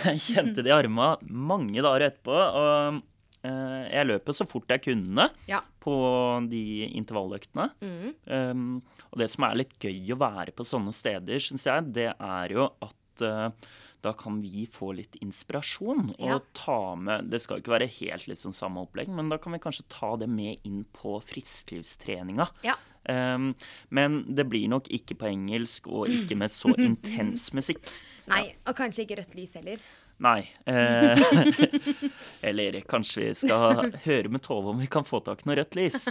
Jeg 0.05 0.19
kjente 0.21 0.61
det 0.61 0.69
i 0.69 0.75
arma 0.75 1.15
mange 1.25 1.81
dager 1.81 2.05
etterpå. 2.11 2.35
Og 2.35 2.99
eh, 3.47 3.79
jeg 3.95 4.09
løp 4.11 4.29
så 4.37 4.45
fort 4.49 4.69
jeg 4.75 4.83
kunne 4.85 5.25
Ja. 5.49 5.61
på 5.81 5.95
de 6.51 6.61
intervalløktene. 6.99 7.69
Mm. 7.81 8.11
Um, 8.29 8.67
og 9.11 9.17
det 9.23 9.29
som 9.33 9.47
er 9.47 9.57
litt 9.63 9.73
gøy 9.81 10.13
å 10.13 10.19
være 10.21 10.53
på 10.55 10.67
sånne 10.67 10.93
steder, 10.93 11.41
syns 11.41 11.65
jeg, 11.69 11.89
det 11.95 12.11
er 12.13 12.53
jo 12.53 12.67
at 12.85 13.25
eh, 13.25 13.49
da 14.05 14.13
kan 14.17 14.37
vi 14.43 14.63
få 14.69 14.91
litt 14.95 15.17
inspirasjon 15.25 16.11
og 16.15 16.27
Ja. 16.29 16.39
ta 16.53 16.95
med 16.95 17.29
Det 17.33 17.41
skal 17.43 17.59
ikke 17.61 17.73
være 17.75 17.87
helt 17.99 18.27
liksom 18.29 18.53
samme 18.55 18.83
opplegg, 18.85 19.09
men 19.09 19.29
da 19.33 19.37
kan 19.41 19.53
vi 19.55 19.59
kanskje 19.63 19.87
ta 19.89 20.13
det 20.21 20.29
med 20.29 20.61
inn 20.63 20.83
på 20.93 21.17
frisklivstreninga. 21.25 22.47
Ja. 22.63 22.75
Um, 23.07 23.51
men 23.93 24.23
det 24.33 24.47
blir 24.49 24.67
nok 24.71 24.87
ikke 24.89 25.13
på 25.19 25.27
engelsk 25.29 25.85
og 25.87 26.07
ikke 26.09 26.37
med 26.39 26.49
så 26.49 26.71
intens 26.87 27.51
musikk. 27.53 27.83
Nei, 28.31 28.55
og 28.65 28.73
kanskje 28.77 29.05
ikke 29.05 29.19
rødt 29.21 29.35
lys 29.37 29.53
heller. 29.59 29.83
Nei. 30.25 30.47
Eh, 30.65 31.19
eller 32.49 32.79
kanskje 32.87 33.25
vi 33.27 33.33
skal 33.45 33.91
høre 34.05 34.31
med 34.31 34.41
Tove 34.45 34.71
om 34.71 34.79
vi 34.81 34.87
kan 34.87 35.03
få 35.05 35.19
tak 35.25 35.43
i 35.43 35.49
noe 35.49 35.57
rødt 35.59 35.75
lys. 35.77 36.05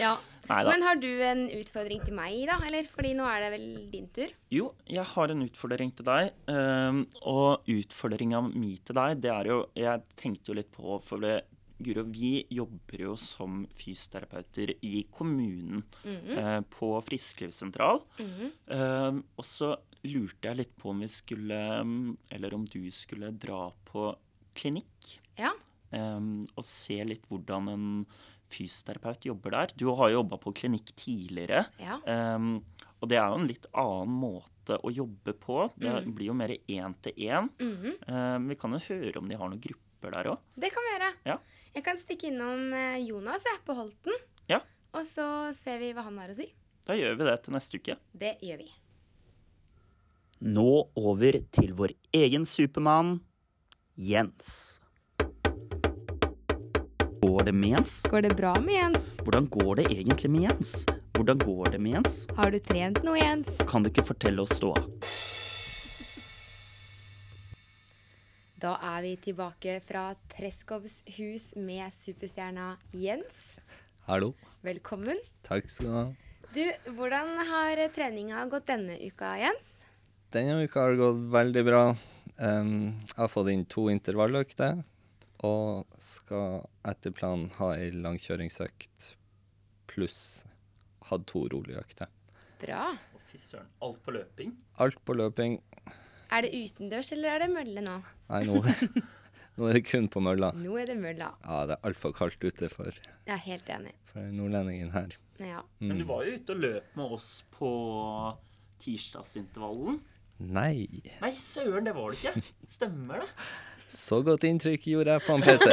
Ja. 0.00 0.16
Neida. 0.50 0.72
Men 0.74 0.86
har 0.86 0.98
du 1.00 1.08
en 1.26 1.44
utfordring 1.60 2.02
til 2.04 2.16
meg, 2.16 2.40
da? 2.50 2.58
Eller? 2.66 2.88
Fordi 2.90 3.14
nå 3.18 3.28
er 3.30 3.44
det 3.44 3.52
vel 3.54 3.68
din 3.92 4.10
tur. 4.16 4.34
Jo, 4.52 4.72
jeg 4.90 5.06
har 5.14 5.34
en 5.34 5.46
utfordring 5.46 5.94
til 5.96 6.08
deg. 6.10 6.34
Um, 6.50 7.04
og 7.30 7.70
utfordringa 7.70 8.42
mi 8.50 8.74
til 8.84 8.98
deg, 8.98 9.22
det 9.22 9.32
er 9.32 9.50
jo 9.50 9.62
Jeg 9.78 10.04
tenkte 10.18 10.50
jo 10.50 10.56
litt 10.58 10.70
på 10.74 10.98
For 11.04 11.22
det, 11.22 11.38
Guro, 11.80 12.04
vi 12.12 12.44
jobber 12.52 13.04
jo 13.06 13.14
som 13.20 13.62
fysioterapeuter 13.78 14.74
i 14.84 15.04
kommunen 15.12 15.82
eh, 16.04 16.60
på 16.68 16.90
frisklivssentral. 17.06 18.02
Ehm, 18.20 19.22
og 19.40 19.46
så 19.48 19.72
lurte 20.04 20.50
jeg 20.50 20.60
litt 20.60 20.74
på 20.80 20.92
om 20.92 21.00
vi 21.04 21.08
skulle 21.12 21.60
mm, 21.84 22.16
Eller 22.36 22.56
om 22.56 22.66
du 22.68 22.82
skulle 22.94 23.32
dra 23.32 23.68
på 23.88 24.10
klinikk. 24.56 25.16
Ja. 25.40 25.54
ehm, 25.96 26.44
og 26.52 26.66
se 26.66 27.00
litt 27.06 27.24
hvordan 27.30 27.72
en 27.72 27.88
fysioterapeut 28.50 29.24
jobber 29.30 29.50
der. 29.54 29.72
Du 29.76 29.86
har 29.94 30.10
jo 30.10 30.20
jobba 30.20 30.36
på 30.42 30.52
klinikk 30.58 30.92
tidligere. 30.98 31.66
Ja. 31.78 31.98
Um, 32.36 32.64
og 33.00 33.08
det 33.08 33.16
er 33.18 33.28
jo 33.30 33.38
en 33.40 33.46
litt 33.48 33.66
annen 33.72 34.16
måte 34.20 34.76
å 34.84 34.90
jobbe 34.92 35.32
på. 35.40 35.70
Det 35.78 35.90
Mm. 36.04 36.14
blir 36.14 36.26
jo 36.26 36.34
mer 36.34 36.48
én 36.68 36.94
til 37.02 37.12
én. 37.16 37.48
Mhm. 37.58 37.94
Um, 38.08 38.48
vi 38.48 38.54
kan 38.56 38.72
jo 38.72 38.78
høre 38.78 39.16
om 39.18 39.28
de 39.28 39.36
har 39.36 39.48
noen 39.48 39.60
grupper 39.60 40.10
der 40.12 40.24
òg. 40.34 40.38
Det 40.56 40.70
kan 40.72 40.82
vi 40.84 40.92
gjøre. 40.98 41.12
Ja. 41.26 41.38
Jeg 41.74 41.84
kan 41.84 41.96
stikke 41.96 42.28
innom 42.32 42.72
eh, 42.74 42.98
Jonas 43.06 43.44
jeg, 43.44 43.58
på 43.64 43.74
Holten. 43.78 44.12
Ja. 44.48 44.60
Og 44.92 45.04
så 45.06 45.54
ser 45.54 45.78
vi 45.78 45.92
hva 45.92 46.02
han 46.02 46.18
har 46.18 46.28
å 46.28 46.34
si. 46.34 46.52
Da 46.86 46.94
gjør 46.94 47.16
vi 47.18 47.24
det 47.24 47.42
til 47.44 47.52
neste 47.54 47.78
uke. 47.78 47.96
Det 48.12 48.38
gjør 48.42 48.58
vi. 48.58 48.70
Nå 50.42 50.88
over 50.96 51.32
til 51.52 51.74
vår 51.76 51.92
egen 52.16 52.46
Supermann, 52.48 53.20
Jens. 53.96 54.80
Går 57.30 57.44
det 57.44 57.52
med 57.52 57.70
Jens? 57.70 58.02
Går 58.10 58.22
det 58.22 58.34
bra 58.34 58.60
med 58.60 58.74
Jens? 58.74 59.04
Hvordan 59.22 59.44
går 59.46 59.76
det 59.76 59.82
egentlig 59.94 60.30
med 60.30 60.42
Jens? 60.42 60.70
Hvordan 61.14 61.38
går 61.38 61.68
det 61.70 61.78
med 61.78 61.92
Jens? 61.92 62.14
Har 62.34 62.50
du 62.50 62.56
trent 62.58 62.98
noe, 63.06 63.20
Jens? 63.20 63.50
Kan 63.70 63.84
du 63.84 63.90
ikke 63.92 64.02
fortelle 64.08 64.42
oss 64.42 64.56
ståa? 64.58 64.82
Da 68.58 68.72
er 68.96 69.06
vi 69.06 69.14
tilbake 69.28 69.76
fra 69.86 70.08
Treskovs 70.34 71.04
hus 71.20 71.52
med 71.54 71.94
superstjerna 71.94 72.72
Jens. 72.98 73.60
Hallo. 74.10 74.32
Velkommen. 74.66 75.22
Takk 75.46 75.70
skal 75.70 75.86
du 75.86 75.94
ha. 76.00 76.04
Du, 76.50 76.64
hvordan 76.98 77.36
har 77.46 77.86
treninga 77.94 78.42
gått 78.50 78.66
denne 78.74 78.98
uka, 79.06 79.36
Jens? 79.38 79.84
Denne 80.34 80.64
uka 80.66 80.82
har 80.82 80.96
det 80.96 81.04
gått 81.06 81.26
veldig 81.38 81.68
bra. 81.70 81.84
Um, 82.40 82.74
jeg 83.06 83.22
har 83.22 83.30
fått 83.30 83.54
inn 83.54 83.68
to 83.70 83.86
intervalløkter, 83.94 84.82
og 85.46 85.86
skal 86.00 86.66
etter 86.90 87.14
planen 87.16 87.48
ha 87.58 87.70
ei 87.78 87.90
langkjøringsøkt 87.96 89.12
pluss 89.90 90.44
ha 91.08 91.18
to 91.26 91.46
rolige 91.52 91.80
økter. 91.80 92.10
Bra. 92.60 92.90
Å, 92.92 93.22
Fy 93.30 93.38
søren. 93.40 93.68
Alt 93.86 94.02
på 94.04 94.12
løping. 94.14 94.52
Alt 94.82 94.98
på 95.06 95.14
løping. 95.16 95.56
Er 96.30 96.42
det 96.46 96.50
utendørs, 96.54 97.12
eller 97.14 97.36
er 97.36 97.44
det 97.44 97.48
mølle 97.54 97.82
nå? 97.86 97.96
Nei, 98.30 98.42
nå, 98.46 98.60
nå 99.56 99.68
er 99.70 99.78
det 99.78 99.84
kun 99.88 100.08
på 100.12 100.20
mølla. 100.22 100.52
Nå 100.58 100.76
er 100.78 100.90
det 100.92 100.98
mølla. 101.00 101.32
Ja, 101.46 101.62
det 101.70 101.78
er 101.78 101.88
altfor 101.88 102.12
kaldt 102.14 102.42
ute 102.44 102.68
for, 102.70 102.90
Jeg 103.26 103.34
er 103.34 103.42
helt 103.46 103.70
enig. 103.74 103.94
for 104.12 104.20
nordlendingen 104.34 104.92
her. 104.94 105.16
Ja. 105.40 105.62
Men 105.80 105.96
Mm. 105.96 105.98
du 106.02 106.04
var 106.10 106.24
jo 106.26 106.36
ute 106.36 106.52
og 106.52 106.58
løp 106.66 106.96
med 107.00 107.12
oss 107.16 107.28
på 107.56 107.70
tirsdagsintervallen. 108.84 110.00
Nei, 110.40 110.86
Nei, 111.20 111.30
søren, 111.36 111.84
det 111.84 111.92
var 111.96 112.12
det 112.14 112.20
ikke. 112.22 112.42
Stemmer 112.68 113.20
det? 113.24 113.28
så 113.92 114.20
godt 114.26 114.46
inntrykk 114.48 114.86
gjorde 114.92 115.16
jeg 115.16 115.24
på 115.26 115.36
han 115.36 115.44
Peter. 115.44 115.72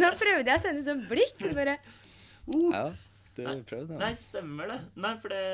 Nå 0.00 0.10
prøvde 0.18 0.50
jeg 0.50 0.58
å 0.58 0.62
sende 0.62 0.84
sånn 0.86 1.04
blikk, 1.10 1.36
så 1.40 1.54
bare 1.56 1.76
Ja, 2.50 2.84
du 3.36 3.42
prøvde. 3.68 3.98
Nei, 4.00 4.12
stemmer 4.18 4.70
det. 4.72 4.78
Nei, 5.00 5.14
for 5.22 5.34
det 5.34 5.44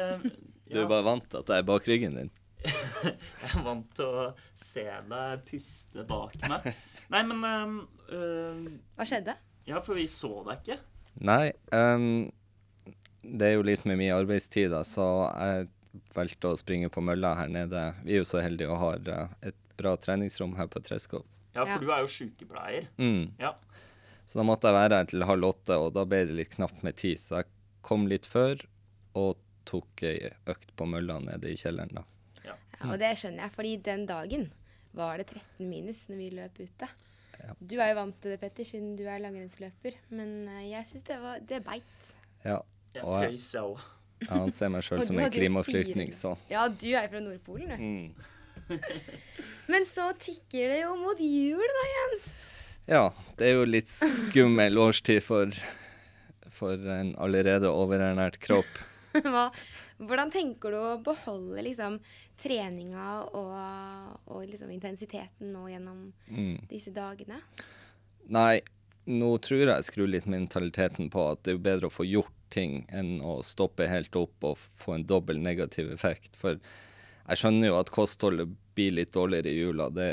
Du 0.70 0.80
er 0.82 0.90
bare 0.90 1.06
vant 1.06 1.26
til 1.28 1.42
at 1.42 1.52
jeg 1.52 1.64
er 1.64 1.68
bak 1.70 1.88
ryggen 1.90 2.18
din. 2.18 2.32
Jeg 3.00 3.48
er 3.48 3.62
vant 3.64 3.86
til 3.96 4.04
å 4.04 4.24
se 4.60 4.82
deg 4.84 5.44
puste 5.48 6.02
bak 6.08 6.34
meg. 6.50 6.66
Nei, 7.08 7.22
men 7.30 7.46
um, 7.46 7.78
uh, 8.12 8.66
Hva 8.98 9.06
skjedde? 9.08 9.32
Ja, 9.68 9.80
for 9.80 9.96
vi 9.96 10.04
så 10.12 10.42
deg 10.48 10.60
ikke. 10.60 10.76
Nei, 11.24 11.46
Um, 11.72 12.28
det 13.22 13.46
er 13.50 13.58
jo 13.58 13.66
litt 13.66 13.84
med 13.88 13.98
min 14.00 14.14
arbeidstid, 14.14 14.70
da, 14.72 14.80
så 14.86 15.04
jeg 15.28 15.68
valgte 16.14 16.52
å 16.52 16.58
springe 16.58 16.90
på 16.92 17.02
mølla 17.04 17.34
her 17.38 17.50
nede. 17.52 17.82
Vi 18.04 18.14
er 18.14 18.22
jo 18.22 18.28
så 18.28 18.40
heldige 18.42 18.70
og 18.72 18.80
har 18.80 19.10
eh, 19.12 19.34
et 19.50 19.59
bra 19.80 19.96
treningsrom 19.96 20.54
her 20.58 20.68
på 20.70 20.82
Treskov. 20.84 21.24
Ja, 21.54 21.64
for 21.64 21.72
Ja. 21.74 21.78
du 21.82 21.90
er 21.92 22.04
jo 22.04 22.10
sykepleier. 22.14 22.86
Mm. 22.98 23.32
Ja. 23.40 23.54
Så 24.26 24.38
da 24.38 24.44
måtte 24.46 24.68
jeg 24.70 24.76
være 24.78 24.98
her 25.00 25.08
til 25.10 25.24
halv 25.26 25.48
åtte, 25.48 25.74
og 25.80 25.92
da 25.96 26.04
ble 26.06 26.24
det 26.28 26.36
litt 26.38 26.52
knapt 26.54 26.84
med 26.86 26.96
tid. 27.00 27.18
Så 27.18 27.40
jeg 27.40 27.46
kom 27.82 28.06
litt 28.06 28.26
før 28.30 28.60
og 29.18 29.36
tok 29.66 30.02
ei 30.06 30.30
økt 30.46 30.70
på 30.78 30.86
mølla 30.86 31.18
nede 31.24 31.50
i 31.50 31.56
kjelleren, 31.58 31.92
da. 31.94 32.04
Ja, 32.44 32.54
og 32.86 32.98
det 32.98 33.10
skjønner 33.18 33.44
jeg, 33.48 33.52
fordi 33.56 33.72
den 33.82 34.06
dagen 34.06 34.50
var 34.94 35.18
det 35.20 35.26
13 35.32 35.68
minus 35.70 36.06
når 36.08 36.16
vi 36.22 36.30
løp 36.38 36.58
ute. 36.60 36.88
Ja. 37.40 37.54
Du 37.60 37.76
er 37.80 37.90
jo 37.92 37.98
vant 38.00 38.16
til 38.22 38.32
det, 38.34 38.40
Petter, 38.42 38.64
siden 38.68 38.96
du 38.98 39.04
er 39.08 39.18
langrennsløper, 39.22 39.94
men 40.10 40.32
eh, 40.48 40.70
jeg 40.70 40.86
syns 40.90 41.04
det, 41.08 41.18
var- 41.22 41.40
det 41.40 41.60
beit. 41.64 42.14
Ja, 42.44 42.56
Og 43.02 43.22
jeg- 43.22 43.38
jeg 43.38 43.76
jeg 44.20 44.40
anser 44.40 44.68
meg 44.70 44.82
sjøl 44.82 45.04
som 45.08 45.18
en 45.18 45.30
klimaflyktning, 45.30 46.10
så 46.12 46.36
Ja, 46.50 46.68
du 46.68 46.88
er 46.92 47.08
fra 47.08 47.20
Nordpolen, 47.20 47.68
du. 47.68 47.76
mm. 47.76 48.14
Men 49.70 49.84
så 49.86 50.08
tikker 50.18 50.72
det 50.72 50.80
jo 50.82 50.94
mot 50.98 51.20
jul, 51.22 51.60
da, 51.76 51.84
Jens. 51.94 52.24
Ja, 52.90 53.02
det 53.38 53.50
er 53.50 53.58
jo 53.60 53.66
litt 53.68 53.90
skummel 53.90 54.78
årstid 54.82 55.20
for, 55.22 55.52
for 56.50 56.80
en 56.90 57.12
allerede 57.22 57.70
overernært 57.70 58.40
kropp. 58.42 58.70
Hva, 59.26 59.44
hvordan 60.00 60.32
tenker 60.34 60.74
du 60.74 60.78
å 60.80 60.96
beholde 61.04 61.62
liksom 61.66 62.00
treninga 62.40 63.06
og, 63.36 63.54
og 64.32 64.42
liksom 64.48 64.70
intensiteten 64.74 65.52
nå 65.54 65.66
gjennom 65.70 66.02
Mm. 66.30 66.56
disse 66.70 66.90
dagene? 66.94 67.38
Nei, 68.32 68.60
nå 69.10 69.30
tror 69.42 69.60
jeg 69.64 69.70
jeg 69.74 69.86
skrur 69.90 70.10
litt 70.10 70.26
mentaliteten 70.30 71.10
på 71.12 71.24
at 71.32 71.42
det 71.44 71.54
er 71.56 71.62
bedre 71.62 71.90
å 71.90 71.94
få 71.94 72.06
gjort 72.08 72.34
ting 72.50 72.80
enn 72.90 73.20
å 73.22 73.38
stoppe 73.46 73.86
helt 73.90 74.16
opp 74.18 74.46
og 74.46 74.58
få 74.58 74.96
en 74.96 75.04
dobbel 75.06 75.38
negativ 75.42 75.92
effekt. 75.94 76.34
For 76.38 76.58
jeg 77.28 77.42
skjønner 77.42 77.70
jo 77.70 77.78
at 77.78 77.92
kostholdet 77.94 78.50
blir 78.74 78.96
litt 78.96 79.12
dårligere 79.14 79.52
i 79.52 79.60
jula. 79.60 79.88
Det, 79.94 80.10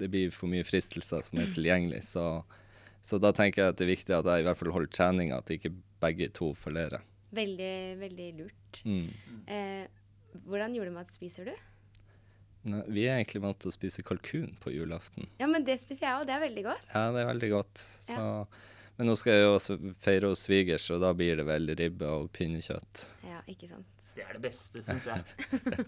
det 0.00 0.10
blir 0.12 0.32
for 0.34 0.50
mye 0.52 0.66
fristelser 0.66 1.24
som 1.24 1.40
er 1.40 1.50
tilgjengelig. 1.54 2.02
Så, 2.08 2.24
så 3.04 3.20
da 3.22 3.32
tenker 3.36 3.62
jeg 3.62 3.74
at 3.74 3.80
det 3.80 3.86
er 3.86 3.94
viktig 3.94 4.16
at 4.16 4.30
jeg 4.30 4.44
i 4.44 4.48
hvert 4.48 4.60
fall 4.60 4.74
holder 4.74 4.94
treninga, 4.94 5.40
at 5.40 5.52
ikke 5.54 5.72
begge 6.04 6.30
to 6.36 6.52
forlerer. 6.58 7.04
Veldig, 7.34 7.76
veldig 8.02 8.26
lurt. 8.38 8.82
Mm. 8.86 9.08
Eh, 9.50 9.86
hvordan 10.46 10.74
julemat 10.76 11.14
spiser 11.14 11.48
du? 11.50 11.54
Nei, 12.70 12.82
Vi 12.88 13.06
er 13.08 13.18
egentlig 13.18 13.42
vant 13.44 13.58
til 13.60 13.70
å 13.70 13.74
spise 13.74 14.04
kalkun 14.06 14.54
på 14.62 14.72
julaften. 14.72 15.28
Ja, 15.40 15.48
men 15.50 15.66
det 15.66 15.78
spiser 15.82 16.08
jeg 16.08 16.20
òg. 16.20 16.28
Det 16.28 16.36
er 16.36 16.44
veldig 16.46 16.64
godt. 16.68 16.86
Ja, 16.94 17.08
det 17.14 17.24
er 17.24 17.28
veldig 17.32 17.50
godt. 17.52 17.82
Så, 18.06 18.28
Men 18.96 19.10
nå 19.10 19.16
skal 19.20 19.36
jeg 19.36 19.44
jo 19.44 19.56
også 19.56 19.76
feire 20.04 20.30
hos 20.30 20.44
svigers, 20.46 20.86
og 20.94 21.02
da 21.02 21.10
blir 21.16 21.40
det 21.40 21.46
vel 21.48 21.74
ribbe 21.76 22.08
og 22.08 22.30
pinnekjøtt. 22.36 23.08
Ja, 23.26 23.42
ikke 23.50 23.68
sant. 23.72 23.93
Det 24.14 24.22
er 24.22 24.36
det 24.36 24.42
beste, 24.44 24.82
syns 24.84 25.08
jeg. 25.10 25.24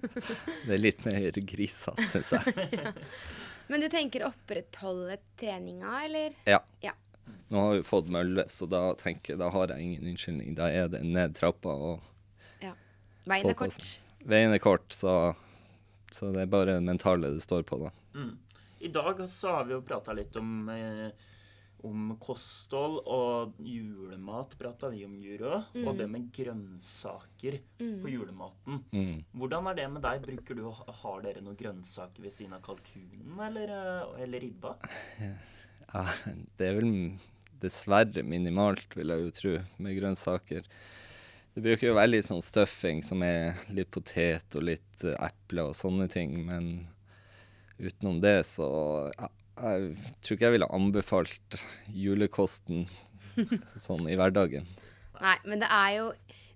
Det 0.66 0.74
er 0.74 0.80
litt 0.80 1.04
mer 1.06 1.40
grisete, 1.52 2.06
syns 2.10 2.32
jeg. 2.34 2.94
Men 3.70 3.82
du 3.82 3.88
tenker 3.90 4.26
opprettholde 4.26 5.18
treninga, 5.38 5.92
eller? 6.06 6.34
Ja. 6.46 6.60
Ja. 6.82 6.94
Nå 7.50 7.62
har 7.62 7.72
vi 7.78 7.86
fått 7.86 8.10
mølle, 8.10 8.44
så 8.50 8.66
da 8.70 8.88
tenker 8.98 9.34
jeg, 9.34 9.40
da 9.42 9.50
har 9.54 9.70
jeg 9.74 9.82
ingen 9.82 10.10
unnskyldning. 10.10 10.54
Da 10.58 10.70
er 10.70 10.90
det 10.90 11.02
ned 11.06 11.34
trappa, 11.38 11.74
og 11.74 12.04
Veien 13.26 13.50
er 13.50 13.56
kort. 13.58 13.86
veien 14.22 14.54
er 14.54 14.62
kort, 14.62 14.86
så, 14.94 15.34
så 16.14 16.30
det 16.34 16.44
er 16.44 16.50
bare 16.50 16.76
det 16.76 16.84
mentale 16.86 17.32
det 17.34 17.42
står 17.42 17.64
på, 17.66 17.80
da. 17.82 17.90
Mm. 18.14 18.36
I 18.86 18.90
dag 18.94 19.22
så 19.30 19.56
har 19.56 19.66
vi 19.66 19.74
jo 19.74 19.80
prata 19.82 20.14
litt 20.14 20.36
om, 20.38 20.68
eh, 20.70 21.08
om 21.86 22.16
kosthold, 22.22 22.98
og 23.06 23.56
julemat 23.62 24.56
prata 24.58 24.90
vi 24.92 25.04
om, 25.06 25.14
Juro. 25.22 25.60
Mm. 25.74 25.86
Og 25.86 25.98
det 25.98 26.08
med 26.10 26.26
grønnsaker 26.34 27.60
på 27.78 28.12
julematen. 28.12 28.82
Mm. 28.92 29.22
Hvordan 29.36 29.70
er 29.70 29.78
det 29.80 29.86
med 29.94 30.04
deg? 30.06 30.24
Bruker 30.26 30.58
du, 30.58 30.66
Har 31.02 31.24
dere 31.24 31.44
noen 31.44 31.58
grønnsaker 31.58 32.26
ved 32.26 32.34
siden 32.34 32.56
av 32.58 32.64
kalkunen 32.66 33.40
eller, 33.48 33.72
eh, 33.78 34.22
eller 34.26 34.46
ribba? 34.48 34.76
Ja, 35.86 36.02
det 36.58 36.66
er 36.66 36.80
vel 36.80 36.88
dessverre 37.62 38.24
minimalt, 38.26 38.96
vil 38.98 39.12
jeg 39.12 39.22
jo 39.22 39.34
tro, 39.36 39.52
med 39.78 39.94
grønnsaker. 40.00 40.66
Det 41.54 41.62
bruker 41.64 41.88
jo 41.88 41.96
være 41.96 42.10
litt 42.10 42.26
sånn 42.26 42.42
stuffing 42.44 42.98
som 43.06 43.22
er 43.24 43.56
litt 43.72 43.88
potet 43.94 44.58
og 44.58 44.66
litt 44.66 45.06
eh, 45.06 45.16
eple 45.24 45.70
og 45.70 45.76
sånne 45.78 46.08
ting, 46.12 46.34
men 46.44 46.88
utenom 47.78 48.18
det 48.20 48.42
så 48.48 48.66
ja, 49.14 49.30
Jeg 49.56 50.12
tror 50.20 50.36
ikke 50.36 50.44
jeg 50.44 50.54
ville 50.58 50.68
anbefalt 50.76 51.60
julekosten 51.88 52.84
sånn 53.86 54.08
i 54.10 54.16
hverdagen. 54.18 54.66
Nei, 55.16 55.36
men 55.48 55.62
det 55.62 55.68
er 55.72 55.92
jo 55.96 56.10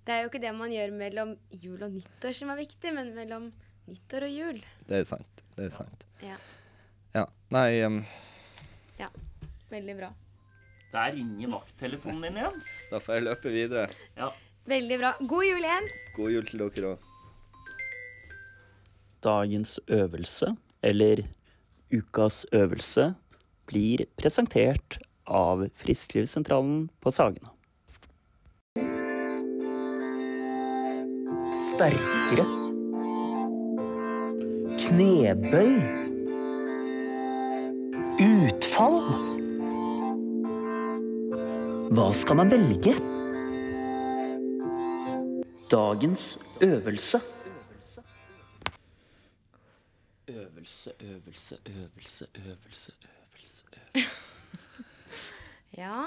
det 0.04 0.14
er 0.16 0.24
jo 0.24 0.30
ikke 0.30 0.40
det 0.42 0.52
man 0.56 0.72
gjør 0.72 0.92
mellom 0.96 1.34
jul 1.62 1.80
og 1.84 1.92
nyttår 1.94 2.34
som 2.36 2.50
er 2.52 2.58
viktig, 2.60 2.92
men 2.96 3.12
mellom 3.16 3.50
nyttår 3.88 4.26
og 4.26 4.32
jul. 4.32 4.60
Det 4.88 5.00
er 5.00 5.06
sant. 5.08 5.44
Det 5.56 5.68
er 5.68 5.74
sant. 5.74 6.06
Ja, 6.24 6.38
Ja. 7.14 7.24
Nei, 7.50 7.82
um... 7.84 8.00
ja. 8.98 9.08
Veldig 9.70 9.96
bra. 9.98 10.08
Der 10.90 11.12
ringer 11.14 11.52
vakttelefonen 11.52 12.24
din, 12.26 12.38
Jens. 12.42 12.70
da 12.90 12.98
får 13.02 13.18
jeg 13.18 13.26
løpe 13.28 13.52
videre. 13.54 13.86
Ja. 14.16 14.32
Veldig 14.70 14.98
bra. 14.98 15.12
God 15.30 15.46
jul, 15.46 15.66
Jens. 15.66 16.00
God 16.16 16.34
jul 16.34 16.48
til 16.48 16.64
dere 16.64 16.92
òg. 16.94 17.08
Dagens 19.22 19.76
øvelse, 19.86 20.54
eller 20.82 21.22
ukas 21.92 22.44
øvelse, 22.52 23.14
blir 23.70 24.06
presentert 24.18 24.98
av 25.26 25.66
Frisklivssentralen 25.78 26.88
på 27.02 27.12
Sagene. 27.14 27.50
Sterkere. 31.54 32.46
Knebøy. 34.80 35.74
Utfall. 38.20 39.00
Hva 41.90 42.06
skal 42.14 42.38
man 42.38 42.52
velge? 42.54 42.94
Dagens 45.70 46.32
øvelse. 46.62 47.22
Øvelse, 50.60 50.92
øvelse, 51.00 51.56
øvelse, 51.66 52.26
øvelse, 52.36 52.92
øvelse, 53.32 53.64
øvelse. 53.96 54.30
Ja. 55.76 56.04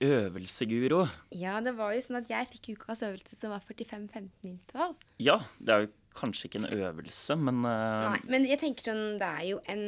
Øvelse, 0.00 0.66
Guro. 0.66 1.06
ja, 1.34 1.60
det 1.60 1.74
var 1.76 1.92
jo 1.94 2.00
sånn 2.02 2.18
at 2.20 2.28
jeg 2.30 2.46
fikk 2.52 2.68
ukas 2.76 3.02
øvelse 3.02 3.36
som 3.36 3.50
var 3.52 3.62
45-15 3.66 4.28
intervall. 4.46 4.94
Ja, 5.22 5.36
det 5.60 5.74
er 5.74 5.84
jo 5.84 5.90
kanskje 6.18 6.48
ikke 6.48 6.60
en 6.62 6.68
øvelse, 6.78 7.36
men 7.36 7.60
uh... 7.66 8.08
Nei, 8.08 8.20
men 8.30 8.46
jeg 8.48 8.58
tenker 8.62 8.88
sånn, 8.90 9.18
det 9.20 9.28
er 9.28 9.44
jo 9.50 9.60
en 9.70 9.84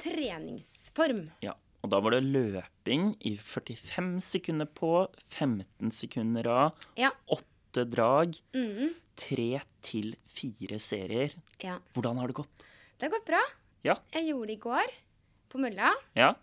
treningsform. 0.00 1.24
Ja, 1.44 1.54
og 1.82 1.92
da 1.92 2.00
var 2.04 2.14
det 2.16 2.22
løping 2.28 3.10
i 3.28 3.34
45 3.40 4.20
sekunder 4.24 4.68
på, 4.68 4.92
15 5.34 5.90
sekunder 5.96 6.48
av, 6.52 6.86
Ja. 7.00 7.10
åtte 7.28 7.84
drag, 7.90 8.36
Mhm. 8.54 8.94
tre 9.16 9.60
til 9.82 10.14
fire 10.28 10.78
serier. 10.78 11.34
ja. 11.62 11.78
Hvordan 11.94 12.18
har 12.18 12.28
det 12.28 12.36
gått? 12.36 12.64
Det 13.02 13.08
har 13.10 13.16
gått 13.16 13.26
bra. 13.26 13.42
Ja. 13.82 13.98
Jeg 14.14 14.30
gjorde 14.30 14.52
det 14.52 14.54
i 14.60 14.62
går 14.62 14.96
på 15.50 15.58
mølla. 15.58 15.90
Ja, 16.14 16.36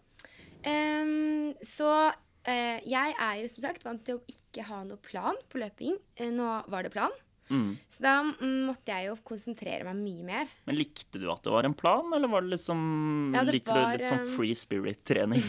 Um, 0.60 1.54
så 1.64 1.88
uh, 2.12 2.78
jeg 2.84 3.16
er 3.16 3.36
jo 3.40 3.48
som 3.48 3.64
sagt 3.64 3.86
vant 3.88 4.02
til 4.04 4.18
å 4.20 4.24
ikke 4.28 4.66
ha 4.68 4.82
noe 4.84 5.00
plan 5.00 5.38
på 5.52 5.62
løping. 5.62 5.96
Uh, 6.20 6.30
nå 6.36 6.50
var 6.72 6.84
det 6.84 6.92
plan. 6.92 7.14
mm. 7.48 7.70
Så 7.94 8.04
da 8.04 8.18
mm, 8.28 8.68
måtte 8.68 8.92
jeg 8.92 9.08
jo 9.08 9.16
konsentrere 9.24 9.88
meg 9.88 10.02
mye 10.02 10.28
mer. 10.28 10.54
Men 10.68 10.80
likte 10.82 11.22
du 11.22 11.30
at 11.32 11.44
det 11.46 11.54
var 11.54 11.68
en 11.68 11.78
plan, 11.78 12.12
eller 12.16 12.32
var 12.32 12.44
det 12.44 12.58
liksom 12.58 12.82
Ja, 13.38 13.46
det 13.48 13.60
likte 13.60 13.76
var, 13.76 13.96
du 13.96 14.04
litt 14.04 14.10
sånn 14.10 14.26
eh, 14.26 14.34
free 14.36 14.58
spirit-trening? 14.58 15.46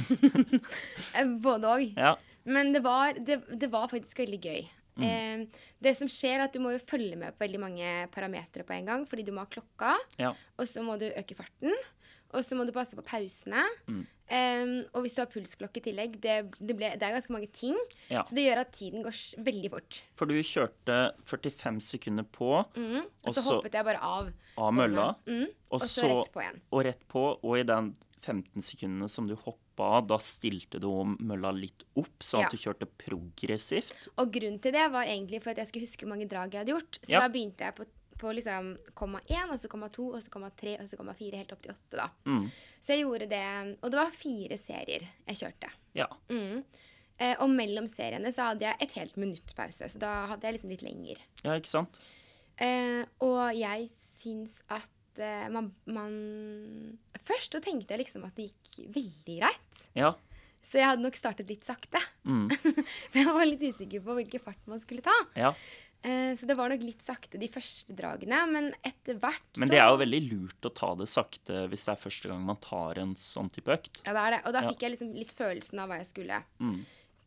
Både 1.47 1.75
òg. 1.79 1.89
ja. 1.99 2.17
Men 2.51 2.71
det 2.73 2.81
var, 2.81 3.19
det, 3.21 3.43
det 3.61 3.69
var 3.71 3.91
faktisk 3.91 4.23
veldig 4.23 4.39
gøy. 4.41 4.63
Mm. 5.01 5.43
Eh, 5.47 5.63
det 5.83 5.97
som 5.99 6.09
skjer, 6.11 6.39
er 6.39 6.45
at 6.47 6.53
du 6.53 6.61
må 6.61 6.73
jo 6.75 6.79
følge 6.85 7.17
med 7.17 7.33
på 7.37 7.45
veldig 7.47 7.61
mange 7.63 8.09
parametere 8.15 8.65
på 8.69 8.77
en 8.77 8.87
gang. 8.93 9.07
Fordi 9.09 9.25
du 9.27 9.33
må 9.33 9.45
ha 9.45 9.51
klokka, 9.51 9.97
ja. 10.21 10.35
og 10.59 10.69
så 10.69 10.83
må 10.85 10.99
du 11.01 11.09
øke 11.11 11.35
farten. 11.39 11.73
Og 12.31 12.45
så 12.47 12.55
må 12.55 12.63
du 12.63 12.71
passe 12.71 12.95
på 12.95 13.03
pausene. 13.03 13.65
Mm. 13.91 14.03
Eh, 14.31 14.85
og 14.95 15.03
hvis 15.03 15.17
du 15.17 15.23
har 15.25 15.27
pulsklokke 15.33 15.81
i 15.81 15.83
tillegg, 15.89 16.13
det, 16.23 16.37
det, 16.61 16.77
ble, 16.79 16.93
det 16.95 17.03
er 17.03 17.17
ganske 17.17 17.33
mange 17.35 17.49
ting. 17.51 17.75
Ja. 18.09 18.23
Så 18.23 18.37
det 18.39 18.45
gjør 18.47 18.61
at 18.63 18.71
tiden 18.77 19.03
går 19.03 19.17
veldig 19.43 19.71
fort. 19.73 20.03
For 20.15 20.31
du 20.31 20.37
kjørte 20.39 21.01
45 21.27 21.81
sekunder 21.83 22.23
på 22.31 22.53
Mm. 22.77 23.01
Og 23.27 23.35
så 23.35 23.43
hoppet 23.43 23.75
jeg 23.75 23.85
bare 23.85 23.99
av. 23.99 24.31
av 24.57 24.73
mølla, 24.73 25.09
Mm. 25.27 25.49
og 25.73 25.81
Og 25.81 25.89
så 25.89 26.07
rett 26.07 26.33
på 26.33 26.41
igjen. 26.45 26.61
og 26.71 26.85
rett 26.85 27.03
på, 27.09 27.25
og 27.43 27.59
i 27.59 27.63
den 27.65 27.97
15 28.23 28.63
sekundene 28.63 29.09
som 29.11 29.27
du 29.27 29.35
hoppa 29.35 29.59
av, 29.83 30.07
da 30.07 30.17
stilte 30.19 30.81
du 30.81 30.89
mølla 31.19 31.51
litt 31.53 31.85
opp, 31.97 32.19
så 32.21 32.39
at 32.41 32.47
Ja. 32.47 32.49
du 32.51 32.57
kjørte 32.57 32.87
progressivt. 32.99 34.09
Og 34.19 34.33
grunnen 34.33 34.61
til 34.63 34.73
det 34.73 34.91
var 34.93 35.05
egentlig 35.07 35.43
for 35.43 35.51
at 35.51 35.57
jeg 35.63 35.69
skulle 35.69 35.87
huske 35.87 36.05
hvor 36.07 36.13
mange 36.15 36.29
drag 36.29 36.53
jeg 36.53 36.61
hadde 36.65 36.75
gjort. 36.75 36.99
Så 37.03 37.11
Ja. 37.13 37.21
da 37.21 37.29
begynte 37.29 37.59
jeg 37.65 37.75
på, 37.77 37.87
på 38.19 38.35
liksom 38.37 38.77
komma 38.95 39.21
1, 39.29 39.51
og 39.51 39.59
så 39.59 39.69
komma 39.69 39.89
2, 39.89 40.09
og 40.15 40.23
så 40.23 40.31
komma 40.31 40.51
3, 40.57 40.77
og 40.81 40.87
så 40.89 40.97
komma 40.97 41.15
4, 41.15 41.37
helt 41.37 41.53
opp 41.53 41.63
til 41.63 41.73
8, 41.73 41.97
da. 41.97 42.09
Mm. 42.27 42.51
Så 42.81 42.87
jeg 42.95 43.05
gjorde 43.05 43.29
det 43.29 43.79
Og 43.83 43.91
det 43.91 43.99
var 43.99 44.11
fire 44.11 44.57
serier 44.59 45.07
jeg 45.27 45.37
kjørte. 45.37 45.71
Ja. 45.95 46.07
Mm. 46.29 46.65
Eh, 47.19 47.37
og 47.41 47.51
mellom 47.51 47.87
seriene 47.87 48.29
så 48.33 48.51
hadde 48.51 48.61
jeg 48.65 48.77
et 48.81 48.93
helt 48.93 49.17
minutt 49.17 49.55
pause, 49.55 49.85
så 49.89 49.99
da 49.99 50.27
hadde 50.27 50.43
jeg 50.43 50.55
liksom 50.55 50.71
litt 50.71 50.83
lenger. 50.83 51.17
ja, 51.45 51.51
ikke 51.59 51.67
sant? 51.69 51.99
Eh, 52.59 53.05
og 53.21 53.55
jeg 53.57 53.89
syns 54.19 54.63
at 54.69 54.87
eh, 55.19 55.49
man, 55.49 55.73
man 55.87 56.99
Først 57.27 57.53
så 57.53 57.61
tenkte 57.63 57.95
jeg 57.95 58.05
liksom 58.05 58.25
at 58.27 58.35
det 58.37 58.51
gikk 58.51 58.95
veldig 58.95 59.37
greit. 59.41 59.85
Ja. 59.95 60.15
Så 60.63 60.77
jeg 60.79 60.87
hadde 60.87 61.03
nok 61.03 61.17
startet 61.17 61.49
litt 61.49 61.65
sakte. 61.65 62.01
Mm. 62.25 62.49
For 63.11 63.19
jeg 63.19 63.27
var 63.33 63.47
litt 63.49 63.63
usikker 63.65 64.03
på 64.05 64.15
hvilken 64.19 64.41
fart 64.45 64.67
man 64.71 64.81
skulle 64.81 65.03
ta. 65.03 65.15
ja. 65.37 65.55
Eh, 66.03 66.33
så 66.33 66.47
det 66.49 66.55
var 66.57 66.71
nok 66.73 66.81
litt 66.81 67.03
sakte 67.05 67.37
de 67.37 67.45
første 67.53 67.93
dragene, 67.93 68.39
men 68.49 68.71
etter 68.89 69.19
hvert 69.21 69.43
så 69.53 69.61
Men 69.61 69.69
det 69.69 69.77
er 69.83 69.91
jo 69.93 69.99
veldig 70.01 70.21
lurt 70.31 70.65
å 70.65 70.71
ta 70.73 70.95
det 70.97 71.05
sakte 71.13 71.67
hvis 71.69 71.85
det 71.85 71.93
er 71.93 72.01
første 72.01 72.31
gang 72.31 72.41
man 72.49 72.57
tar 72.57 72.97
en 73.03 73.13
sånn 73.21 73.51
type 73.53 73.69
økt. 73.69 74.01
Ja, 74.07 74.15
det 74.17 74.23
er 74.23 74.31
det. 74.31 74.39
Og 74.49 74.55
da 74.57 74.63
Ja. 74.63 74.71
fikk 74.73 74.81
jeg 74.87 74.95
liksom 74.95 75.11
litt 75.13 75.35
følelsen 75.37 75.79
av 75.79 75.91
hva 75.91 75.99
jeg 76.01 76.07
skulle 76.09 76.39
Mm. 76.59 76.87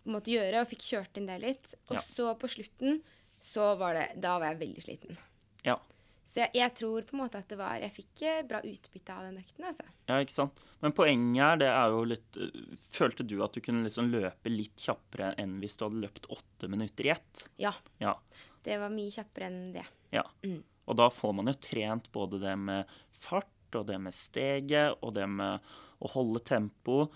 måtte 0.09 0.33
gjøre, 0.33 0.61
og 0.61 0.67
fikk 0.73 0.81
kjørt 0.89 1.17
inn 1.21 1.27
det 1.29 1.37
litt. 1.41 1.75
Og 1.91 1.97
Ja. 1.97 2.01
så 2.01 2.33
på 2.35 2.49
slutten 2.49 3.03
så 3.39 3.77
var 3.77 3.93
det 3.93 4.19
Da 4.19 4.39
var 4.39 4.55
jeg 4.55 4.59
veldig 4.65 4.81
sliten. 4.87 5.17
Ja. 5.63 5.77
Så 6.23 6.39
jeg, 6.39 6.53
jeg 6.55 6.73
tror 6.79 7.03
på 7.07 7.17
en 7.17 7.21
måte 7.23 7.39
at 7.41 7.49
det 7.51 7.57
var 7.59 7.81
Jeg 7.83 7.91
fikk 7.97 8.21
eh, 8.29 8.43
bra 8.47 8.61
utbytte 8.63 9.15
av 9.15 9.25
den 9.27 9.41
økten, 9.41 9.65
altså. 9.67 9.85
ja, 10.07 10.19
ikke 10.23 10.35
sant? 10.35 10.61
Men 10.83 10.95
poenget 10.95 11.43
her, 11.43 11.57
det 11.59 11.69
er 11.71 11.95
jo 11.95 12.03
litt 12.07 12.39
øh, 12.39 12.77
Følte 12.95 13.25
du 13.27 13.35
at 13.43 13.55
du 13.55 13.63
kunne 13.65 13.83
liksom 13.87 14.11
løpe 14.13 14.53
litt 14.53 14.79
kjappere 14.79 15.33
enn 15.41 15.57
hvis 15.63 15.75
du 15.79 15.87
hadde 15.87 16.03
løpt 16.05 16.29
åtte 16.31 16.69
minutter 16.71 17.09
i 17.09 17.13
ett? 17.15 17.47
Ja. 17.59 17.73
Ja. 18.03 18.15
Det 18.63 18.79
var 18.79 18.93
mye 18.93 19.11
kjappere 19.11 19.49
enn 19.49 19.59
det. 19.75 19.83
Ja. 20.15 20.23
Mm. 20.45 20.61
Og 20.87 20.99
da 20.99 21.09
får 21.11 21.35
man 21.35 21.51
jo 21.51 21.55
trent 21.63 22.09
både 22.15 22.39
det 22.43 22.55
med 22.59 22.95
fart 23.19 23.75
og 23.75 23.87
det 23.89 23.99
med 24.03 24.15
steget 24.15 24.99
og 25.01 25.15
det 25.17 25.27
med 25.27 25.73
å 26.03 26.11
holde 26.13 26.41
tempo. 26.45 27.07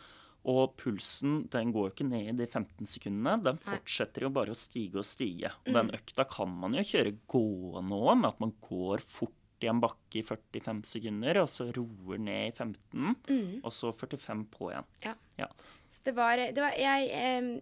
Og 0.48 0.76
pulsen 0.80 1.41
den 1.52 1.74
går 1.76 1.89
jo 1.89 1.93
ikke 1.95 2.08
ned 2.10 2.30
i 2.32 2.38
de 2.39 2.48
15 2.48 2.88
sekundene. 2.88 3.38
Den 3.43 3.58
fortsetter 3.60 4.24
jo 4.28 4.30
bare 4.32 4.54
å 4.56 4.56
stige 4.56 4.95
og 5.02 5.08
stige. 5.08 5.52
Og 5.66 5.74
Mm. 5.74 5.74
den 5.82 5.91
økta 6.00 6.24
kan 6.30 6.48
man 6.50 6.74
jo 6.74 6.86
kjøre 6.88 7.18
gående 7.28 7.91
òg, 8.00 8.16
med 8.22 8.30
at 8.34 8.39
man 8.39 8.54
går 8.64 9.02
fort 9.04 9.34
i 9.60 9.66
en 9.68 9.80
bakke 9.82 10.20
i 10.20 10.22
45 10.22 10.84
sekunder, 10.86 11.39
og 11.41 11.48
så 11.50 11.66
roer 11.74 12.20
ned 12.22 12.54
i 12.54 12.56
15, 12.56 13.16
Mm. 13.28 13.60
og 13.66 13.72
så 13.74 13.91
45 13.91 14.45
på 14.52 14.70
igjen. 14.72 14.86
Ja. 15.04 15.48
Så 15.89 16.04
det 16.04 16.14
var, 16.16 16.36
det 16.38 16.58
var 16.62 16.74
Jeg, 16.78 17.10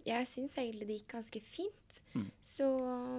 jeg 0.04 0.26
syns 0.26 0.54
egentlig 0.58 0.86
det 0.86 0.96
gikk 1.00 1.08
ganske 1.14 1.40
fint. 1.42 2.00
Mm. 2.14 2.30
Så 2.42 2.64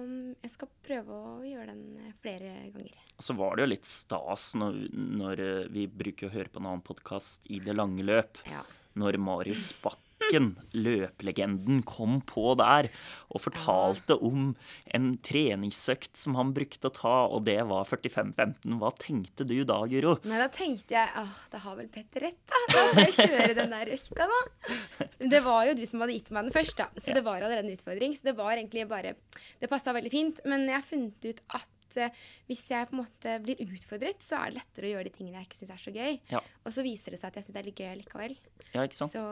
mm, 0.06 0.36
jeg 0.42 0.50
skal 0.52 0.68
prøve 0.84 1.08
å 1.08 1.42
gjøre 1.42 1.66
den 1.66 1.96
eh, 2.06 2.12
flere 2.22 2.70
ganger. 2.72 2.94
Og 3.18 3.22
så 3.24 3.34
var 3.36 3.56
det 3.56 3.62
jo 3.64 3.70
litt 3.74 3.84
stas 3.88 4.54
når, 4.54 4.78
når 4.94 5.40
eh, 5.40 5.68
vi 5.74 5.86
bruker 5.88 6.28
å 6.28 6.32
høre 6.32 6.48
på 6.52 6.60
en 6.60 6.66
annen 6.66 6.82
podkast 6.86 7.46
i 7.50 7.58
det 7.58 7.74
lange 7.74 8.04
løp. 8.04 8.38
Ja. 8.46 8.62
Når 8.98 9.18
Marius 9.22 9.70
Bakken, 9.82 10.50
løplegenden, 10.74 11.80
kom 11.86 12.18
på 12.26 12.52
der 12.58 12.88
og 13.30 13.40
fortalte 13.44 14.16
om 14.26 14.50
en 14.94 15.06
treningsøkt 15.24 16.18
som 16.18 16.34
han 16.36 16.50
brukte 16.56 16.90
å 16.90 16.94
ta, 16.94 17.14
og 17.30 17.46
det 17.46 17.60
var 17.70 17.86
45-15. 17.88 18.74
Hva 18.80 18.90
tenkte 18.98 19.46
du 19.48 19.56
da, 19.68 19.78
Guro? 19.88 20.16
Nei, 20.28 20.42
da 20.42 20.50
tenkte 20.52 20.98
jeg 20.98 21.14
åh, 21.22 21.38
da 21.54 21.62
har 21.64 21.78
vel 21.78 21.88
Petter 21.94 22.26
rett, 22.26 22.42
da. 22.50 22.60
Da 22.74 22.84
må 22.90 23.06
jeg 23.06 23.16
kjøre 23.22 23.56
den 23.62 23.72
der 23.76 23.94
økta, 23.94 24.28
da. 24.34 25.08
Det 25.22 25.42
var 25.46 25.70
jo 25.70 25.78
du 25.78 25.86
som 25.88 26.04
hadde 26.04 26.18
gitt 26.18 26.30
meg 26.34 26.48
den 26.48 26.56
først, 26.58 26.76
da. 26.82 26.90
Så 26.98 27.14
det 27.16 27.24
var 27.24 27.40
allerede 27.40 27.64
en 27.64 27.78
utfordring. 27.78 28.18
Så 28.18 28.28
det 28.28 28.36
var 28.38 28.56
egentlig 28.56 28.88
bare 28.90 29.16
Det 29.62 29.70
passa 29.70 29.94
veldig 29.96 30.12
fint. 30.12 30.44
Men 30.48 30.66
jeg 30.68 30.76
har 30.76 30.86
funnet 30.86 31.30
ut 31.30 31.42
at 31.56 31.68
at 31.88 32.00
uh, 32.04 32.22
hvis 32.50 32.64
jeg 32.70 32.88
på 32.90 32.96
en 32.96 33.02
måte 33.02 33.34
blir 33.44 33.64
utfordret, 33.64 34.22
så 34.24 34.38
er 34.38 34.52
det 34.52 34.60
lettere 34.60 34.88
å 34.88 34.94
gjøre 34.94 35.08
de 35.08 35.14
tingene 35.16 35.40
jeg 35.40 35.50
ikke 35.50 35.60
syns 35.62 35.74
er 35.74 35.82
så 35.82 35.94
gøy. 35.96 36.20
Ja. 36.30 36.44
Og 36.62 36.76
så 36.76 36.86
viser 36.86 37.14
det 37.16 37.20
seg 37.22 37.32
at 37.32 37.40
jeg 37.40 37.48
syns 37.48 37.58
det 37.58 37.62
er 37.64 37.68
litt 37.70 37.84
gøy 37.84 37.92
likevel. 38.04 38.38
Ja, 38.70 38.84
ikke 38.84 39.00
sant? 39.00 39.16
Så 39.16 39.24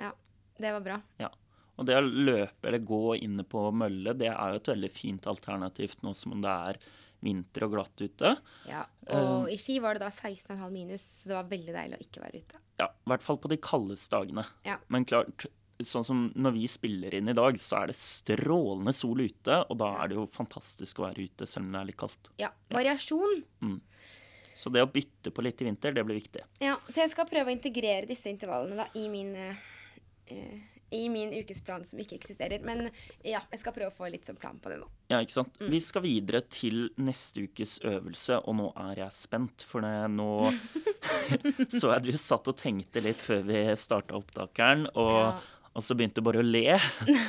ja, 0.00 0.12
det 0.62 0.74
var 0.78 0.86
bra. 0.88 0.98
Ja. 1.20 1.32
Og 1.80 1.88
det 1.88 1.96
å 1.96 2.02
løpe 2.04 2.68
eller 2.68 2.82
gå 2.84 3.04
inne 3.24 3.44
på 3.48 3.64
mølle, 3.74 4.14
det 4.18 4.28
er 4.30 4.52
jo 4.52 4.60
et 4.60 4.74
veldig 4.74 4.90
fint 4.92 5.28
alternativt 5.30 6.04
nå 6.04 6.12
som 6.16 6.34
det 6.42 6.58
er 6.72 6.82
vinter 7.22 7.66
og 7.66 7.76
glatt 7.76 8.02
ute. 8.02 8.34
Ja. 8.68 8.82
Eh. 9.06 9.22
Og 9.22 9.50
i 9.50 9.56
Ski 9.60 9.78
var 9.82 9.96
det 9.96 10.04
da 10.04 10.10
16,5 10.10 10.58
minus, 10.74 11.04
så 11.22 11.30
det 11.30 11.38
var 11.38 11.50
veldig 11.50 11.74
deilig 11.76 11.98
å 11.98 12.04
ikke 12.04 12.22
være 12.24 12.42
ute. 12.42 12.62
Ja, 12.82 12.88
i 12.90 13.12
hvert 13.12 13.24
fall 13.24 13.38
på 13.42 13.50
de 13.52 13.58
kaldeste 13.62 14.16
dagene. 14.16 14.44
Ja. 14.66 14.78
Men 14.92 15.06
klart, 15.08 15.46
sånn 15.88 16.04
som 16.06 16.24
når 16.34 16.54
vi 16.56 16.66
spiller 16.70 17.14
inn 17.18 17.28
i 17.32 17.36
dag, 17.36 17.58
så 17.60 17.82
er 17.82 17.92
det 17.92 17.96
strålende 17.98 18.94
sol 18.96 19.20
ute, 19.22 19.60
og 19.68 19.78
da 19.80 19.92
er 20.02 20.12
det 20.12 20.18
jo 20.20 20.26
fantastisk 20.34 21.00
å 21.02 21.08
være 21.08 21.28
ute 21.28 21.48
selv 21.48 21.66
om 21.66 21.72
det 21.76 21.80
er 21.82 21.90
litt 21.90 22.00
kaldt. 22.02 22.32
Ja. 22.42 22.50
Variasjon. 22.72 23.42
Så 24.54 24.70
det 24.70 24.82
å 24.84 24.90
bytte 24.90 25.32
på 25.32 25.42
litt 25.44 25.62
i 25.62 25.68
vinter, 25.68 25.94
det 25.96 26.04
blir 26.04 26.18
viktig. 26.20 26.44
Ja, 26.62 26.76
så 26.88 27.02
jeg 27.02 27.12
skal 27.14 27.28
prøve 27.30 27.50
å 27.50 27.54
integrere 27.54 28.06
disse 28.08 28.30
intervallene 28.30 28.84
da 28.84 28.88
i 29.00 29.06
min, 29.10 29.32
eh, 29.36 30.58
i 30.92 31.06
min 31.08 31.32
ukesplan 31.32 31.86
som 31.88 31.98
ikke 32.02 32.18
eksisterer. 32.18 32.60
Men 32.64 32.90
ja, 33.24 33.40
jeg 33.50 33.62
skal 33.62 33.72
prøve 33.72 33.90
å 33.90 33.96
få 33.96 34.10
litt 34.12 34.28
sånn 34.28 34.36
plan 34.36 34.60
på 34.60 34.68
det 34.68 34.76
nå. 34.82 34.88
Ja, 35.08 35.22
ikke 35.24 35.38
sant? 35.38 35.56
Vi 35.72 35.80
skal 35.80 36.04
videre 36.04 36.42
til 36.52 36.90
neste 37.00 37.46
ukes 37.48 37.78
øvelse, 37.80 38.42
og 38.44 38.58
nå 38.60 38.68
er 38.90 39.02
jeg 39.06 39.16
spent, 39.16 39.64
for 39.68 39.84
det, 39.84 39.96
nå 40.12 40.52
så 41.78 41.94
jeg 41.94 42.06
du 42.06 42.12
satt 42.20 42.52
og 42.52 42.60
tenkte 42.60 43.02
litt 43.04 43.20
før 43.24 43.42
vi 43.48 43.64
starta 43.80 44.20
opptakeren, 44.20 44.86
og, 44.92 45.16
Ja. 45.16 45.34
Og 45.72 45.84
så 45.84 45.96
begynte 45.96 46.20
du 46.20 46.26
bare 46.26 46.42
å 46.42 46.46
le. 46.46 46.76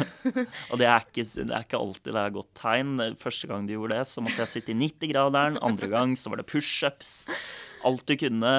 og 0.71 0.79
det 0.81 0.87
er, 0.89 1.05
ikke, 1.05 1.23
det 1.23 1.53
er 1.53 1.63
ikke 1.63 1.79
alltid 1.79 2.09
det 2.11 2.23
er 2.23 2.33
godt 2.35 2.49
tegn. 2.59 2.95
Første 3.21 3.49
gang 3.49 3.67
du 3.67 3.75
gjorde 3.75 3.99
det, 3.99 4.07
så 4.09 4.23
måtte 4.23 4.41
jeg 4.43 4.51
sitte 4.51 4.73
i 4.73 4.79
90-graderen. 4.81 5.61
Andre 5.63 5.87
gang 5.91 6.17
så 6.19 6.33
var 6.33 6.41
det 6.41 6.49
pushups. 6.51 7.13
Alt 7.87 8.03
du 8.09 8.17
kunne. 8.19 8.55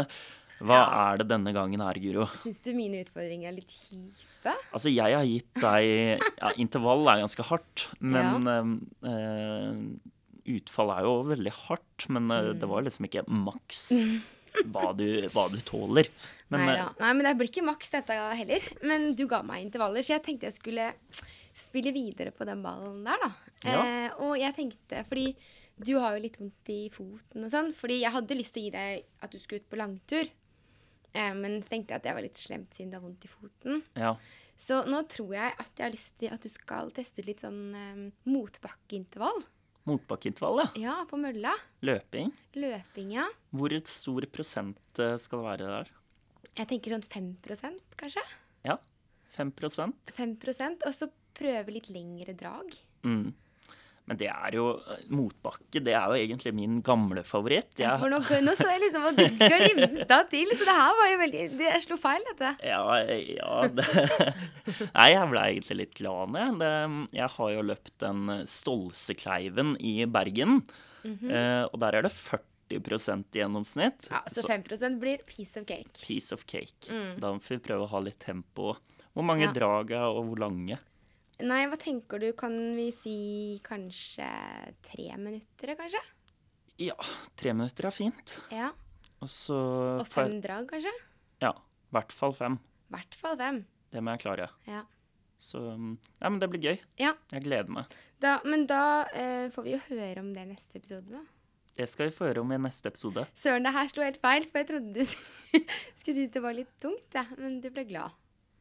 Hva 0.64 0.78
er 1.10 1.20
det 1.20 1.28
denne 1.28 1.52
gangen 1.52 1.82
her, 1.84 1.98
Guro? 2.00 2.28
Syns 2.44 2.62
du 2.64 2.70
mine 2.76 3.02
utfordringer 3.04 3.50
er 3.50 3.58
litt 3.58 3.74
kjipe? 3.74 4.54
Altså, 4.72 4.92
jeg 4.92 5.16
har 5.18 5.26
gitt 5.28 5.60
deg 5.60 5.88
ja, 5.90 6.52
Intervall 6.60 7.04
er 7.10 7.24
ganske 7.24 7.46
hardt, 7.48 7.88
men 8.00 8.48
ja. 8.48 8.60
eh, 9.10 9.82
utfall 10.56 10.94
er 10.94 11.08
jo 11.08 11.18
veldig 11.34 11.54
hardt. 11.66 12.08
Men 12.08 12.30
mm. 12.30 12.54
det 12.62 12.70
var 12.70 12.86
liksom 12.88 13.10
ikke 13.10 13.26
maks 13.28 13.90
hva 14.72 14.92
du, 14.96 15.06
hva 15.34 15.48
du 15.52 15.58
tåler. 15.66 16.10
Men 16.52 16.66
Nei 16.66 16.76
eh. 16.76 16.92
Nei, 17.00 17.12
men 17.16 17.26
det 17.26 17.34
blir 17.38 17.50
ikke 17.50 17.66
maks 17.66 17.94
dette 17.94 18.18
heller. 18.38 18.68
Men 18.86 19.10
du 19.18 19.26
ga 19.30 19.42
meg 19.46 19.64
intervaller, 19.64 20.04
så 20.04 20.16
jeg 20.16 20.24
tenkte 20.26 20.50
jeg 20.50 20.58
skulle 20.58 20.92
spille 21.54 21.92
videre 21.94 22.34
på 22.34 22.46
den 22.48 22.62
ballen 22.64 23.02
der, 23.06 23.20
da. 23.22 23.30
Ja. 23.64 23.82
Eh, 23.82 24.22
og 24.26 24.38
jeg 24.38 24.56
tenkte, 24.56 25.04
fordi 25.08 25.28
du 25.74 25.96
har 25.98 26.14
jo 26.14 26.22
litt 26.22 26.38
vondt 26.38 26.70
i 26.70 26.80
foten 26.94 27.46
og 27.46 27.50
sånn, 27.50 27.72
fordi 27.74 28.00
jeg 28.02 28.14
hadde 28.14 28.38
lyst 28.38 28.54
til 28.54 28.62
å 28.62 28.66
gi 28.68 28.72
deg 28.74 29.26
at 29.26 29.34
du 29.34 29.40
skulle 29.42 29.62
ut 29.62 29.70
på 29.70 29.78
langtur. 29.80 30.30
Eh, 31.14 31.34
men 31.38 31.60
så 31.62 31.74
tenkte 31.74 31.94
jeg 31.94 32.02
at 32.02 32.08
det 32.08 32.16
var 32.16 32.26
litt 32.26 32.40
slemt 32.40 32.74
siden 32.74 32.92
du 32.92 32.98
har 32.98 33.06
vondt 33.06 33.26
i 33.26 33.34
foten. 33.34 33.84
ja. 33.98 34.16
Så 34.54 34.84
nå 34.86 35.00
tror 35.10 35.32
jeg 35.34 35.50
at 35.50 35.70
jeg 35.74 35.82
har 35.82 35.90
lyst 35.90 36.12
til 36.20 36.30
at 36.30 36.44
du 36.44 36.46
skal 36.46 36.92
teste 36.94 37.24
ut 37.24 37.26
litt 37.26 37.42
sånn 37.42 37.62
eh, 37.74 38.02
motbakkeintervall. 38.30 39.42
Motbakkeintervall, 39.88 40.62
ja. 40.62 40.68
Ja, 40.80 40.94
på 41.10 41.18
mølla. 41.20 41.52
Løping. 41.84 42.30
Løping, 42.56 43.10
ja. 43.18 43.26
Hvor 43.52 43.74
et 43.76 43.90
stor 43.90 44.24
prosent 44.32 45.00
eh, 45.02 45.16
skal 45.20 45.42
det 45.42 45.48
være 45.50 45.70
der? 45.74 45.90
Jeg 46.54 46.68
tenker 46.70 46.94
sånn 46.94 47.04
5 47.04 47.78
kanskje. 48.00 48.22
Ja. 48.64 48.78
5% 49.36 50.12
5% 50.14 50.84
Og 50.86 50.94
så 50.94 51.08
prøve 51.34 51.72
litt 51.74 51.88
lengre 51.90 52.36
drag. 52.38 52.76
mm. 53.04 53.32
Men 54.06 54.18
det 54.20 54.26
er 54.28 54.52
jo 54.58 54.64
Motbakke, 55.16 55.80
det 55.80 55.94
er 55.96 56.10
jo 56.12 56.16
egentlig 56.18 56.50
min 56.52 56.82
gamle 56.84 57.22
favoritt. 57.24 57.70
Jeg, 57.80 57.88
For 58.02 58.12
nå, 58.12 58.18
nå 58.44 58.52
så 58.58 58.66
jeg 58.68 58.82
liksom 58.82 59.06
at 59.08 59.16
du 59.16 59.24
glimta 59.40 60.18
til, 60.28 60.50
så 60.52 60.66
det 60.68 60.74
her 60.76 60.98
var 60.98 61.08
jo 61.08 61.18
veldig 61.22 61.44
det, 61.56 61.68
Jeg 61.70 61.84
slo 61.86 61.96
feil, 61.96 62.26
dette. 62.28 62.50
Ja, 62.68 62.82
ja 63.00 63.62
det, 63.72 63.86
Nei, 64.98 65.08
jeg 65.14 65.30
ble 65.32 65.44
egentlig 65.54 65.78
litt 65.80 65.94
glad 65.96 66.34
nå. 66.36 66.44
jeg. 67.16 67.30
Har 67.38 67.54
jo 67.56 67.64
løpt 67.64 67.94
den 68.04 68.26
Stolsekleiven 68.44 69.74
i 69.80 70.04
Bergen. 70.06 70.60
eh, 71.04 71.64
og 71.70 71.78
der 71.80 71.96
er 71.98 72.06
det 72.06 72.12
40% 72.12 73.24
i 73.36 73.40
gjennomsnitt. 73.40 74.08
Ja, 74.12 74.20
Så 74.28 74.44
5% 74.48 75.00
blir 75.00 75.24
piece 75.28 75.56
of 75.60 75.66
cake. 75.68 75.96
Piece 76.04 76.32
of 76.36 76.44
cake. 76.48 76.88
Da 77.20 77.32
får 77.40 77.56
vi 77.56 77.62
prøve 77.70 77.86
å 77.88 77.92
ha 77.92 78.00
litt 78.04 78.20
tempo. 78.24 78.76
Hvor 79.14 79.24
mange 79.26 79.46
Ja. 79.48 79.52
drag 79.52 79.90
er 79.92 80.08
og 80.10 80.24
hvor 80.28 80.38
lange? 80.44 80.78
Nei, 81.42 81.64
hva 81.66 81.76
tenker 81.80 82.20
du? 82.22 82.28
Kan 82.38 82.54
vi 82.76 82.90
si 82.94 83.16
kanskje 83.66 84.26
tre 84.86 85.06
minutter, 85.18 85.74
kanskje? 85.78 86.02
Ja, 86.78 86.94
tre 87.38 87.54
minutter 87.56 87.88
er 87.90 87.94
fint. 87.94 88.36
Ja. 88.54 88.70
Og 89.22 89.30
så 89.30 89.56
Og 89.98 90.06
fem 90.10 90.38
drag, 90.44 90.68
kanskje? 90.70 90.92
Ja, 91.42 91.50
i 91.54 91.96
hvert 91.96 92.12
fall 92.14 92.34
fem. 92.38 92.58
Hvert 92.94 93.18
fall 93.18 93.38
fem. 93.40 93.62
Det 93.90 94.02
må 94.02 94.14
jeg 94.14 94.24
klare. 94.26 94.48
Ja. 94.68 94.84
Så 95.42 95.58
mm, 95.74 95.96
Ja, 96.20 96.30
men 96.30 96.38
det 96.42 96.48
blir 96.52 96.62
gøy. 96.62 96.78
ja. 97.02 97.14
Jeg 97.34 97.46
gleder 97.46 97.70
meg. 97.80 97.94
Da, 98.22 98.38
men 98.46 98.66
da 98.70 98.82
eh, 99.12 99.50
får 99.54 99.66
vi 99.66 99.74
jo 99.74 99.80
høre 99.90 100.22
om 100.22 100.30
det 100.34 100.44
i 100.46 100.50
neste 100.54 100.78
episode, 100.78 101.10
da. 101.10 101.22
Det 101.74 101.88
skal 101.90 102.06
vi 102.06 102.14
få 102.14 102.28
høre 102.28 102.42
om 102.44 102.52
i 102.54 102.58
neste 102.62 102.86
episode. 102.92 103.24
Søren, 103.34 103.66
det 103.66 103.72
her 103.74 103.88
slo 103.90 104.04
helt 104.06 104.20
feil, 104.22 104.44
for 104.46 104.62
jeg 104.62 104.68
trodde 104.70 104.94
du 104.94 105.02
skulle 105.98 106.14
synes 106.20 106.30
det 106.36 106.42
var 106.44 106.54
litt 106.54 106.70
tungt, 106.82 107.08
ja. 107.18 107.24
men 107.34 107.58
du 107.64 107.66
ble 107.74 107.82
glad. 107.88 108.14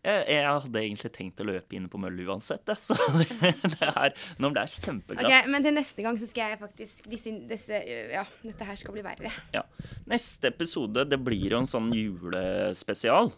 Jeg, 0.04 0.24
jeg 0.36 0.44
hadde 0.48 0.82
egentlig 0.82 1.12
tenkt 1.16 1.40
å 1.40 1.46
løpe 1.48 1.78
inne 1.78 1.88
på 1.88 2.00
mølla 2.02 2.26
uansett, 2.34 2.68
jeg, 2.68 2.82
så 2.84 2.98
det 3.78 3.88
er, 3.88 4.18
nå 4.44 4.50
ble 4.52 4.66
jeg 4.66 4.84
kjempeglad. 4.84 5.30
Ok, 5.30 5.48
Men 5.54 5.64
til 5.64 5.78
neste 5.78 6.04
gang 6.04 6.20
så 6.20 6.28
skal 6.28 6.52
jeg 6.52 6.60
faktisk 6.60 7.08
disse, 7.08 7.32
disse, 7.48 7.80
Ja, 8.12 8.26
dette 8.44 8.68
her 8.68 8.80
skal 8.82 8.98
bli 8.98 9.06
verre. 9.06 9.32
Ja. 9.56 9.64
Neste 10.12 10.52
episode 10.52 11.08
det 11.08 11.22
blir 11.24 11.56
jo 11.56 11.62
en 11.64 11.70
sånn 11.72 11.88
julespesial. 11.96 13.32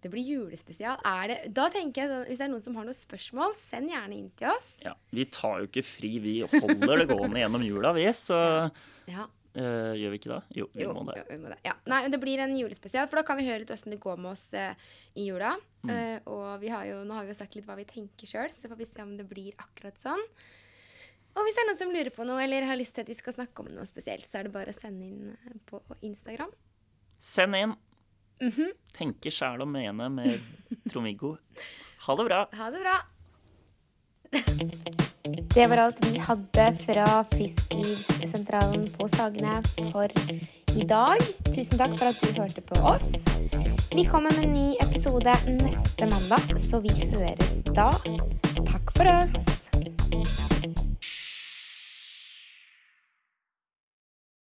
Det 0.00 0.10
blir 0.12 0.24
julespesial. 0.28 1.00
Er 1.08 1.30
det, 1.32 1.38
da 1.56 1.66
tenker 1.72 2.04
jeg 2.04 2.10
sånn, 2.12 2.26
Hvis 2.30 2.40
det 2.40 2.44
er 2.46 2.52
noen 2.52 2.64
som 2.64 2.76
har 2.78 2.86
noen 2.86 2.96
spørsmål, 2.96 3.54
send 3.58 3.90
gjerne 3.90 4.16
inn 4.16 4.28
til 4.38 4.50
oss. 4.52 4.68
Ja, 4.84 4.92
Vi 5.12 5.24
tar 5.34 5.62
jo 5.62 5.68
ikke 5.70 5.84
fri, 5.84 6.12
vi 6.22 6.36
holder 6.46 7.02
det 7.02 7.08
gående 7.10 7.42
gjennom 7.42 7.64
jula, 7.66 7.92
vi. 7.96 8.06
Så 8.16 8.38
Ja, 9.10 9.28
eh, 9.56 9.92
gjør 9.96 10.12
vi 10.12 10.18
ikke 10.20 10.32
det? 10.32 10.40
Jo, 10.60 10.68
vi 10.74 10.84
jo, 10.84 10.92
må 10.96 11.06
det. 11.08 11.16
jo, 11.20 11.24
vi 11.30 11.38
må 11.42 11.52
det. 11.52 11.58
Ja. 11.66 11.74
Nei, 11.88 12.02
men 12.04 12.12
det 12.14 12.20
blir 12.22 12.42
en 12.44 12.54
julespesial, 12.58 13.08
for 13.08 13.20
da 13.20 13.24
kan 13.28 13.40
vi 13.40 13.46
høre 13.48 13.62
litt 13.62 13.72
åssen 13.74 13.94
det 13.94 14.00
går 14.02 14.20
med 14.20 14.32
oss 14.34 14.46
uh, 14.52 14.92
i 15.16 15.26
jula. 15.30 15.54
Mm. 15.86 15.90
Uh, 15.90 16.30
og 16.36 16.46
vi 16.62 16.70
har 16.72 16.84
jo, 16.88 17.00
nå 17.08 17.16
har 17.16 17.26
vi 17.26 17.34
jo 17.34 17.38
sagt 17.40 17.56
litt 17.56 17.66
hva 17.68 17.78
vi 17.78 17.88
tenker 17.88 18.30
sjøl, 18.30 18.52
så 18.54 18.70
får 18.70 18.80
vi 18.80 18.88
se 18.90 19.02
om 19.04 19.16
det 19.18 19.26
blir 19.30 19.56
akkurat 19.62 19.98
sånn. 20.02 20.22
Og 21.36 21.44
hvis 21.44 21.56
det 21.56 21.64
er 21.64 21.68
noen 21.68 21.80
som 21.80 21.90
lurer 21.92 22.12
på 22.16 22.24
noe, 22.28 22.40
eller 22.44 22.68
har 22.68 22.78
lyst 22.80 22.96
til 22.96 23.04
at 23.04 23.10
vi 23.12 23.18
skal 23.18 23.36
snakke 23.36 23.64
om 23.64 23.68
noe 23.74 23.84
spesielt, 23.88 24.24
så 24.28 24.40
er 24.40 24.48
det 24.48 24.54
bare 24.54 24.72
å 24.72 24.76
sende 24.76 25.04
inn 25.04 25.60
på 25.68 25.82
Instagram. 26.00 26.52
Send 27.20 27.56
inn. 27.58 27.76
Mhm. 28.40 28.72
Tenke 28.96 29.32
sjæl 29.32 29.60
og 29.64 29.68
mene 29.72 30.08
med 30.12 30.40
Trond-Viggo. 30.90 31.36
Ha 32.06 32.16
det 32.16 32.28
bra. 32.28 32.40
Ha 32.56 32.70
det 32.72 32.84
bra. 32.84 32.96
Det 35.26 35.66
var 35.66 35.76
alt 35.76 36.06
vi 36.06 36.18
hadde 36.18 36.66
fra 36.84 37.24
Frisklivssentralen 37.32 38.90
på 38.98 39.08
Sagene 39.08 39.62
for 39.90 40.12
i 40.76 40.84
dag. 40.86 41.22
Tusen 41.50 41.80
takk 41.80 41.96
for 41.98 42.12
at 42.12 42.20
du 42.22 42.40
hørte 42.40 42.62
på 42.62 42.78
oss. 42.86 43.10
Vi 43.94 44.04
kommer 44.06 44.30
med 44.36 44.44
en 44.46 44.54
ny 44.54 44.68
episode 44.84 45.34
neste 45.50 46.06
mandag, 46.06 46.54
så 46.60 46.80
vi 46.84 46.94
høres 47.10 47.58
da. 47.72 47.90
Takk 48.70 48.94
for 48.94 49.14
oss. 49.16 50.75